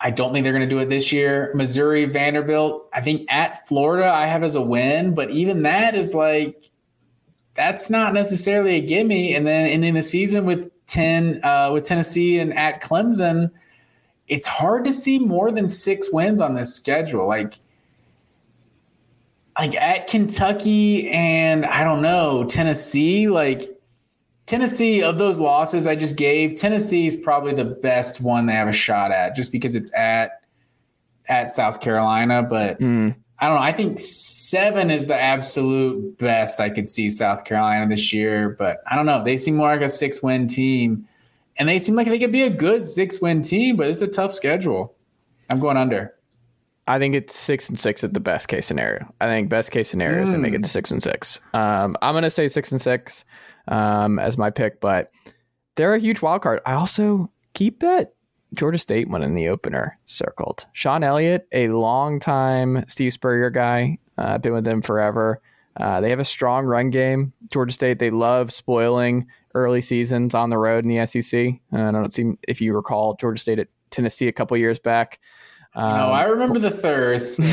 [0.00, 1.52] I don't think they're going to do it this year.
[1.54, 2.88] Missouri, Vanderbilt.
[2.92, 6.70] I think at Florida, I have as a win, but even that is like
[7.54, 9.34] that's not necessarily a gimme.
[9.34, 13.50] And then ending the season with ten uh, with Tennessee and at Clemson,
[14.28, 17.26] it's hard to see more than six wins on this schedule.
[17.26, 17.54] Like
[19.58, 23.78] like at Kentucky and I don't know Tennessee, like
[24.48, 28.68] Tennessee, of those losses I just gave, Tennessee is probably the best one they have
[28.68, 30.42] a shot at, just because it's at
[31.26, 32.42] at South Carolina.
[32.42, 33.14] But mm.
[33.38, 33.62] I don't know.
[33.62, 38.50] I think seven is the absolute best I could see South Carolina this year.
[38.58, 39.22] But I don't know.
[39.22, 41.07] They seem more like a six win team,
[41.58, 43.76] and they seem like they could be a good six win team.
[43.76, 44.94] But it's a tough schedule.
[45.50, 46.14] I'm going under.
[46.86, 49.12] I think it's six and six at the best case scenario.
[49.20, 50.24] I think best case scenario mm.
[50.24, 51.38] is to make it to six and six.
[51.52, 53.24] Um, I'm going to say six and six
[53.68, 55.10] um, as my pick, but
[55.76, 56.60] they're a huge wild card.
[56.64, 58.14] I also keep that
[58.54, 60.64] Georgia State one in the opener circled.
[60.72, 65.42] Shawn Elliott, a long-time Steve Spurrier guy, uh, been with them forever.
[65.78, 67.32] Uh, they have a strong run game.
[67.52, 71.54] Georgia State, they love spoiling early seasons on the road in the SEC.
[71.72, 75.20] Uh, I don't see if you recall Georgia State at Tennessee a couple years back.
[75.74, 77.40] Um, oh, I remember the thirst.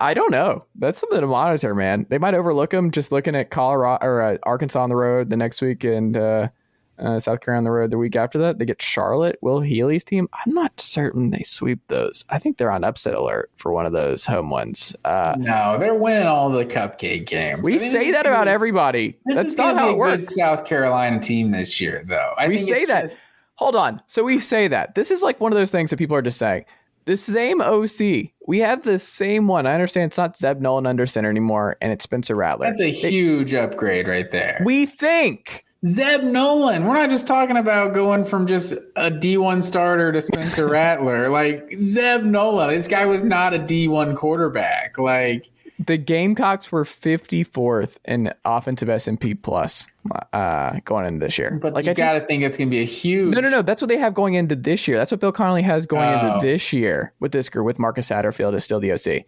[0.00, 0.64] I don't know.
[0.76, 2.06] That's something to monitor, man.
[2.08, 5.36] They might overlook them just looking at Colorado or uh, Arkansas on the road the
[5.36, 6.50] next week and
[7.00, 8.58] uh, South Carolina on the road the week after that.
[8.58, 10.28] They get Charlotte, Will Healy's team.
[10.44, 12.24] I'm not certain they sweep those.
[12.30, 14.94] I think they're on upset alert for one of those home ones.
[15.04, 17.62] Uh, no, they're winning all the cupcake games.
[17.62, 19.18] We say that about be, everybody.
[19.26, 20.36] That's not how it works.
[20.36, 22.34] South Carolina team this year, though.
[22.36, 23.02] I we say that.
[23.02, 23.20] Just...
[23.56, 24.02] Hold on.
[24.06, 24.94] So we say that.
[24.94, 26.64] This is like one of those things that people are just saying
[27.04, 28.30] the same OC.
[28.46, 29.66] We have the same one.
[29.66, 32.66] I understand it's not Zeb Noland under center anymore, and it's Spencer Rattler.
[32.66, 34.62] That's a huge upgrade right there.
[34.64, 35.64] We think.
[35.86, 36.86] Zeb Noland.
[36.86, 41.30] We're not just talking about going from just a D1 starter to Spencer Rattler.
[41.30, 44.98] Like Zeb Noland, this guy was not a D1 quarterback.
[44.98, 45.50] Like
[45.86, 49.86] the Gamecocks were 54th in offensive S&P plus
[50.34, 51.58] uh, going into this year.
[51.60, 53.34] But like you got to think it's going to be a huge.
[53.34, 53.62] No, no, no.
[53.62, 54.98] That's what they have going into this year.
[54.98, 56.34] That's what Bill Connelly has going oh.
[56.34, 59.24] into this year with this group with Marcus Satterfield is still the OC.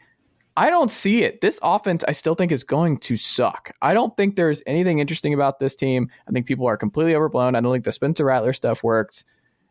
[0.56, 1.40] I don't see it.
[1.40, 3.70] This offense, I still think, is going to suck.
[3.80, 6.10] I don't think there's anything interesting about this team.
[6.28, 7.54] I think people are completely overblown.
[7.54, 9.24] I don't think the Spencer Rattler stuff works.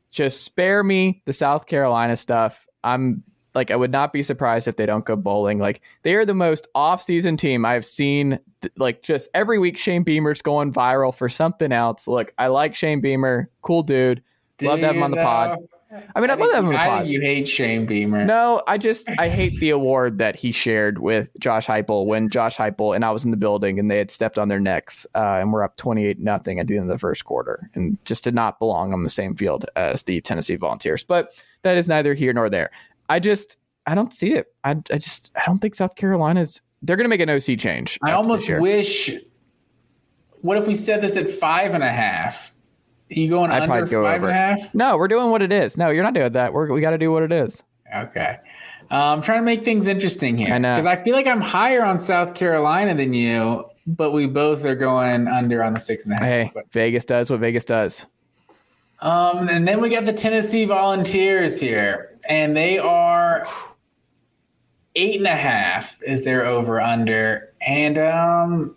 [0.09, 2.67] Just spare me the South Carolina stuff.
[2.83, 5.59] I'm like I would not be surprised if they don't go bowling.
[5.59, 8.39] Like they are the most off-season team I've seen.
[8.75, 12.07] Like just every week, Shane Beamer's going viral for something else.
[12.07, 14.23] Look, I like Shane Beamer, cool dude.
[14.61, 15.59] Love to have him on the pod.
[16.15, 18.26] I mean, I, I love having him I think you hate Shane Beamer.
[18.26, 22.55] No, I just I hate the award that he shared with Josh Heupel when Josh
[22.55, 25.38] Heupel and I was in the building and they had stepped on their necks uh,
[25.39, 28.23] and we're up twenty eight nothing at the end of the first quarter and just
[28.23, 31.03] did not belong on the same field as the Tennessee Volunteers.
[31.03, 32.72] But that is neither here nor there.
[33.09, 34.53] I just I don't see it.
[34.63, 37.99] I I just I don't think South Carolina's they're going to make an OC change.
[38.03, 39.11] I almost wish.
[40.41, 42.50] What if we said this at five and a half?
[43.11, 44.29] You going I'd under go five over.
[44.29, 44.73] and a half?
[44.73, 45.77] No, we're doing what it is.
[45.77, 46.53] No, you're not doing that.
[46.53, 47.61] We're, we got to do what it is.
[47.95, 48.38] Okay.
[48.89, 50.75] Uh, I'm trying to make things interesting here I know.
[50.75, 54.75] because I feel like I'm higher on South Carolina than you, but we both are
[54.75, 56.25] going under on the six and a half.
[56.25, 58.05] Hey, But, Vegas does what Vegas does.
[58.99, 63.47] um, and then we got the Tennessee Volunteers here, and they are
[64.95, 68.75] eight and a half is their over under, and um,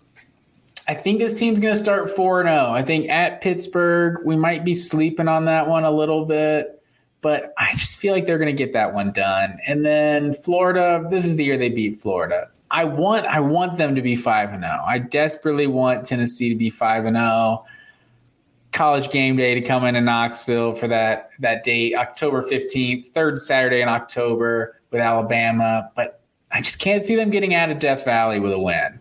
[0.87, 2.71] I think this team's going to start four and zero.
[2.71, 6.83] I think at Pittsburgh we might be sleeping on that one a little bit,
[7.23, 9.59] but I just feel like they're going to get that one done.
[9.67, 12.49] And then Florida, this is the year they beat Florida.
[12.71, 14.83] I want I want them to be five and zero.
[14.85, 17.65] I desperately want Tennessee to be five and zero.
[18.73, 23.81] College game day to come into Knoxville for that that date, October fifteenth, third Saturday
[23.81, 25.91] in October with Alabama.
[25.95, 26.21] But
[26.51, 28.99] I just can't see them getting out of Death Valley with a win.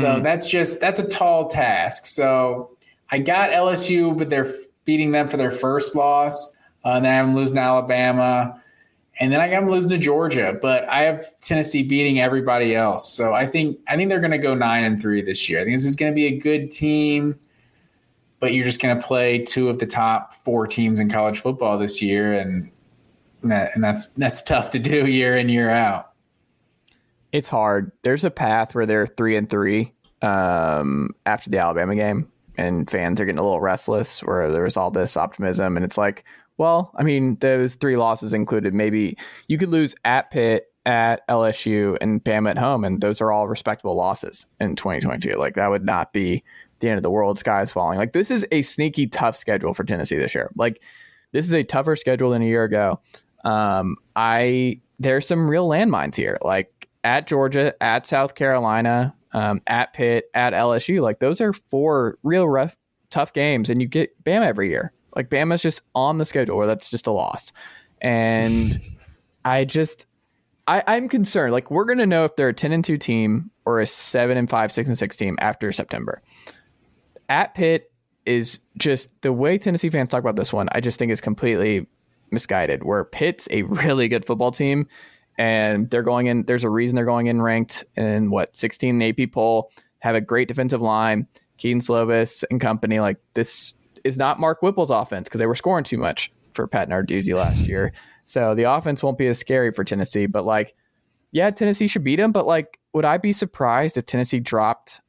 [0.00, 2.06] So that's just that's a tall task.
[2.06, 2.76] So
[3.10, 4.52] I got LSU, but they're
[4.84, 6.54] beating them for their first loss.
[6.84, 8.60] Uh, and then I have them losing to Alabama,
[9.18, 10.58] and then I got them losing to Georgia.
[10.60, 13.10] But I have Tennessee beating everybody else.
[13.12, 15.60] So I think I think they're going to go nine and three this year.
[15.60, 17.38] I think this is going to be a good team,
[18.40, 21.78] but you're just going to play two of the top four teams in college football
[21.78, 22.70] this year, and
[23.44, 26.13] that and that's that's tough to do year in year out.
[27.34, 27.90] It's hard.
[28.02, 29.92] There's a path where they're three and three
[30.22, 34.20] um, after the Alabama game, and fans are getting a little restless.
[34.22, 36.24] Where there's all this optimism, and it's like,
[36.58, 38.72] well, I mean, those three losses included.
[38.72, 43.32] Maybe you could lose at Pitt, at LSU, and Bama at home, and those are
[43.32, 45.36] all respectable losses in 2022.
[45.36, 46.44] Like that would not be
[46.78, 47.36] the end of the world.
[47.36, 47.98] Skies falling.
[47.98, 50.52] Like this is a sneaky tough schedule for Tennessee this year.
[50.54, 50.80] Like
[51.32, 53.00] this is a tougher schedule than a year ago.
[53.44, 56.38] Um, I there's some real landmines here.
[56.40, 61.02] Like at Georgia, at South Carolina, um, at Pitt, at LSU.
[61.02, 62.76] Like those are four real rough,
[63.10, 64.92] tough games, and you get Bama every year.
[65.14, 67.52] Like Bama's just on the schedule, or that's just a loss.
[68.00, 68.80] And
[69.44, 70.06] I just,
[70.66, 71.52] I, I'm concerned.
[71.52, 74.48] Like we're gonna know if they're a ten and two team or a seven and
[74.48, 76.22] five, six and six team after September.
[77.28, 77.92] At Pitt
[78.26, 80.68] is just the way Tennessee fans talk about this one.
[80.72, 81.86] I just think is completely
[82.30, 82.84] misguided.
[82.84, 84.86] Where Pitt's a really good football team
[85.38, 86.44] and they're going in.
[86.44, 89.70] There's a reason they're going in ranked in what 16 AP poll.
[90.00, 91.26] Have a great defensive line,
[91.58, 93.00] Kedon Slovis and company.
[93.00, 93.74] Like this
[94.04, 97.58] is not Mark Whipple's offense because they were scoring too much for Pat Narduzzi last
[97.66, 97.92] year.
[98.26, 100.26] So the offense won't be as scary for Tennessee.
[100.26, 100.74] But like,
[101.32, 102.32] yeah, Tennessee should beat them.
[102.32, 105.00] But like, would I be surprised if Tennessee dropped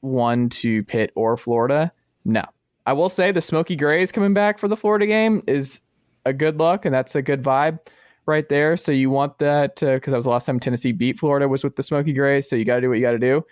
[0.00, 1.92] one to Pitt or Florida?
[2.24, 2.44] No.
[2.86, 5.80] I will say the Smoky Grays coming back for the Florida game is
[6.24, 7.78] a good look, and that's a good vibe
[8.26, 8.76] right there.
[8.76, 11.76] So you want that because that was the last time Tennessee beat Florida was with
[11.76, 12.48] the Smoky Grays.
[12.48, 13.44] So you got to do what you got to do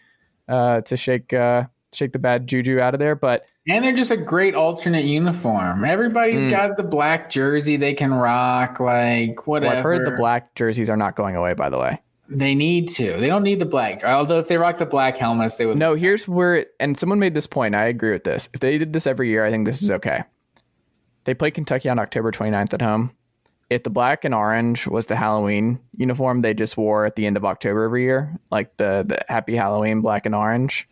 [0.48, 3.14] uh, to shake uh, shake the bad juju out of there.
[3.16, 5.84] But And they're just a great alternate uniform.
[5.84, 6.50] Everybody's Mm.
[6.50, 9.76] got the black jersey they can rock, like well, whatever.
[9.76, 11.54] I've heard the black jerseys are not going away.
[11.54, 13.16] By the way, They need to.
[13.16, 14.04] They don't need the black.
[14.04, 15.76] Although if they rock the black helmets, they would.
[15.78, 15.94] no.
[15.94, 17.74] Here's where it, and someone made this point.
[17.74, 18.48] I agree with this.
[18.54, 20.22] If they did this every year, I think this is okay.
[21.24, 23.10] They play Kentucky on October 29th at home.
[23.70, 27.36] If the black and orange was the Halloween uniform they just wore at the end
[27.36, 30.88] of October every year, like the the Happy Halloween black and orange,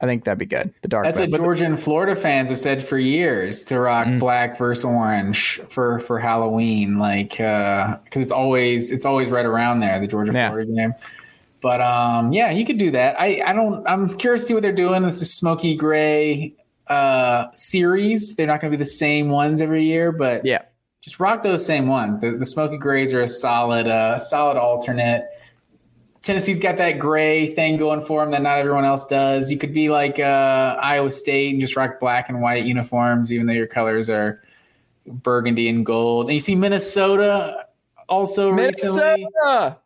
[0.00, 0.74] I think that'd be good.
[0.82, 1.04] The dark.
[1.04, 4.18] That's what But the- Georgia and Florida fans have said for years to rock Mm.
[4.18, 10.00] black versus orange for for Halloween, like because it's always it's always right around there
[10.00, 10.48] the Georgia Yeah.
[10.48, 10.94] Florida game.
[11.62, 13.20] But um, yeah, you could do that.
[13.20, 13.86] I I don't.
[13.88, 15.02] I'm curious to see what they're doing.
[15.02, 16.54] This is smoky gray
[16.88, 18.34] uh series.
[18.34, 20.62] They're not going to be the same ones every year, but yeah,
[21.00, 22.20] just rock those same ones.
[22.20, 25.24] The, the smoky grays are a solid, uh, solid alternate.
[26.22, 29.50] Tennessee's got that gray thing going for them that not everyone else does.
[29.50, 33.46] You could be like uh, Iowa State and just rock black and white uniforms, even
[33.46, 34.42] though your colors are
[35.06, 36.26] burgundy and gold.
[36.26, 37.66] And you see Minnesota
[38.06, 39.78] also recently Minnesota.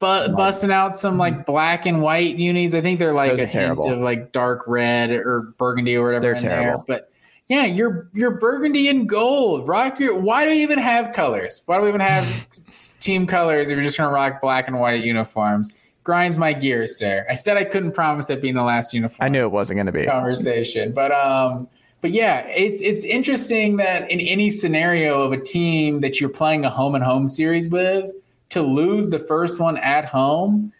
[0.00, 2.74] bu- busting out some like black and white unis.
[2.74, 3.84] I think they're like Those a are terrible.
[3.84, 6.84] hint of like dark red or burgundy or whatever They're in terrible.
[6.86, 6.98] there.
[6.98, 7.09] But
[7.50, 9.66] yeah, you're you're burgundy and gold.
[9.66, 10.16] Rock your.
[10.16, 11.62] Why do we even have colors?
[11.66, 12.46] Why do we even have
[13.00, 15.74] team colors if you're just gonna rock black and white uniforms?
[16.04, 17.26] Grinds my gears, sir.
[17.28, 19.86] I said I couldn't promise that being the last uniform I knew it wasn't going
[19.86, 20.06] to be.
[20.06, 21.68] conversation, but um,
[22.00, 26.64] but yeah, it's it's interesting that in any scenario of a team that you're playing
[26.64, 28.12] a home and home series with,
[28.50, 30.72] to lose the first one at home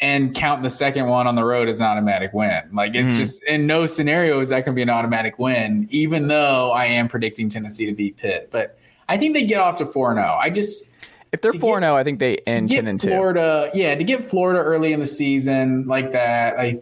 [0.00, 2.62] and count the second one on the road as an automatic win.
[2.72, 3.18] Like it's mm-hmm.
[3.18, 6.86] just in no scenario is that going to be an automatic win, even though I
[6.86, 8.48] am predicting Tennessee to beat Pitt.
[8.52, 10.24] But I think they get off to 4 0.
[10.24, 10.92] I just.
[11.30, 13.08] If they're 4 0, I think they end 10 and 2.
[13.08, 16.80] Florida, yeah, to get Florida early in the season like that, I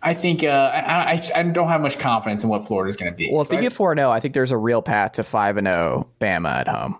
[0.00, 3.10] I think uh, I, I, I, don't have much confidence in what Florida is going
[3.10, 3.28] to be.
[3.32, 5.24] Well, if so they I, get 4 0, I think there's a real path to
[5.24, 6.98] 5 and 0 Bama at home.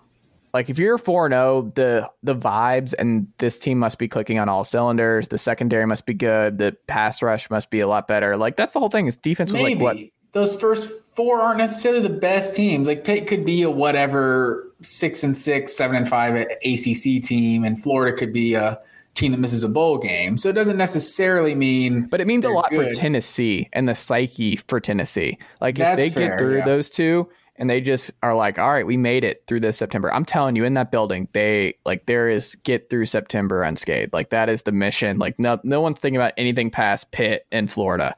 [0.53, 4.49] Like if you're 4 0, the the vibes and this team must be clicking on
[4.49, 5.27] all cylinders.
[5.27, 6.57] The secondary must be good.
[6.57, 8.37] The pass rush must be a lot better.
[8.37, 9.07] Like that's the whole thing.
[9.07, 9.75] Is defense Maybe.
[9.75, 9.97] like what
[10.31, 12.87] those first four aren't necessarily the best teams.
[12.87, 17.81] Like Pitt could be a whatever six and six, seven and five ACC team, and
[17.81, 18.79] Florida could be a
[19.15, 20.37] team that misses a bowl game.
[20.37, 22.07] So it doesn't necessarily mean.
[22.07, 22.87] But it means a lot good.
[22.87, 25.37] for Tennessee and the psyche for Tennessee.
[25.61, 26.65] Like That's if they fair, get through yeah.
[26.65, 27.29] those two,
[27.59, 30.11] and they just are like, all right, we made it through this September.
[30.11, 34.13] I'm telling you, in that building, they like there is get through September unscathed.
[34.13, 35.19] Like that is the mission.
[35.19, 38.15] Like no no one's thinking about anything past Pitt and Florida.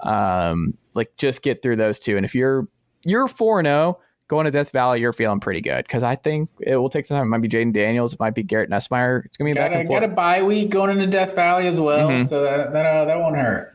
[0.00, 2.16] Um, like just get through those two.
[2.16, 2.68] And if you're
[3.04, 6.16] you're four and zero oh, going to Death Valley, you're feeling pretty good because I
[6.16, 7.28] think it will take some time.
[7.28, 9.24] It might be Jayden Daniels, it might be Garrett Nussmeier.
[9.24, 12.10] It's gonna be got, a, got a bye week going into Death Valley as well,
[12.10, 12.26] mm-hmm.
[12.26, 13.74] so that that uh, that won't hurt.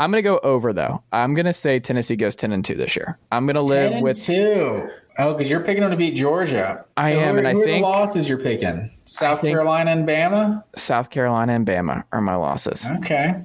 [0.00, 1.02] I'm gonna go over though.
[1.12, 3.18] I'm gonna say Tennessee goes ten and two this year.
[3.32, 4.88] I'm gonna live with two.
[5.18, 6.86] Oh, because you're picking them to beat Georgia.
[6.96, 10.64] I am, and I think losses you're picking South Carolina and Bama.
[10.74, 12.86] South Carolina and Bama are my losses.
[12.86, 13.44] Okay.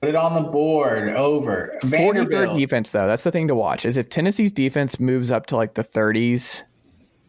[0.00, 1.10] Put it on the board.
[1.10, 1.78] Over.
[1.82, 3.06] 43rd defense, though.
[3.06, 3.84] That's the thing to watch.
[3.84, 6.62] Is if Tennessee's defense moves up to like the 30s,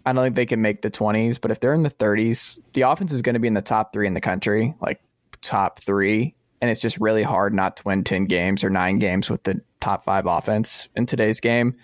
[0.05, 1.41] I don't think they can make the 20s.
[1.41, 3.91] But if they're in the 30s, the offense is going to be in the top
[3.91, 5.01] three in the country, like
[5.41, 9.29] top three and it's just really hard not to win 10 games or nine games
[9.29, 11.75] with the top five offense in today's game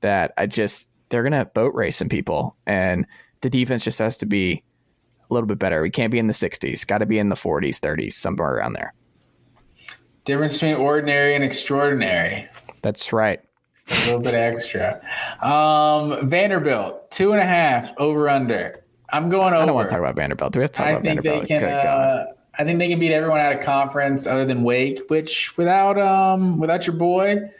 [0.00, 2.56] that I just, they're going to boat race some people.
[2.66, 3.06] And
[3.42, 4.62] the defense just has to be
[5.30, 5.80] a little bit better.
[5.82, 8.72] We can't be in the 60s, got to be in the 40s, 30s, somewhere around
[8.72, 8.92] there.
[10.24, 12.48] Difference between ordinary and extraordinary.
[12.82, 13.40] That's right.
[13.74, 15.00] Just a little bit extra.
[15.42, 18.82] Um, Vanderbilt, two and a half over under.
[19.10, 19.62] I'm going over.
[19.62, 20.52] I don't want to talk about Vanderbilt.
[20.52, 21.46] Do we have to talk I about Vanderbilt?
[21.46, 22.24] Can, uh,
[22.58, 26.58] I think they can beat everyone out of conference other than Wake, which without um
[26.58, 27.50] without your boy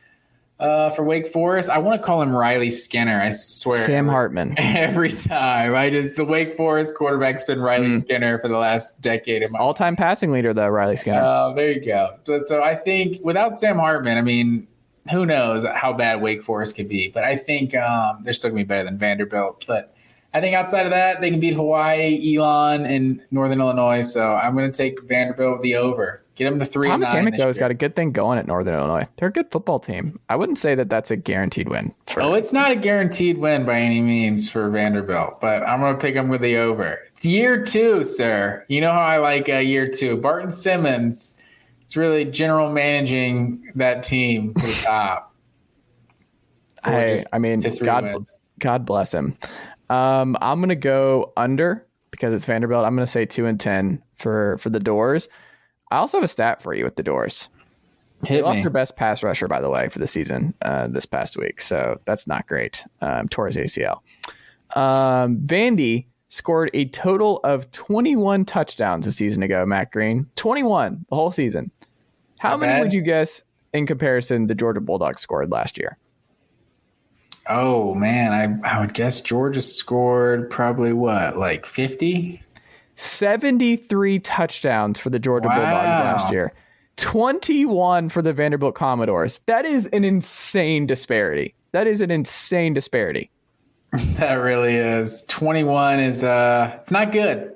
[0.61, 3.21] uh, for Wake Forest, I want to call him Riley Skinner.
[3.21, 4.55] I swear, Sam Hartman.
[4.59, 5.93] Every time, right?
[5.93, 8.01] Is the Wake Forest quarterback's been Riley mm.
[8.01, 11.21] Skinner for the last decade of my all-time passing leader, though Riley Skinner.
[11.21, 12.41] Oh, uh, there you go.
[12.41, 14.69] So I think without Sam Hartman, I mean,
[15.11, 17.09] who knows how bad Wake Forest could be?
[17.09, 19.65] But I think um, they're still gonna be better than Vanderbilt.
[19.67, 19.94] But
[20.35, 24.01] I think outside of that, they can beat Hawaii, Elon, and Northern Illinois.
[24.01, 26.25] So I'm going to take Vanderbilt the over.
[26.35, 26.89] Get them to three.
[26.89, 29.07] Thomas Hammock though has got a good thing going at Northern Illinois.
[29.17, 30.19] They're a good football team.
[30.29, 31.95] I wouldn't say that that's a guaranteed win.
[32.09, 35.95] For, oh, it's not a guaranteed win by any means for Vanderbilt, but I'm going
[35.95, 36.99] to pick them with the over.
[37.17, 38.65] It's year two, sir.
[38.67, 40.17] You know how I like uh, year two.
[40.17, 41.37] Barton Simmons
[41.87, 45.33] is really general managing that team to the top.
[46.83, 48.27] I, I mean, God,
[48.59, 49.39] God bless him.
[49.91, 52.85] Um, I'm gonna go under because it's Vanderbilt.
[52.85, 55.29] I'm gonna say two and ten for for the doors.
[55.91, 57.49] I also have a stat for you with the doors.
[58.25, 61.05] Hit they lost their best pass rusher, by the way, for the season uh, this
[61.05, 61.61] past week.
[61.61, 62.85] So that's not great.
[63.01, 64.01] Um, tore his ACL.
[64.75, 70.27] Um, Vandy scored a total of 21 touchdowns a season ago, Matt Green.
[70.37, 71.71] 21 the whole season.
[72.39, 72.83] How not many bad.
[72.83, 73.43] would you guess
[73.73, 75.99] in comparison the Georgia Bulldogs scored last year?
[77.47, 82.41] Oh man, I I would guess Georgia scored probably what, like 50?
[82.97, 85.57] 73 touchdowns for the Georgia wow.
[85.57, 86.53] Bulldogs last year.
[86.97, 89.41] 21 for the Vanderbilt Commodores.
[89.47, 91.55] That is an insane disparity.
[91.73, 93.31] That is an insane disparity.
[94.15, 95.23] That really is.
[95.29, 97.54] 21 is uh it's not good.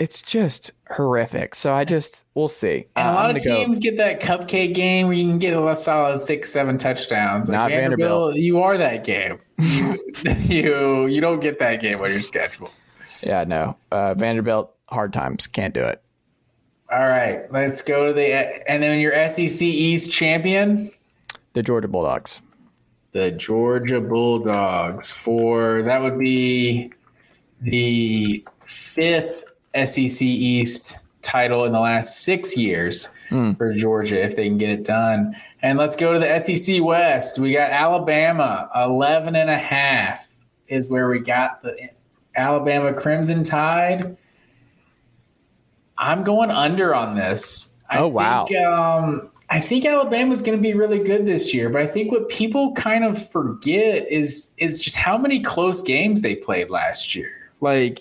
[0.00, 1.54] It's just horrific.
[1.54, 2.86] So I just we'll see.
[2.96, 3.82] And uh, a lot of teams go.
[3.82, 7.50] get that cupcake game where you can get a solid six, seven touchdowns.
[7.50, 9.38] Like Not Vanderbilt, Vanderbilt, you are that game.
[9.58, 9.98] You,
[10.40, 12.70] you you don't get that game on your schedule.
[13.22, 13.76] Yeah, no.
[13.92, 16.02] Uh, Vanderbilt hard times can't do it.
[16.90, 18.32] All right, let's go to the
[18.70, 20.90] and then your SEC East champion,
[21.52, 22.40] the Georgia Bulldogs.
[23.12, 26.90] The Georgia Bulldogs for that would be
[27.60, 29.44] the fifth
[29.74, 33.56] SEC East title in the last six years mm.
[33.56, 35.34] for Georgia if they can get it done.
[35.62, 37.38] And let's go to the SEC West.
[37.38, 40.28] We got Alabama, 11 and a half
[40.68, 41.90] is where we got the
[42.36, 44.16] Alabama Crimson Tide.
[45.98, 47.76] I'm going under on this.
[47.90, 48.46] I oh, wow.
[48.46, 52.28] um, I think Alabama's going to be really good this year, but I think what
[52.28, 57.50] people kind of forget is is just how many close games they played last year.
[57.60, 58.00] Like,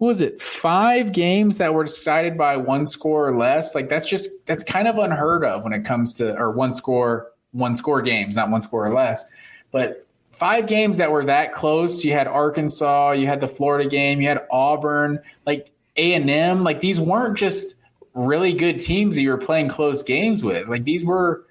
[0.00, 0.40] what was it?
[0.40, 3.74] Five games that were decided by one score or less.
[3.74, 7.32] Like that's just that's kind of unheard of when it comes to or one score
[7.52, 9.26] one score games, not one score or less.
[9.72, 12.02] But five games that were that close.
[12.02, 16.62] You had Arkansas, you had the Florida game, you had Auburn, like A and M.
[16.62, 17.74] Like these weren't just
[18.14, 20.66] really good teams that you were playing close games with.
[20.66, 21.44] Like these were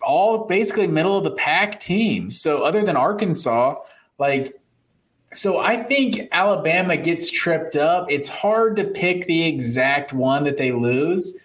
[0.00, 2.40] all basically middle of the pack teams.
[2.40, 3.80] So other than Arkansas,
[4.20, 4.61] like
[5.32, 8.10] so I think Alabama gets tripped up.
[8.10, 11.38] It's hard to pick the exact one that they lose,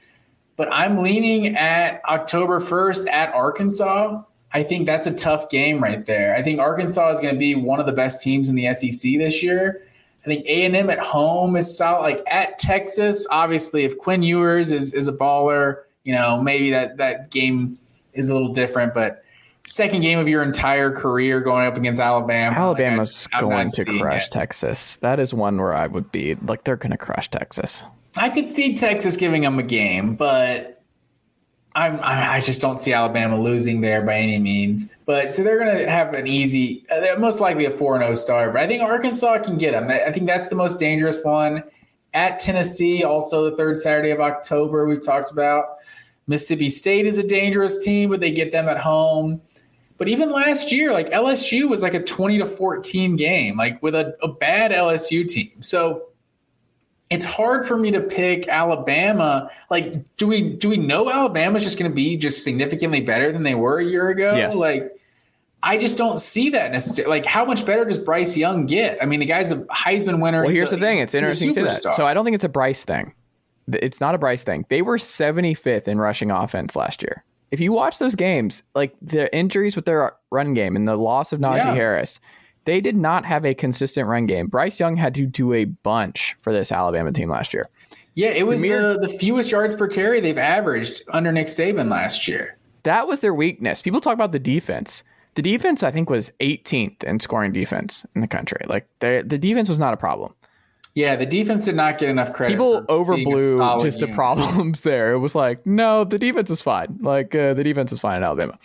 [0.56, 4.22] but I'm leaning at October 1st at Arkansas.
[4.54, 6.36] I think that's a tough game right there.
[6.36, 9.18] I think Arkansas is going to be one of the best teams in the SEC
[9.18, 9.84] this year.
[10.24, 12.02] I think A and M at home is solid.
[12.02, 16.98] Like at Texas, obviously, if Quinn Ewers is is a baller, you know maybe that
[16.98, 17.78] that game
[18.14, 18.94] is a little different.
[18.94, 19.24] But
[19.68, 22.56] second game of your entire career going up against Alabama.
[22.56, 24.32] Alabama's like going to crush it.
[24.32, 24.96] Texas.
[24.98, 27.84] That is one where I would be like they're going to crush Texas.
[28.16, 30.82] I could see Texas giving them a game, but
[31.76, 34.92] I'm, I just don't see Alabama losing there by any means.
[35.06, 38.54] But so they're going to have an easy, uh, most likely a 4 0 start.
[38.54, 39.90] But I think Arkansas can get them.
[39.92, 41.64] I think that's the most dangerous one.
[42.14, 45.78] At Tennessee, also the third Saturday of October, we talked about.
[46.26, 49.42] Mississippi State is a dangerous team, but they get them at home.
[49.98, 53.96] But even last year, like LSU was like a 20 to 14 game, like with
[53.96, 55.62] a, a bad LSU team.
[55.62, 56.04] So
[57.10, 59.50] it's hard for me to pick Alabama.
[59.70, 63.44] Like, do we do we know Alabama's just going to be just significantly better than
[63.44, 64.36] they were a year ago?
[64.36, 64.56] Yes.
[64.56, 64.92] Like,
[65.64, 67.10] I just don't see that necessarily.
[67.18, 69.02] Like, how much better does Bryce Young get?
[69.02, 70.44] I mean, the guy's a Heisman winner.
[70.44, 71.00] Well, here's a, the thing.
[71.00, 71.94] It's interesting to that.
[71.94, 73.14] So I don't think it's a Bryce thing.
[73.74, 74.66] It's not a Bryce thing.
[74.70, 77.24] They were 75th in rushing offense last year.
[77.52, 81.32] If you watch those games, like the injuries with their run game and the loss
[81.32, 81.74] of Najee yeah.
[81.74, 82.20] Harris,
[82.66, 84.48] they did not have a consistent run game.
[84.48, 87.70] Bryce Young had to do a bunch for this Alabama team last year.
[88.16, 92.28] Yeah, it was the, the fewest yards per carry they've averaged under Nick Saban last
[92.28, 92.58] year.
[92.84, 93.82] That was their weakness.
[93.82, 95.04] People talk about the defense.
[95.36, 98.66] The defense, I think, was 18th in scoring defense in the country.
[98.68, 100.34] Like the the defense was not a problem.
[100.98, 102.56] Yeah, the defense did not get enough credit.
[102.56, 104.10] People overblew just unit.
[104.10, 105.14] the problems there.
[105.14, 106.98] It was like, no, the defense is fine.
[107.00, 108.58] Like uh, the defense is fine in Alabama.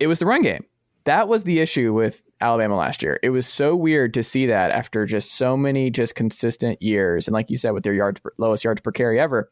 [0.00, 0.64] It was the run game.
[1.04, 3.20] That was the issue with Alabama last year.
[3.22, 7.34] It was so weird to see that after just so many just consistent years, and
[7.34, 9.50] like you said, with their yards per, lowest yards per carry ever.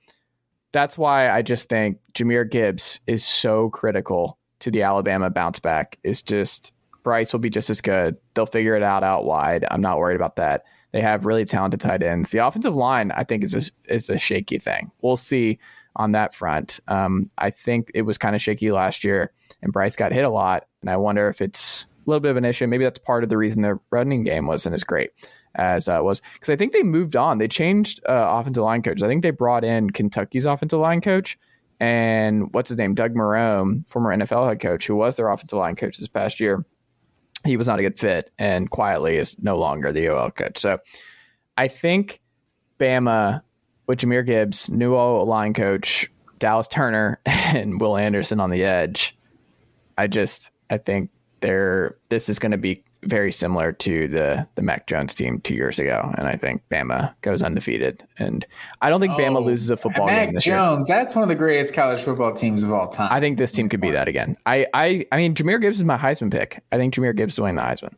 [0.72, 5.98] That's why I just think Jahmyr Gibbs is so critical to the Alabama bounce back.
[6.02, 8.16] Is just Bryce will be just as good.
[8.32, 9.66] They'll figure it out out wide.
[9.70, 10.64] I'm not worried about that.
[10.94, 12.30] They have really talented tight ends.
[12.30, 14.92] The offensive line, I think, is a, is a shaky thing.
[15.02, 15.58] We'll see
[15.96, 16.78] on that front.
[16.86, 20.30] Um, I think it was kind of shaky last year, and Bryce got hit a
[20.30, 20.68] lot.
[20.82, 22.68] And I wonder if it's a little bit of an issue.
[22.68, 25.10] Maybe that's part of the reason their running game wasn't as great
[25.56, 27.38] as uh, was because I think they moved on.
[27.38, 29.02] They changed uh, offensive line coaches.
[29.02, 31.36] I think they brought in Kentucky's offensive line coach
[31.80, 35.74] and what's his name, Doug Marrone, former NFL head coach, who was their offensive line
[35.74, 36.64] coach this past year.
[37.44, 40.58] He was not a good fit, and quietly is no longer the OL coach.
[40.58, 40.78] So
[41.56, 42.20] I think
[42.78, 43.42] Bama
[43.86, 49.16] with Jahmyr Gibbs, new O line coach, Dallas Turner, and Will Anderson on the edge.
[49.96, 51.10] I just I think
[51.40, 55.54] they're this is going to be very similar to the the Mac Jones team two
[55.54, 58.04] years ago, and I think Bama goes undefeated.
[58.18, 58.46] And
[58.82, 60.56] I don't think oh, Bama loses a football Mac game this year.
[60.56, 60.98] Mac Jones, year.
[60.98, 63.08] that's one of the greatest college football teams of all time.
[63.12, 64.36] I think this team could be that again.
[64.46, 66.62] I I I mean, Jahmyr Gibbs is my Heisman pick.
[66.72, 67.94] I think Jahmyr Gibbs is winning the Heisman.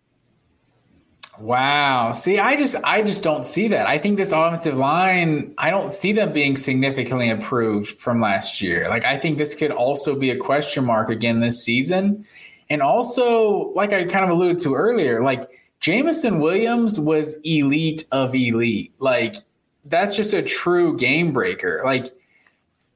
[1.39, 2.13] Wow.
[2.13, 3.87] See, I just I just don't see that.
[3.87, 8.89] I think this offensive line, I don't see them being significantly improved from last year.
[8.89, 12.25] Like I think this could also be a question mark again this season.
[12.69, 15.49] And also, like I kind of alluded to earlier, like
[15.81, 18.93] Jameson Williams was elite of elite.
[18.99, 19.37] Like
[19.85, 21.83] that's just a true game breaker.
[21.85, 22.13] Like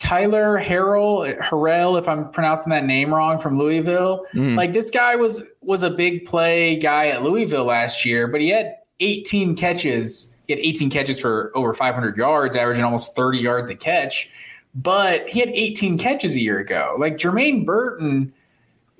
[0.00, 4.26] Tyler Harrell, Harrell, if I'm pronouncing that name wrong, from Louisville.
[4.34, 4.56] Mm.
[4.56, 8.48] Like this guy was was a big play guy at Louisville last year, but he
[8.48, 10.34] had 18 catches.
[10.46, 14.28] He had 18 catches for over 500 yards, averaging almost 30 yards a catch.
[14.74, 16.96] But he had 18 catches a year ago.
[16.98, 18.32] Like Jermaine Burton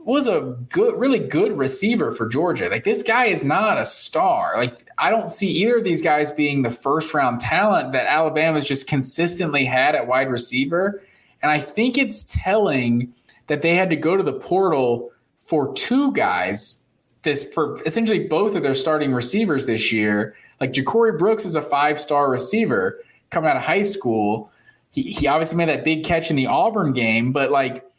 [0.05, 2.69] was a good, really good receiver for Georgia.
[2.69, 4.55] Like this guy is not a star.
[4.57, 8.67] Like I don't see either of these guys being the first round talent that Alabama's
[8.67, 11.03] just consistently had at wide receiver.
[11.43, 13.13] And I think it's telling
[13.47, 16.79] that they had to go to the portal for two guys.
[17.23, 20.35] This for essentially both of their starting receivers this year.
[20.61, 24.51] Like Ja'Corey Brooks is a five star receiver coming out of high school.
[24.91, 27.90] he, he obviously made that big catch in the Auburn game, but like,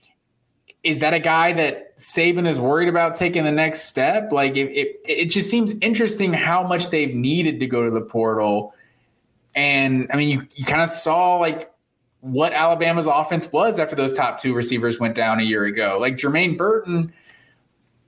[0.84, 4.32] is that a guy that Saban is worried about taking the next step?
[4.32, 8.02] Like, it, it, it just seems interesting how much they've needed to go to the
[8.02, 8.74] portal.
[9.54, 11.72] And I mean, you, you kind of saw like
[12.22, 15.98] what Alabama's offense was after those top two receivers went down a year ago.
[16.00, 17.14] Like Jermaine Burton,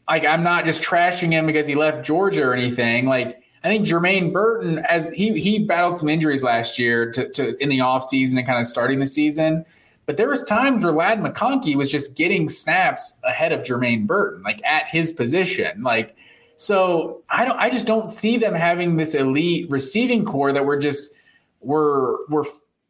[0.07, 3.07] like I'm not just trashing him because he left Georgia or anything.
[3.07, 7.61] Like I think Jermaine Burton, as he he battled some injuries last year to, to
[7.61, 9.65] in the offseason and kind of starting the season.
[10.05, 14.43] But there was times where Ladd McConkey was just getting snaps ahead of Jermaine Burton,
[14.43, 15.81] like at his position.
[15.81, 16.15] Like,
[16.55, 20.79] so I don't I just don't see them having this elite receiving core that we're
[20.79, 21.13] just
[21.61, 22.43] we're we're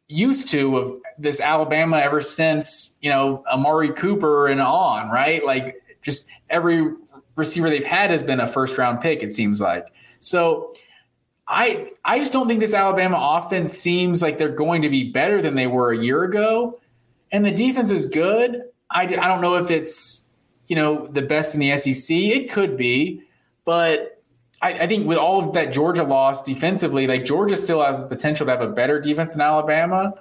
[0.08, 5.44] used to of this Alabama ever since, you know, Amari Cooper and on, right?
[5.44, 6.92] Like just every
[7.36, 9.86] receiver they've had has been a first round pick, it seems like.
[10.20, 10.74] So
[11.46, 15.42] I I just don't think this Alabama offense seems like they're going to be better
[15.42, 16.80] than they were a year ago.
[17.34, 18.62] And the defense is good.
[18.90, 20.30] I, I don't know if it's,
[20.68, 22.16] you know, the best in the SEC.
[22.16, 23.22] It could be,
[23.64, 24.22] but
[24.62, 28.06] I, I think with all of that Georgia loss defensively, like Georgia still has the
[28.06, 30.14] potential to have a better defense than Alabama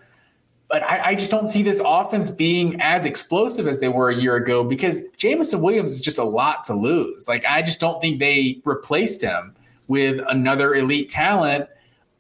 [0.73, 4.15] but I, I, just don't see this offense being as explosive as they were a
[4.15, 7.27] year ago because Jameson Williams is just a lot to lose.
[7.27, 9.55] Like I just don't think they replaced him
[9.87, 11.69] with another elite talent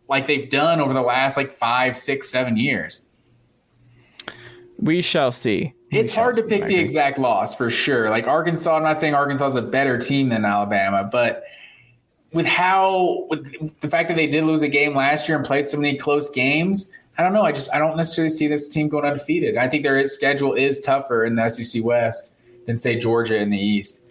[0.07, 3.01] like they've done over the last like five, six, seven years.
[4.83, 5.73] We shall see.
[5.91, 8.09] It's shall hard to pick the exact loss for sure.
[8.09, 11.43] Like Arkansas, I'm not saying Arkansas is a better team than Alabama, but
[12.33, 15.69] with how with the fact that they did lose a game last year and played
[15.69, 17.43] so many close games, I don't know.
[17.43, 19.55] I just I don't necessarily see this team going undefeated.
[19.55, 22.35] I think their schedule is tougher in the SEC West
[22.65, 24.01] than say Georgia in the East.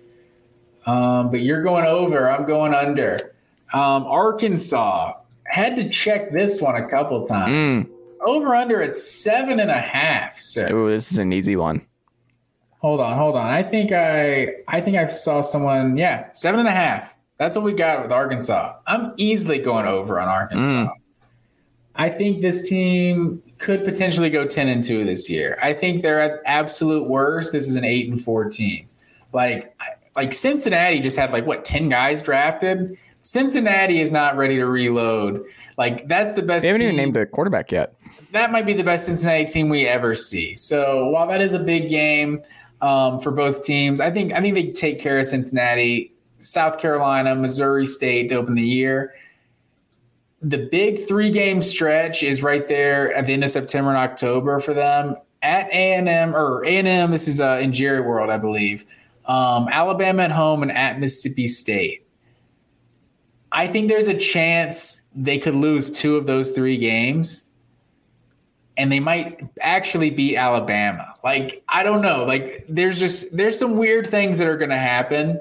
[0.87, 2.31] Um, but you're going over.
[2.31, 3.35] I'm going under.
[3.73, 7.85] Um, Arkansas had to check this one a couple times.
[7.85, 7.92] Mm.
[8.25, 10.39] Over under at seven and a half.
[10.39, 11.87] So Ooh, this is an easy one.
[12.79, 13.47] Hold on, hold on.
[13.47, 15.97] I think I I think I saw someone.
[15.97, 17.15] Yeah, seven and a half.
[17.39, 18.77] That's what we got with Arkansas.
[18.87, 20.93] I'm easily going over on Arkansas.
[20.93, 20.93] Mm.
[21.95, 25.59] I think this team could potentially go 10 and 2 this year.
[25.63, 27.53] I think they're at absolute worst.
[27.53, 28.89] This is an 8 and 4 team.
[29.33, 29.75] Like
[30.15, 32.99] like Cincinnati just had like what 10 guys drafted.
[33.23, 35.45] Cincinnati is not ready to reload.
[35.79, 36.63] Like that's the best.
[36.63, 36.95] They haven't team.
[36.95, 37.95] even named a quarterback yet.
[38.33, 40.57] That might be the best Cincinnati team we ever see.
[40.57, 42.43] So while that is a big game
[42.81, 47.35] um, for both teams, I think I think they take care of Cincinnati, South Carolina,
[47.35, 49.15] Missouri State to open the year
[50.43, 54.59] the big three game stretch is right there at the end of September and October
[54.59, 57.11] for them at A and M or A and M.
[57.13, 58.85] This is uh, in Jerry World, I believe.
[59.27, 62.07] Um, Alabama at home and at Mississippi State.
[63.53, 67.45] I think there's a chance they could lose two of those three games,
[68.77, 71.15] and they might actually beat Alabama.
[71.23, 72.25] Like I don't know.
[72.25, 75.41] Like there's just there's some weird things that are going to happen.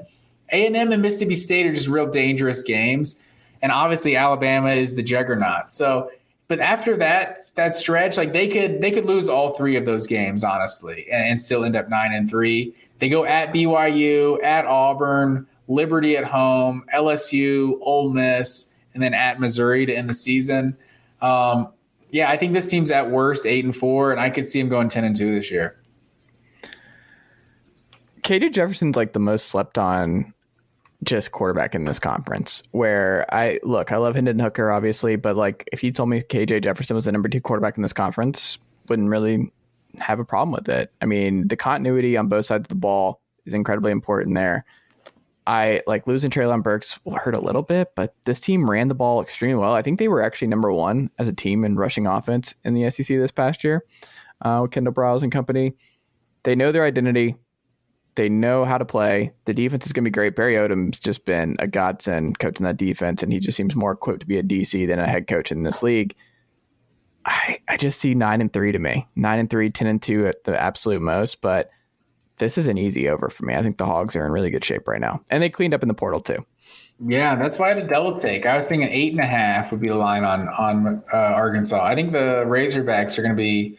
[0.51, 3.19] A and M and Mississippi State are just real dangerous games
[3.61, 5.69] and obviously Alabama is the juggernaut.
[5.69, 6.11] So,
[6.47, 10.07] but after that that stretch, like they could they could lose all three of those
[10.07, 12.75] games honestly, and, and still end up nine and three.
[12.99, 19.39] They go at BYU, at Auburn, Liberty at home, LSU, Ole Miss, and then at
[19.39, 20.75] Missouri to end the season.
[21.21, 21.69] Um,
[22.11, 24.69] yeah, I think this team's at worst eight and four, and I could see him
[24.69, 25.77] going ten and two this year.
[28.21, 30.33] KJ Jefferson's like the most slept on
[31.03, 32.63] just quarterback in this conference.
[32.71, 36.63] Where I look, I love Hendon Hooker, obviously, but like if you told me KJ
[36.63, 38.57] Jefferson was the number two quarterback in this conference,
[38.87, 39.51] wouldn't really
[39.99, 40.91] have a problem with it.
[41.01, 44.65] I mean, the continuity on both sides of the ball is incredibly important there.
[45.47, 49.21] I like losing Treylon Burks hurt a little bit, but this team ran the ball
[49.21, 49.73] extremely well.
[49.73, 52.89] I think they were actually number one as a team in rushing offense in the
[52.89, 53.83] SEC this past year
[54.41, 55.73] uh, with Kendall Briles and company.
[56.43, 57.35] They know their identity.
[58.15, 59.31] They know how to play.
[59.45, 60.35] The defense is going to be great.
[60.35, 64.21] Barry Odom's just been a godsend coaching that defense, and he just seems more equipped
[64.21, 66.15] to be a DC than a head coach in this league.
[67.25, 69.07] I, I just see nine and three to me.
[69.15, 71.69] Nine and three, 10 and two at the absolute most, but
[72.41, 73.53] this is an easy over for me.
[73.53, 75.21] I think the Hogs are in really good shape right now.
[75.29, 76.43] And they cleaned up in the portal too.
[76.99, 78.47] Yeah, that's why I had a double take.
[78.47, 81.83] I was thinking eight and a half would be the line on on uh, Arkansas.
[81.83, 83.77] I think the Razorbacks are going to be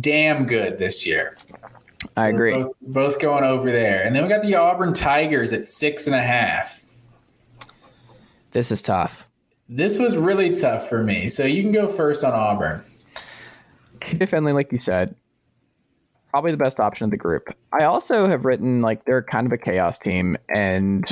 [0.00, 1.36] damn good this year.
[2.16, 2.54] I agree.
[2.54, 4.04] Both, both, going over there.
[4.04, 6.84] And then we got the Auburn Tigers at six and a half.
[8.52, 9.26] This is tough.
[9.68, 11.28] This was really tough for me.
[11.28, 12.84] So you can go first on Auburn.
[14.00, 15.16] Finley, like you said,
[16.36, 17.48] probably the best option of the group.
[17.72, 21.10] I also have written like they're kind of a chaos team and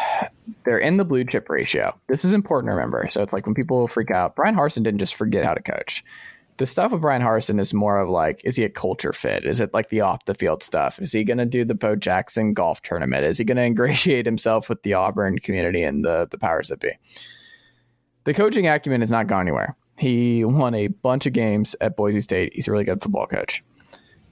[0.64, 1.98] they're in the blue chip ratio.
[2.08, 3.08] This is important to remember.
[3.08, 6.04] So it's like when people freak out, Brian Harsin didn't just forget how to coach
[6.58, 9.46] the stuff with Brian Harsin is more of like, is he a culture fit?
[9.46, 11.00] Is it like the off the field stuff?
[11.00, 13.24] Is he going to do the Bo Jackson golf tournament?
[13.24, 16.80] Is he going to ingratiate himself with the Auburn community and the the powers that
[16.80, 16.90] be?
[18.24, 19.74] The coaching acumen has not gone anywhere.
[19.96, 22.52] He won a bunch of games at Boise State.
[22.54, 23.64] He's a really good football coach.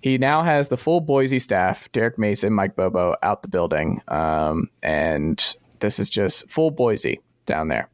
[0.01, 4.01] He now has the full Boise staff, Derek Mason, Mike Bobo, out the building.
[4.09, 7.89] Um, and this is just full Boise down there.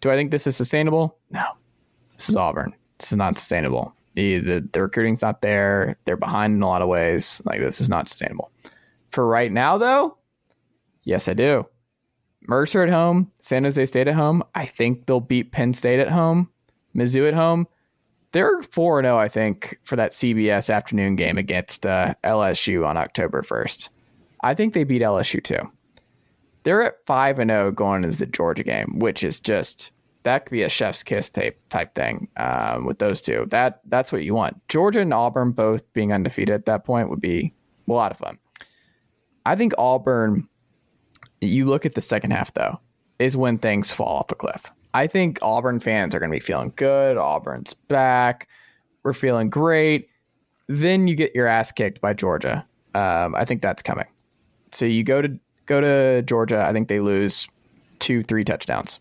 [0.00, 1.16] Do I think this is sustainable?
[1.30, 1.44] No.
[2.16, 2.74] This is Auburn.
[2.98, 3.94] This is not sustainable.
[4.14, 5.98] The, the, the recruiting's not there.
[6.04, 7.42] They're behind in a lot of ways.
[7.44, 8.50] Like, this is not sustainable.
[9.10, 10.16] For right now, though,
[11.04, 11.66] yes, I do.
[12.48, 14.42] Mercer at home, San Jose State at home.
[14.54, 16.48] I think they'll beat Penn State at home,
[16.94, 17.66] Mizzou at home.
[18.36, 23.40] They're 4 0, I think, for that CBS afternoon game against uh, LSU on October
[23.40, 23.88] 1st.
[24.42, 25.70] I think they beat LSU too.
[26.62, 29.90] They're at 5 and 0 going into the Georgia game, which is just
[30.24, 33.46] that could be a chef's kiss type type thing um, with those two.
[33.48, 34.60] That that's what you want.
[34.68, 37.54] Georgia and Auburn both being undefeated at that point would be
[37.88, 38.36] a lot of fun.
[39.46, 40.46] I think Auburn.
[41.40, 42.80] You look at the second half though,
[43.18, 44.70] is when things fall off a cliff.
[44.96, 47.18] I think Auburn fans are going to be feeling good.
[47.18, 48.48] Auburn's back.
[49.02, 50.08] We're feeling great.
[50.68, 52.64] Then you get your ass kicked by Georgia.
[52.94, 54.06] Um, I think that's coming.
[54.72, 56.64] So you go to go to Georgia.
[56.66, 57.46] I think they lose
[57.98, 58.98] two, three touchdowns.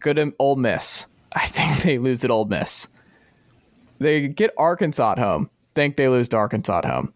[0.00, 1.06] Good to Ole Miss.
[1.32, 2.86] I think they lose at Ole Miss.
[4.00, 5.48] They get Arkansas at home.
[5.74, 7.14] Think they lose to Arkansas at home.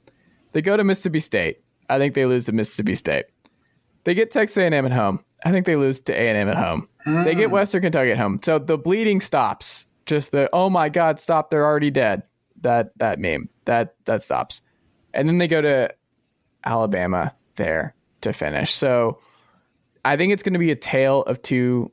[0.52, 1.60] They go to Mississippi State.
[1.90, 3.26] I think they lose to Mississippi State.
[4.04, 5.22] They get Texas A&M at home.
[5.44, 6.88] I think they lose to A&M at home.
[7.08, 7.24] Mm.
[7.24, 8.40] They get Western Kentucky at home.
[8.42, 9.86] So the bleeding stops.
[10.06, 11.50] Just the oh my god, stop!
[11.50, 12.22] They're already dead.
[12.60, 14.62] That that meme that that stops.
[15.14, 15.94] And then they go to
[16.64, 18.72] Alabama there to finish.
[18.72, 19.18] So
[20.04, 21.90] I think it's going to be a tale of two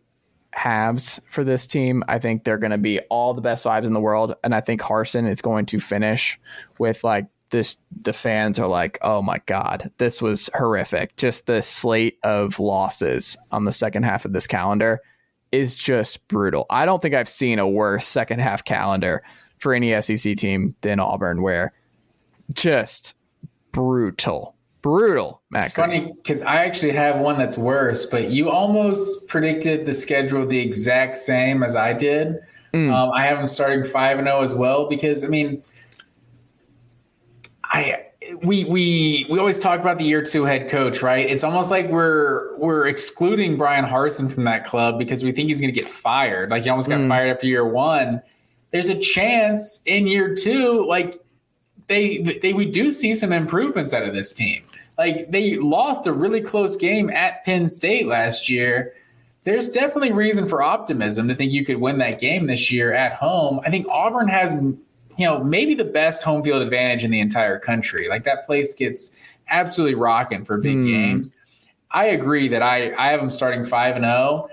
[0.54, 2.04] halves for this team.
[2.08, 4.62] I think they're going to be all the best vibes in the world, and I
[4.62, 6.40] think Harsin is going to finish
[6.78, 7.26] with like
[7.56, 7.78] this.
[8.04, 13.38] The fans are like, "Oh my god, this was horrific!" Just the slate of losses
[13.52, 15.02] on the second half of this calendar
[15.52, 16.66] is just brutal.
[16.70, 19.24] I don't think I've seen a worse second half calendar
[19.60, 21.74] for any SEC team than Auburn, where
[22.54, 23.16] just
[23.72, 24.56] brutal
[24.86, 25.42] brutal.
[25.50, 25.88] Matt it's Green.
[25.88, 30.60] funny because I actually have one that's worse, but you almost predicted the schedule the
[30.60, 32.38] exact same as I did.
[32.72, 32.94] Mm.
[32.94, 35.64] Um, I have them starting five and zero oh as well because I mean,
[37.76, 38.06] I
[38.42, 41.30] we we we always talk about the year two head coach, right?
[41.30, 45.62] It's almost like we're we're excluding Brian Harsin from that club because we think he's
[45.62, 46.50] going to get fired.
[46.50, 47.08] Like he almost got mm.
[47.08, 48.22] fired after year one.
[48.72, 51.22] There's a chance in year two, like
[51.88, 54.64] they they we do see some improvements out of this team.
[54.98, 58.94] Like they lost a really close game at Penn State last year.
[59.44, 63.14] There's definitely reason for optimism to think you could win that game this year at
[63.14, 63.60] home.
[63.64, 64.56] I think Auburn has,
[65.18, 68.08] you know, maybe the best home field advantage in the entire country.
[68.10, 69.16] Like that place gets
[69.50, 70.88] absolutely rocking for big mm.
[70.88, 71.36] games.
[71.92, 74.14] I agree that I I have them starting five and zero.
[74.14, 74.50] Oh.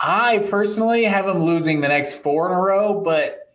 [0.00, 3.54] I personally have them losing the next four in a row, but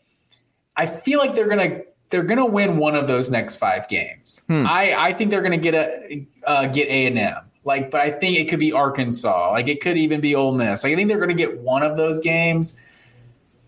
[0.77, 4.41] I feel like they're gonna they're to win one of those next five games.
[4.47, 4.65] Hmm.
[4.65, 7.43] I, I think they're to get a uh, get A and M.
[7.65, 9.51] Like, but I think it could be Arkansas.
[9.51, 10.85] Like, it could even be Ole Miss.
[10.85, 12.77] Like, I think they're going to get one of those games.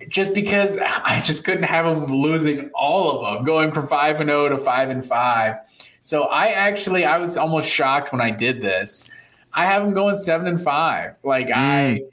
[0.09, 4.29] Just because I just couldn't have them losing all of them, going from five and
[4.29, 5.57] zero oh to five and five.
[6.01, 9.09] So I actually I was almost shocked when I did this.
[9.53, 11.15] I have them going seven and five.
[11.23, 11.53] Like mm.
[11.53, 12.05] I hmm.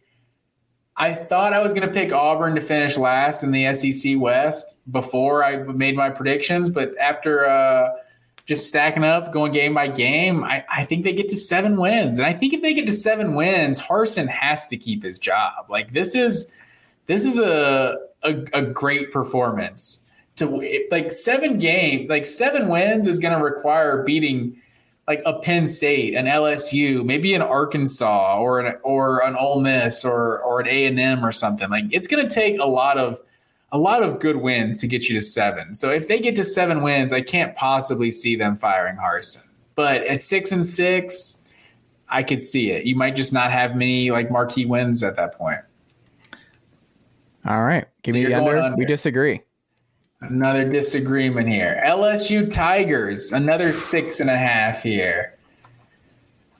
[0.99, 4.79] I thought I was going to pick Auburn to finish last in the SEC West
[4.91, 7.91] before I made my predictions, but after uh,
[8.47, 12.19] just stacking up, going game by game, I, I, think they get to seven wins.
[12.19, 15.67] And I think if they get to seven wins, Harsin has to keep his job.
[15.69, 16.51] Like this is
[17.07, 20.03] this is a a, a great performance.
[20.37, 24.61] To like seven game, like seven wins is going to require beating
[25.09, 30.05] like a Penn State, an LSU, maybe an Arkansas or an or an Ole Miss
[30.05, 31.71] or or an A and M or something.
[31.71, 33.21] Like it's going to take a lot of
[33.73, 35.75] a lot of good wins to get you to seven.
[35.75, 39.47] So if they get to seven wins, I can't possibly see them firing Harsin.
[39.75, 41.43] But at six and six,
[42.09, 42.85] I could see it.
[42.85, 45.61] You might just not have many like marquee wins at that point.
[47.47, 48.59] All right, give so me the under.
[48.59, 48.77] under.
[48.77, 49.41] We disagree.
[50.21, 51.81] Another disagreement here.
[51.87, 55.37] LSU Tigers, another six and a half here.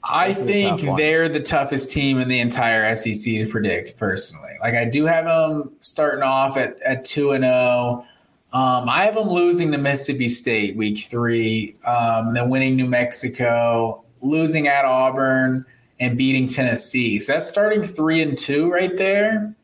[0.03, 4.53] I think they're the toughest team in the entire SEC to predict personally.
[4.61, 7.53] Like I do have them starting off at, at two and zero.
[7.53, 8.05] Oh.
[8.53, 14.05] Um, I have them losing to Mississippi State week three, um, then winning New Mexico,
[14.21, 15.65] losing at Auburn,
[15.99, 17.19] and beating Tennessee.
[17.19, 19.56] So that's starting three and two right there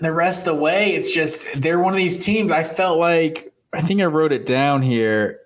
[0.00, 2.50] And the rest of the way, it's just they're one of these teams.
[2.50, 5.40] I felt like I think I wrote it down here.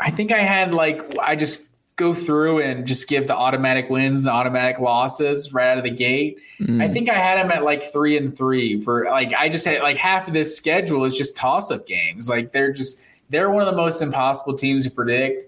[0.00, 4.24] I think I had like I just go through and just give the automatic wins
[4.24, 6.38] and automatic losses right out of the gate.
[6.60, 6.82] Mm.
[6.82, 9.82] I think I had them at like three and three for like I just had
[9.82, 12.26] like half of this schedule is just toss up games.
[12.26, 15.44] Like they're just they're one of the most impossible teams to predict.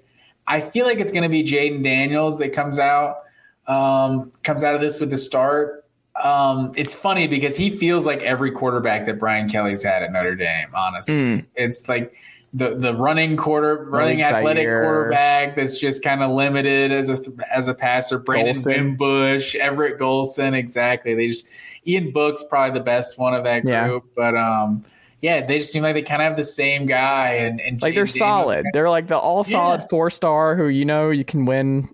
[0.46, 3.20] I feel like it's going to be Jayden Daniels that comes out
[3.66, 5.85] um, comes out of this with the start.
[6.22, 10.34] Um, it's funny because he feels like every quarterback that Brian Kelly's had at Notre
[10.34, 10.68] Dame.
[10.74, 11.46] Honestly, mm.
[11.54, 12.14] it's like
[12.54, 14.82] the the running quarter, running athletic Zaire.
[14.82, 17.22] quarterback that's just kind of limited as a
[17.54, 18.18] as a passer.
[18.18, 21.14] Brandon Wimbush, Everett Golson, exactly.
[21.14, 21.48] They just
[21.86, 24.10] Ian Book's probably the best one of that group, yeah.
[24.16, 24.84] but um,
[25.20, 27.94] yeah, they just seem like they kind of have the same guy and, and like
[27.94, 28.66] they're solid.
[28.72, 29.86] They're like the all solid yeah.
[29.88, 31.90] four star who you know you can win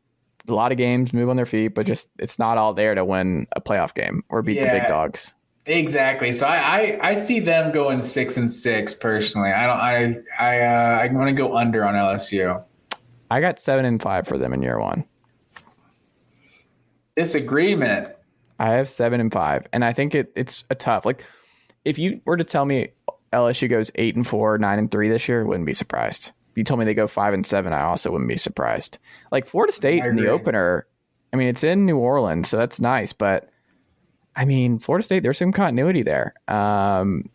[0.48, 3.04] a lot of games, move on their feet, but just it's not all there to
[3.04, 4.72] win a playoff game or beat yeah.
[4.72, 5.32] the big dogs.
[5.66, 6.32] Exactly.
[6.32, 9.50] So I, I, I see them going six and six personally.
[9.50, 12.64] I don't I I uh, I want to go under on LSU.
[13.30, 15.04] I got seven and five for them in year one.
[17.16, 18.08] Disagreement.
[18.58, 21.06] I have seven and five, and I think it it's a tough.
[21.06, 21.24] Like
[21.84, 22.88] if you were to tell me
[23.32, 26.32] LSU goes eight and four, nine and three this year, wouldn't be surprised.
[26.54, 28.98] You told me they go five and seven, I also wouldn't be surprised.
[29.30, 30.86] Like Florida State in the opener,
[31.32, 33.48] I mean it's in New Orleans, so that's nice, but
[34.36, 36.34] I mean, Florida State, there's some continuity there.
[36.48, 37.28] Um,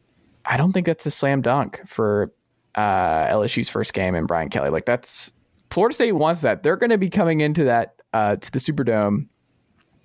[0.45, 2.33] I don't think that's a slam dunk for
[2.75, 4.69] uh, LSU's first game in Brian Kelly.
[4.69, 5.31] Like that's
[5.69, 6.63] Florida State wants that.
[6.63, 9.27] They're going to be coming into that uh, to the Superdome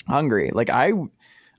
[0.06, 0.50] hungry.
[0.52, 0.92] Like I,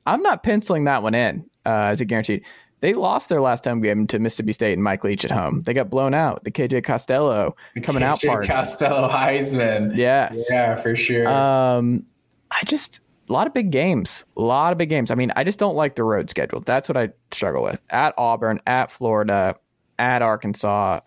[0.06, 2.46] I'm not penciling that one in uh, as a guaranteed.
[2.84, 5.62] They lost their last home game to Mississippi State and Mike Leach at home.
[5.62, 6.44] They got blown out.
[6.44, 8.46] The KJ Costello the coming KJ out part.
[8.46, 9.96] Costello Heisman.
[9.96, 10.46] Yes.
[10.52, 11.26] Yeah, for sure.
[11.30, 12.06] Um,
[12.52, 13.00] I just
[13.30, 14.26] a lot of big games.
[14.36, 15.12] A lot of big games.
[15.12, 16.60] I mean, I just don't like the road schedule.
[16.60, 17.82] That's what I struggle with.
[17.90, 19.56] At Auburn, at Florida,
[19.98, 21.00] at Arkansas,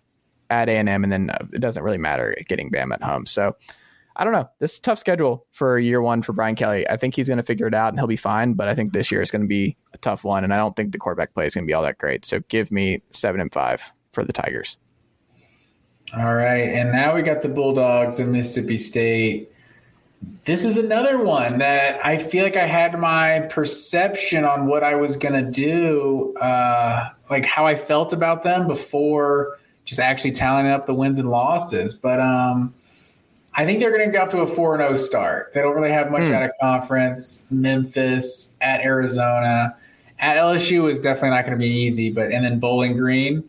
[0.49, 3.27] at A&M, and then uh, it doesn't really matter getting Bam at home.
[3.27, 3.55] So
[4.17, 4.47] I don't know.
[4.59, 6.89] This is tough schedule for year one for Brian Kelly.
[6.89, 8.91] I think he's going to figure it out and he'll be fine, but I think
[8.91, 11.33] this year is going to be a tough one, and I don't think the quarterback
[11.33, 12.25] play is going to be all that great.
[12.25, 13.83] So give me seven and five
[14.13, 14.77] for the Tigers.
[16.17, 19.51] All right, and now we got the Bulldogs in Mississippi State
[20.45, 24.95] this was another one that I feel like I had my perception on what I
[24.95, 30.67] was going to do, uh, like how I felt about them before just actually tallying
[30.67, 31.93] up the wins and losses.
[31.93, 32.73] But um,
[33.57, 35.51] I think they're going to go off to a 4 0 start.
[35.53, 36.33] They don't really have much mm.
[36.33, 37.45] out of conference.
[37.49, 39.75] Memphis, at Arizona.
[40.19, 43.43] At LSU is definitely not going to be easy, but and then Bowling Green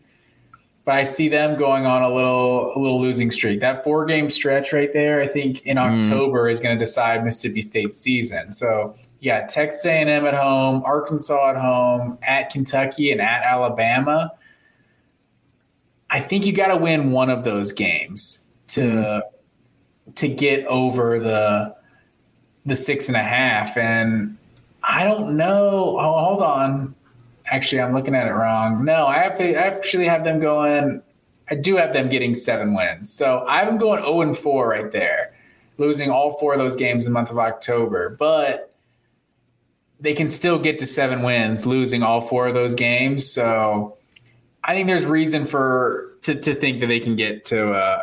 [0.89, 3.59] but I see them going on a little a little losing streak.
[3.59, 5.81] That four game stretch right there, I think in mm.
[6.03, 6.51] October mm.
[6.51, 8.51] is going to decide Mississippi State's season.
[8.53, 14.31] So yeah, Texas A&M at home, Arkansas at home, at Kentucky and at Alabama.
[16.09, 19.21] I think you got to win one of those games to mm.
[20.19, 21.75] To get over the
[22.65, 23.77] the six and a half.
[23.77, 24.37] And
[24.83, 25.97] I don't know.
[25.99, 26.95] Oh, hold on.
[27.47, 28.85] Actually, I'm looking at it wrong.
[28.85, 31.01] No, I have to, I actually have them going.
[31.49, 33.11] I do have them getting seven wins.
[33.11, 35.33] So I have them going 0 and 4 right there,
[35.79, 38.09] losing all four of those games in the month of October.
[38.19, 38.71] But
[39.99, 43.29] they can still get to seven wins, losing all four of those games.
[43.29, 43.97] So
[44.63, 48.01] I think there's reason for to, to think that they can get to uh,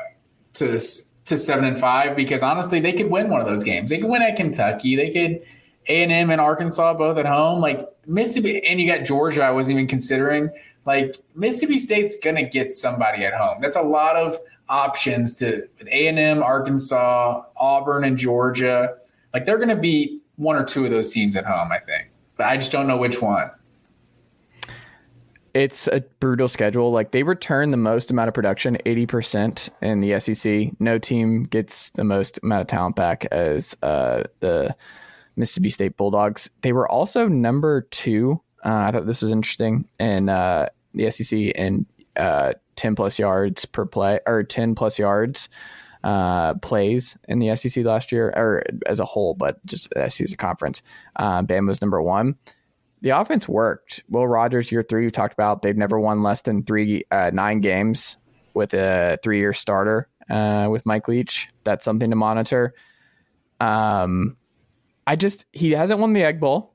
[0.55, 0.81] to
[1.27, 3.91] to seven and five because honestly, they could win one of those games.
[3.91, 4.97] They could win at Kentucky.
[4.97, 5.43] They could
[5.89, 7.61] A and M and Arkansas both at home.
[7.61, 9.43] Like Mississippi, and you got Georgia.
[9.43, 10.51] I wasn't even considering.
[10.87, 13.61] Like Mississippi State's gonna get somebody at home.
[13.61, 14.39] That's a lot of
[14.69, 18.97] options to A and M, Arkansas, Auburn, and Georgia.
[19.35, 21.73] Like they're gonna beat one or two of those teams at home.
[21.73, 23.51] I think, but I just don't know which one.
[25.57, 26.91] It's a brutal schedule.
[26.93, 30.79] Like they return the most amount of production, eighty percent in the SEC.
[30.81, 34.77] No team gets the most amount of talent back as uh, the
[35.35, 36.51] Mississippi State Bulldogs.
[36.61, 38.39] They were also number two.
[38.67, 43.65] Uh, I thought this was interesting in uh, the SEC in uh, 10 plus yards
[43.65, 45.49] per play or 10 plus yards
[46.05, 50.37] uh, plays in the SEC last year or as a whole, but just the SEC
[50.37, 50.83] conference.
[51.17, 52.37] Uh, Bama was number one.
[53.03, 54.03] The offense worked.
[54.09, 57.61] Will Rogers, year three, you talked about, they've never won less than three, uh, nine
[57.61, 58.17] games
[58.55, 61.49] with a three year starter with Mike Leach.
[61.65, 62.75] That's something to monitor.
[63.61, 64.37] Um,
[65.07, 66.75] I just he hasn't won the Egg Bowl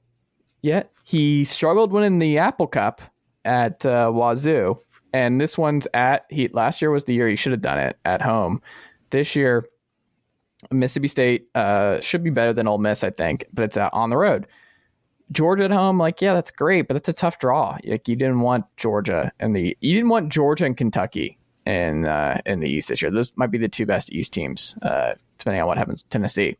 [0.61, 0.91] yet.
[1.03, 3.02] He struggled winning the Apple Cup
[3.43, 4.80] at uh, Wazoo,
[5.14, 7.98] and this one's at he last year was the year he should have done it
[8.06, 8.61] at home.
[9.10, 9.68] This year,
[10.72, 14.10] Mississippi State uh, should be better than Ole Miss, I think, but it's uh, on
[14.10, 14.48] the road.
[15.32, 17.78] Georgia at home, like yeah, that's great, but that's a tough draw.
[17.86, 22.41] Like you didn't want Georgia and the you didn't want Georgia and Kentucky in uh,
[22.45, 23.12] in the East this year.
[23.12, 26.03] Those might be the two best East teams, uh, depending on what happens.
[26.10, 26.58] Tennessee,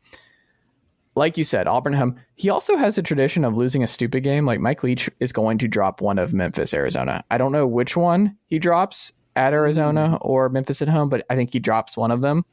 [1.16, 2.20] like you said, Auburn home.
[2.36, 4.46] He also has a tradition of losing a stupid game.
[4.46, 7.24] Like Mike Leach is going to drop one of Memphis, Arizona.
[7.30, 11.36] I don't know which one he drops at Arizona or Memphis at home, but I
[11.36, 12.46] think he drops one of them.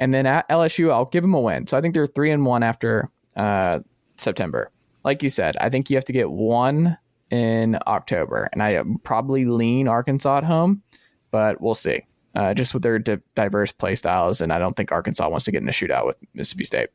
[0.00, 1.66] And then at LSU, I'll give him a win.
[1.66, 3.80] So I think they're three and one after uh,
[4.16, 4.70] September.
[5.08, 6.98] Like you said, I think you have to get one
[7.30, 10.82] in October, and I probably lean Arkansas at home,
[11.30, 12.04] but we'll see.
[12.34, 15.50] Uh, just with their di- diverse play styles, and I don't think Arkansas wants to
[15.50, 16.90] get in a shootout with Mississippi State.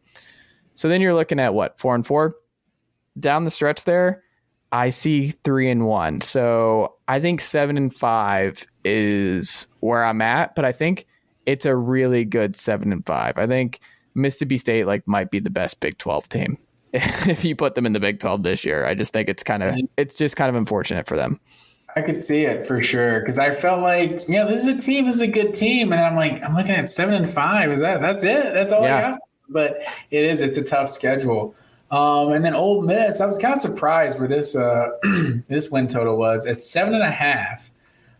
[0.76, 2.36] So then you're looking at what four and four
[3.20, 4.22] down the stretch there.
[4.72, 10.54] I see three and one, so I think seven and five is where I'm at.
[10.54, 11.08] But I think
[11.48, 13.40] it's a really good seven and five.
[13.40, 13.80] I think
[14.14, 16.60] Mississippi State like might be the best Big Twelve team
[17.28, 18.86] if you put them in the Big Twelve this year.
[18.86, 21.40] I just think it's kind of it's just kind of unfortunate for them.
[21.96, 25.06] I could see it for sure because I felt like, yeah, this is a team,
[25.06, 27.72] this is a good team, and I'm like, I'm looking at seven and five.
[27.72, 28.54] Is that that's it?
[28.54, 28.98] That's all yeah.
[28.98, 29.20] I got.
[29.50, 30.42] But it is.
[30.42, 31.56] It's a tough schedule.
[31.90, 34.90] Um, and then Ole Miss, I was kind of surprised where this uh,
[35.48, 36.46] this win total was.
[36.46, 37.72] at seven and a half.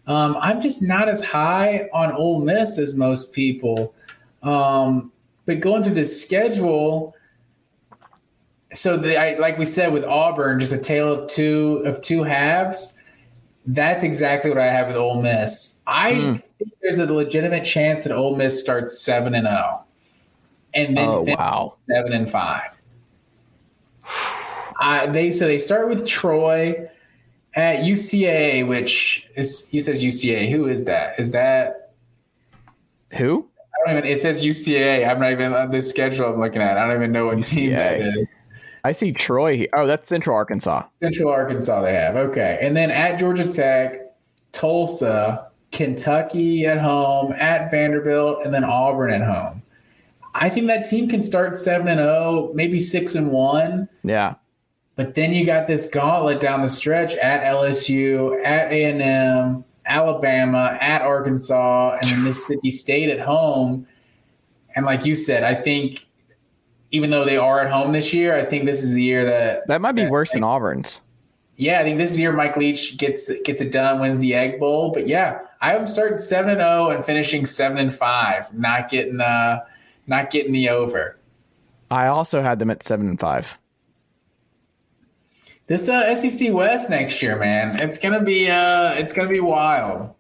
[0.06, 3.94] Um, I'm just not as high on Ole Miss as most people.
[4.42, 5.12] Um,
[5.46, 7.16] but going through this schedule,
[8.74, 12.24] so the, I, like we said with Auburn, just a tale of two of two
[12.24, 12.98] halves.
[13.66, 15.80] That's exactly what I have with Ole Miss.
[15.88, 16.44] I mm.
[16.58, 19.84] think there's a legitimate chance that Ole Miss starts seven and zero, oh
[20.74, 21.72] and then oh, wow.
[21.74, 22.82] seven and five.
[24.82, 26.90] Uh, they so they start with Troy
[27.54, 30.50] at UCA, which is he says UCA.
[30.52, 31.20] Who is that?
[31.20, 31.94] Is that
[33.12, 33.48] who?
[33.74, 34.10] I don't even.
[34.10, 35.08] It says UCA.
[35.08, 36.34] I'm not even on this schedule.
[36.34, 36.78] I'm looking at.
[36.78, 37.56] I don't even know what UCA.
[37.56, 38.28] team that is.
[38.84, 39.66] I see Troy.
[39.74, 40.84] Oh, that's Central Arkansas.
[41.00, 41.82] Central Arkansas.
[41.82, 44.16] They have okay, and then at Georgia Tech,
[44.52, 49.62] Tulsa, Kentucky at home, at Vanderbilt, and then Auburn at home.
[50.36, 53.88] I think that team can start seven and zero, oh, maybe six and one.
[54.04, 54.36] Yeah.
[54.96, 59.66] But then you got this gauntlet down the stretch at LSU, at A and M,
[59.86, 63.88] Alabama, at Arkansas, and then Mississippi State at home.
[64.76, 66.06] And like you said, I think
[66.94, 69.68] even though they are at home this year, I think this is the year that
[69.68, 71.02] that might be that, worse than Auburn's.
[71.56, 74.60] Yeah, I think this is year Mike Leach gets gets it done, wins the Egg
[74.60, 74.92] Bowl.
[74.94, 79.20] But yeah, I'm starting seven and zero oh and finishing seven and five, not getting
[79.20, 79.62] uh
[80.06, 81.18] not getting the over.
[81.90, 83.58] I also had them at seven and five.
[85.66, 90.14] This uh, SEC West next year, man, it's gonna be uh, it's gonna be wild.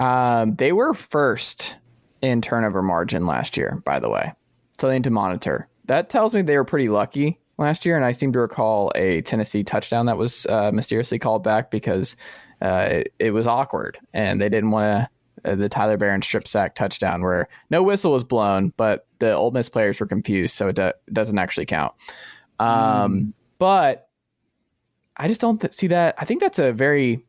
[0.00, 1.76] Um, they were first
[2.22, 4.32] in turnover margin last year, by the way.
[4.78, 5.68] Something to monitor.
[5.86, 9.22] That tells me they were pretty lucky last year, and I seem to recall a
[9.22, 12.16] Tennessee touchdown that was uh, mysteriously called back because
[12.62, 15.08] uh, it, it, was awkward, and they didn't want to.
[15.44, 19.50] Uh, the Tyler Baron strip sack touchdown, where no whistle was blown, but the Ole
[19.50, 21.92] Miss players were confused, so it, do, doesn't actually count.
[22.58, 23.32] Um, mm.
[23.58, 24.08] But
[25.16, 26.14] I just don't th- see that.
[26.18, 27.25] I think that's a very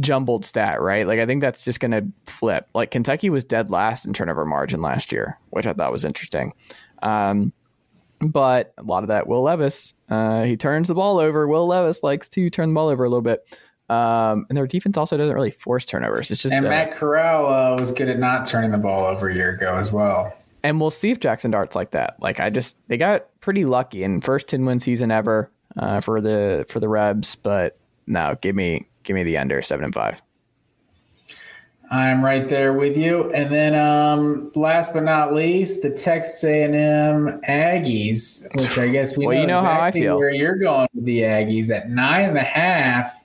[0.00, 1.06] jumbled stat, right?
[1.06, 2.68] Like I think that's just going to flip.
[2.74, 6.52] Like Kentucky was dead last in turnover margin last year, which I thought was interesting.
[7.02, 7.52] Um,
[8.20, 11.46] but a lot of that, Will Levis, uh, he turns the ball over.
[11.46, 13.46] Will Levis likes to turn the ball over a little bit.
[13.88, 16.30] Um, and their defense also doesn't really force turnovers.
[16.30, 19.28] It's just and uh, Matt Corral uh, was good at not turning the ball over
[19.28, 20.32] a year ago as well.
[20.64, 22.16] And we'll see if Jackson Dart's like that.
[22.20, 26.20] Like I just they got pretty lucky in first ten win season ever uh, for
[26.20, 27.78] the for the Rebs, but
[28.08, 30.20] no, give me give me the under seven and five.
[31.90, 33.32] I'm right there with you.
[33.32, 39.26] And then, um, last but not least, the Texas A&M Aggies, which I guess we
[39.26, 40.18] well, know, you know exactly how I feel.
[40.18, 43.24] where you're going with the Aggies at nine and a half.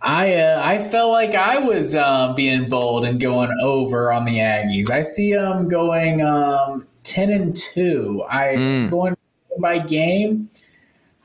[0.00, 4.38] I uh, I felt like I was um, being bold and going over on the
[4.38, 4.90] Aggies.
[4.90, 8.24] I see them going um, ten and two.
[8.28, 8.90] I mm.
[8.90, 9.16] going
[9.58, 10.48] by game.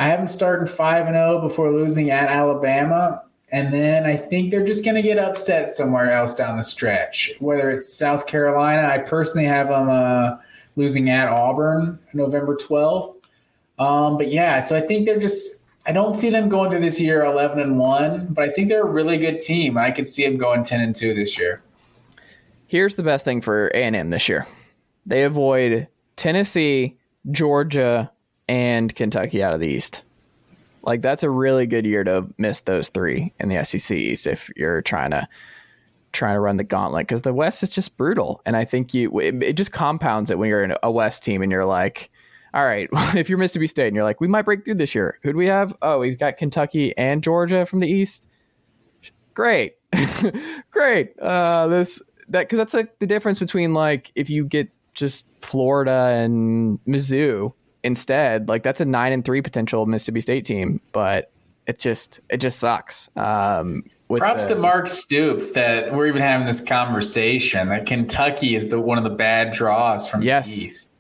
[0.02, 3.22] I have them starting five and zero oh before losing at Alabama,
[3.52, 7.34] and then I think they're just going to get upset somewhere else down the stretch.
[7.40, 10.38] Whether it's South Carolina, I personally have them uh,
[10.76, 13.16] losing at Auburn November twelfth.
[13.78, 15.62] Um, but yeah, so I think they're just.
[15.86, 18.82] I don't see them going through this year eleven and one, but I think they're
[18.82, 19.78] a really good team.
[19.78, 21.62] I could see them going ten and two this year.
[22.66, 24.48] Here's the best thing for A and M this year:
[25.06, 26.98] they avoid Tennessee,
[27.30, 28.12] Georgia,
[28.52, 30.04] and Kentucky out of the East.
[30.84, 34.50] Like that's a really good year to miss those three in the SEC East if
[34.58, 35.26] you're trying to
[36.12, 39.18] trying to run the gauntlet because the West is just brutal, and I think you
[39.20, 42.10] it, it, just compounds it when you're in a West team and you're like,
[42.54, 45.18] all right, if you're Mississippi State and you're like, we might break through this year,
[45.24, 45.74] who do we have?
[45.82, 48.28] Oh, we've got Kentucky and Georgia from the East.
[49.34, 49.76] Great,
[50.72, 51.18] great.
[51.20, 56.12] Uh, this that because that's like the difference between like if you get just Florida
[56.22, 61.32] and Mizzou instead, like that's a nine and three potential Mississippi State team, but
[61.68, 63.10] it just it just sucks.
[63.16, 68.68] Um, Props the, to Mark Stoops that we're even having this conversation that Kentucky is
[68.68, 70.48] the one of the bad draws from yes.
[70.48, 70.92] the East.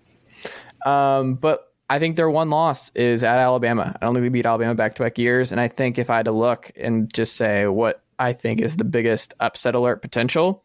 [0.85, 3.97] Um, but I think their one loss is at Alabama.
[4.01, 6.17] I don't think we beat Alabama back to back years, and I think if I
[6.17, 10.63] had to look and just say what I think is the biggest upset alert potential,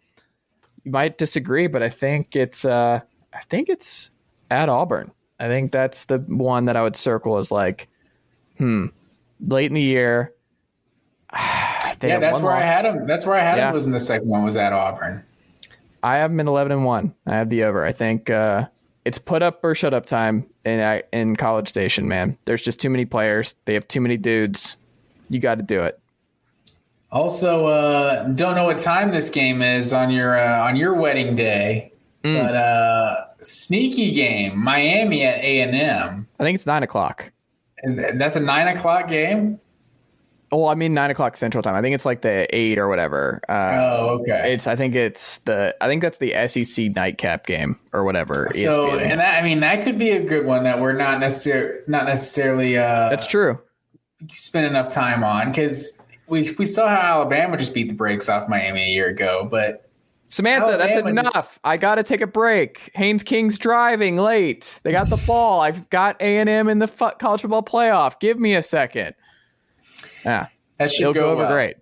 [0.84, 3.00] you might disagree, but I think it's uh,
[3.34, 4.10] I think it's
[4.50, 5.10] at Auburn.
[5.38, 7.88] I think that's the one that I would circle as like,
[8.58, 8.86] hmm,
[9.46, 10.32] late in the year.
[11.34, 12.62] yeah, that's where loss.
[12.62, 13.06] I had him.
[13.06, 13.68] That's where I had yeah.
[13.68, 13.74] him.
[13.74, 15.24] Was in the second one was at Auburn.
[16.02, 17.14] I have him in eleven and one.
[17.26, 17.84] I have the over.
[17.84, 18.66] I think uh,
[19.04, 22.08] it's put up or shut up time in in College Station.
[22.08, 23.54] Man, there's just too many players.
[23.64, 24.76] They have too many dudes.
[25.28, 26.00] You got to do it.
[27.10, 31.34] Also, uh, don't know what time this game is on your uh, on your wedding
[31.34, 31.92] day,
[32.24, 32.42] mm.
[32.42, 36.28] but uh, sneaky game, Miami at A and M.
[36.38, 37.32] I think it's nine o'clock.
[37.82, 39.60] And that's a nine o'clock game.
[40.52, 41.74] Well, I mean nine o'clock Central Time.
[41.74, 43.40] I think it's like the eight or whatever.
[43.48, 44.52] Uh, oh, okay.
[44.52, 48.48] It's I think it's the I think that's the SEC nightcap game or whatever.
[48.50, 49.10] So, ESPN.
[49.10, 52.06] and that I mean that could be a good one that we're not necessarily not
[52.06, 52.78] necessarily.
[52.78, 53.58] Uh, that's true.
[54.28, 55.98] Spend enough time on because
[56.28, 59.82] we we saw how Alabama just beat the brakes off Miami a year ago, but.
[60.28, 61.32] Samantha, Alabama that's enough.
[61.32, 62.90] Just, I got to take a break.
[62.94, 64.80] Haynes King's driving late.
[64.82, 65.60] They got the ball.
[65.60, 66.88] I've got A and M in the
[67.18, 68.18] college football playoff.
[68.18, 69.14] Give me a second.
[70.24, 70.48] Yeah,
[70.78, 71.52] that should go, go, over well.
[71.52, 71.76] great.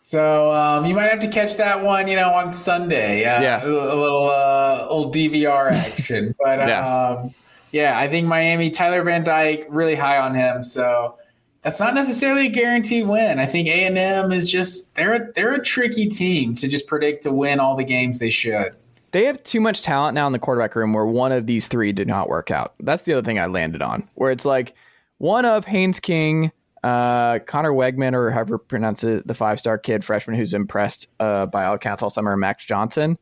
[0.00, 3.24] So um, you might have to catch that one, you know, on Sunday.
[3.24, 6.34] Uh, yeah, a, a little uh, little DVR action.
[6.38, 7.08] but yeah.
[7.08, 7.34] Um,
[7.72, 8.70] yeah, I think Miami.
[8.70, 10.62] Tyler Van Dyke really high on him.
[10.62, 11.18] So
[11.66, 13.40] that's not necessarily a guaranteed win.
[13.40, 16.86] I think A and M is just they're a, they're a tricky team to just
[16.86, 18.76] predict to win all the games they should.
[19.10, 21.90] They have too much talent now in the quarterback room where one of these three
[21.90, 22.74] did not work out.
[22.78, 24.74] That's the other thing I landed on, where it's like
[25.18, 26.52] one of Haynes King
[26.84, 31.46] uh, Conner Weigman, or however pronounce it, the five star kid freshman who's impressed uh,
[31.46, 33.18] by all accounts all summer, Max Johnson.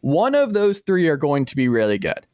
[0.00, 2.26] One of those three are going to be really good.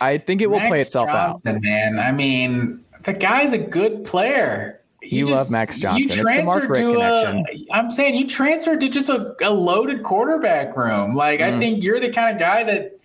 [0.00, 1.62] I think it will Max play itself Johnson, out.
[1.62, 4.80] Man, I mean, the guy's a good player.
[5.12, 6.02] You, love Max Johnson.
[6.02, 7.44] You transferred to a.
[7.72, 11.14] I'm saying you transferred to just a, a loaded quarterback room.
[11.14, 11.52] Like mm.
[11.52, 12.98] I think you're the kind of guy that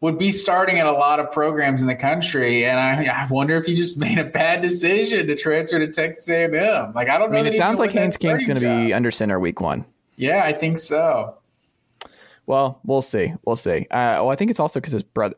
[0.00, 3.56] would be starting at a lot of programs in the country, and I, I wonder
[3.56, 6.92] if you just made a bad decision to transfer to Texas A&M.
[6.94, 7.38] Like I don't know.
[7.38, 9.84] I mean, it sounds like Haynes King's going to be under center week one.
[10.16, 11.36] Yeah, I think so.
[12.46, 13.32] Well, we'll see.
[13.44, 13.86] We'll see.
[13.90, 15.36] Uh, oh, I think it's also because his brother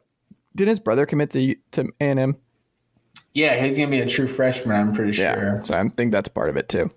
[0.57, 2.37] didn't his brother commit to to A&M.
[3.33, 4.77] Yeah, he's going to be a true freshman.
[4.77, 5.25] I'm pretty sure.
[5.25, 6.91] Yeah, so I think that's part of it too.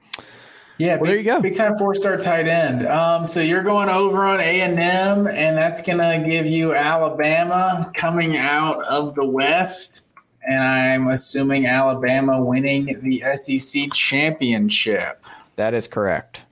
[0.77, 1.41] Yeah, well, big, there you go.
[1.41, 2.88] Big time four star tight end.
[2.88, 7.91] Um, so you're going over on A and M, and that's gonna give you Alabama
[7.95, 10.11] coming out of the West,
[10.48, 15.23] and I'm assuming Alabama winning the SEC championship.
[15.56, 16.44] That is correct.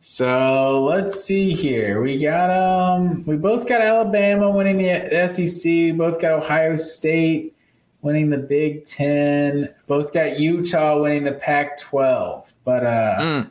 [0.00, 2.00] So let's see here.
[2.00, 5.96] We got um, we both got Alabama winning the SEC.
[5.98, 7.56] Both got Ohio State
[8.02, 9.74] winning the Big Ten.
[9.86, 12.52] Both got Utah winning the Pac 12.
[12.64, 13.50] But uh, mm.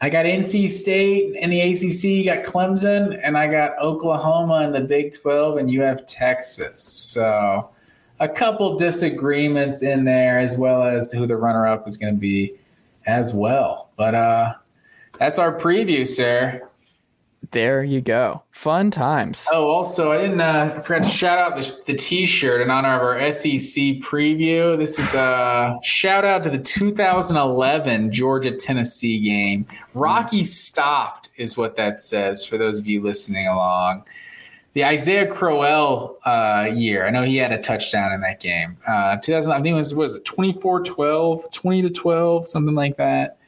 [0.00, 4.72] I got NC State in the ACC, you got Clemson, and I got Oklahoma in
[4.72, 6.82] the Big 12, and you have Texas.
[6.82, 7.70] So
[8.20, 12.20] a couple disagreements in there, as well as who the runner up is going to
[12.20, 12.54] be
[13.06, 13.90] as well.
[13.96, 14.54] But uh,
[15.18, 16.68] that's our preview, sir.
[17.50, 18.42] There you go.
[18.52, 19.46] Fun times.
[19.52, 20.40] Oh, also, I didn't.
[20.40, 24.76] Uh, I forgot to shout out the, the T-shirt in honor of our SEC preview.
[24.76, 29.66] This is a shout out to the 2011 Georgia Tennessee game.
[29.94, 34.04] Rocky stopped is what that says for those of you listening along.
[34.72, 37.06] The Isaiah Crowell uh, year.
[37.06, 38.76] I know he had a touchdown in that game.
[38.86, 39.52] Uh, 2000.
[39.52, 43.38] I think it was was it 24-12, 20 to 12, something like that.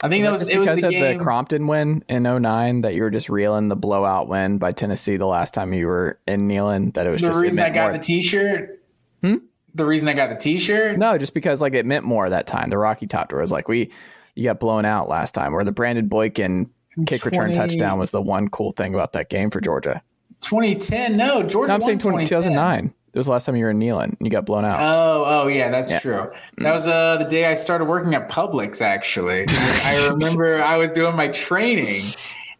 [0.00, 1.18] I think that was, it was because the of game.
[1.18, 5.16] the Crompton win in 09 that you were just reeling the blowout win by Tennessee
[5.16, 6.94] the last time you were in Neyland.
[6.94, 7.92] That it was just the just reason I got more.
[7.98, 8.82] the T-shirt.
[9.22, 9.36] Hmm?
[9.74, 10.98] The reason I got the T-shirt.
[10.98, 12.70] No, just because like it meant more that time.
[12.70, 13.90] The Rocky Top was like we
[14.36, 16.70] you got blown out last time, or the Brandon Boykin
[17.06, 20.00] kick 20, return touchdown was the one cool thing about that game for Georgia.
[20.42, 21.68] 2010, no, Georgia.
[21.68, 22.94] No, I'm saying 20, 2009.
[23.18, 24.80] It was the last time you were in Neyland you got blown out.
[24.80, 25.98] Oh, oh yeah, that's yeah.
[25.98, 26.30] true.
[26.58, 28.80] That was uh, the day I started working at Publix.
[28.80, 32.04] Actually, I remember I was doing my training,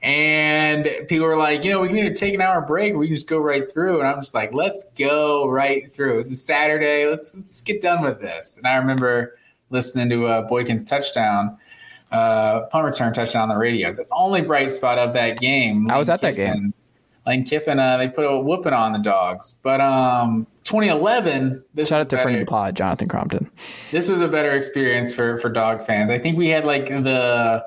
[0.03, 2.97] And people were like, you know, we need to take an hour break.
[2.97, 4.01] We can just go right through.
[4.01, 6.19] And I'm just like, let's go right through.
[6.19, 7.07] It's a Saturday.
[7.07, 8.59] Let's let's get done with this.
[8.59, 9.39] And I remember
[9.71, 11.57] listening to uh, Boykin's touchdown,
[12.11, 13.93] uh, punt return touchdown on the radio.
[13.93, 15.89] The only bright spot of that game.
[15.89, 16.75] I was at that game.
[17.29, 19.53] Lane Kiffin, uh, they put a whooping on the dogs.
[19.63, 21.63] But um, 2011.
[21.75, 23.51] This Shout out to friend of the pod, Jonathan Crompton.
[23.91, 26.11] This was a better experience for for dog fans.
[26.11, 27.65] I think we had like the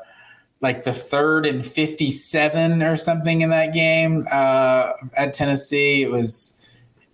[0.61, 6.01] like the third and 57 or something in that game uh, at Tennessee.
[6.01, 6.57] It was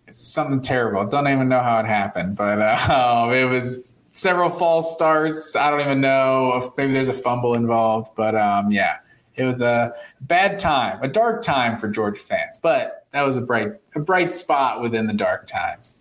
[0.10, 1.06] something terrible.
[1.06, 3.84] Don't even know how it happened, but uh, it was
[4.14, 5.54] several false starts.
[5.58, 9.00] I don't even know if maybe there's a fumble involved, but um, yeah,
[9.38, 12.60] it was a bad time, a dark time for Georgia fans.
[12.62, 15.96] But that was a bright, a bright spot within the dark times.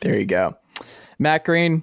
[0.00, 0.56] There you go,
[1.18, 1.82] Matt Green.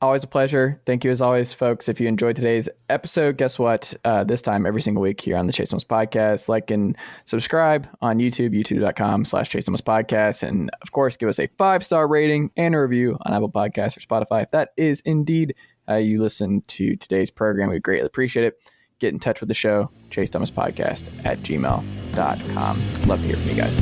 [0.00, 0.80] Always a pleasure.
[0.86, 1.88] Thank you as always, folks.
[1.88, 3.92] If you enjoyed today's episode, guess what?
[4.04, 7.88] Uh, this time every single week here on the Chase Thomas Podcast, like and subscribe
[8.00, 10.44] on YouTube, youtube.com slash Chase Thomas Podcast.
[10.44, 13.96] And of course, give us a five star rating and a review on Apple Podcasts
[13.96, 14.44] or Spotify.
[14.44, 15.56] If that is indeed
[15.96, 18.54] you listen to today's program, we greatly appreciate it.
[18.98, 23.06] Get in touch with the show, Chase Thomas Podcast at gmail.com.
[23.06, 23.78] Love to hear from you guys.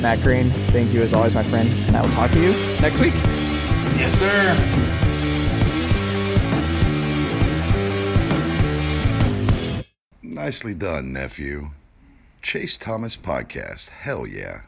[0.00, 1.68] Matt Green, thank you as always, my friend.
[1.86, 3.12] And I will talk to you next week.
[3.96, 4.56] Yes, sir.
[10.22, 11.70] Nicely done, nephew.
[12.40, 13.90] Chase Thomas Podcast.
[13.90, 14.62] Hell yeah.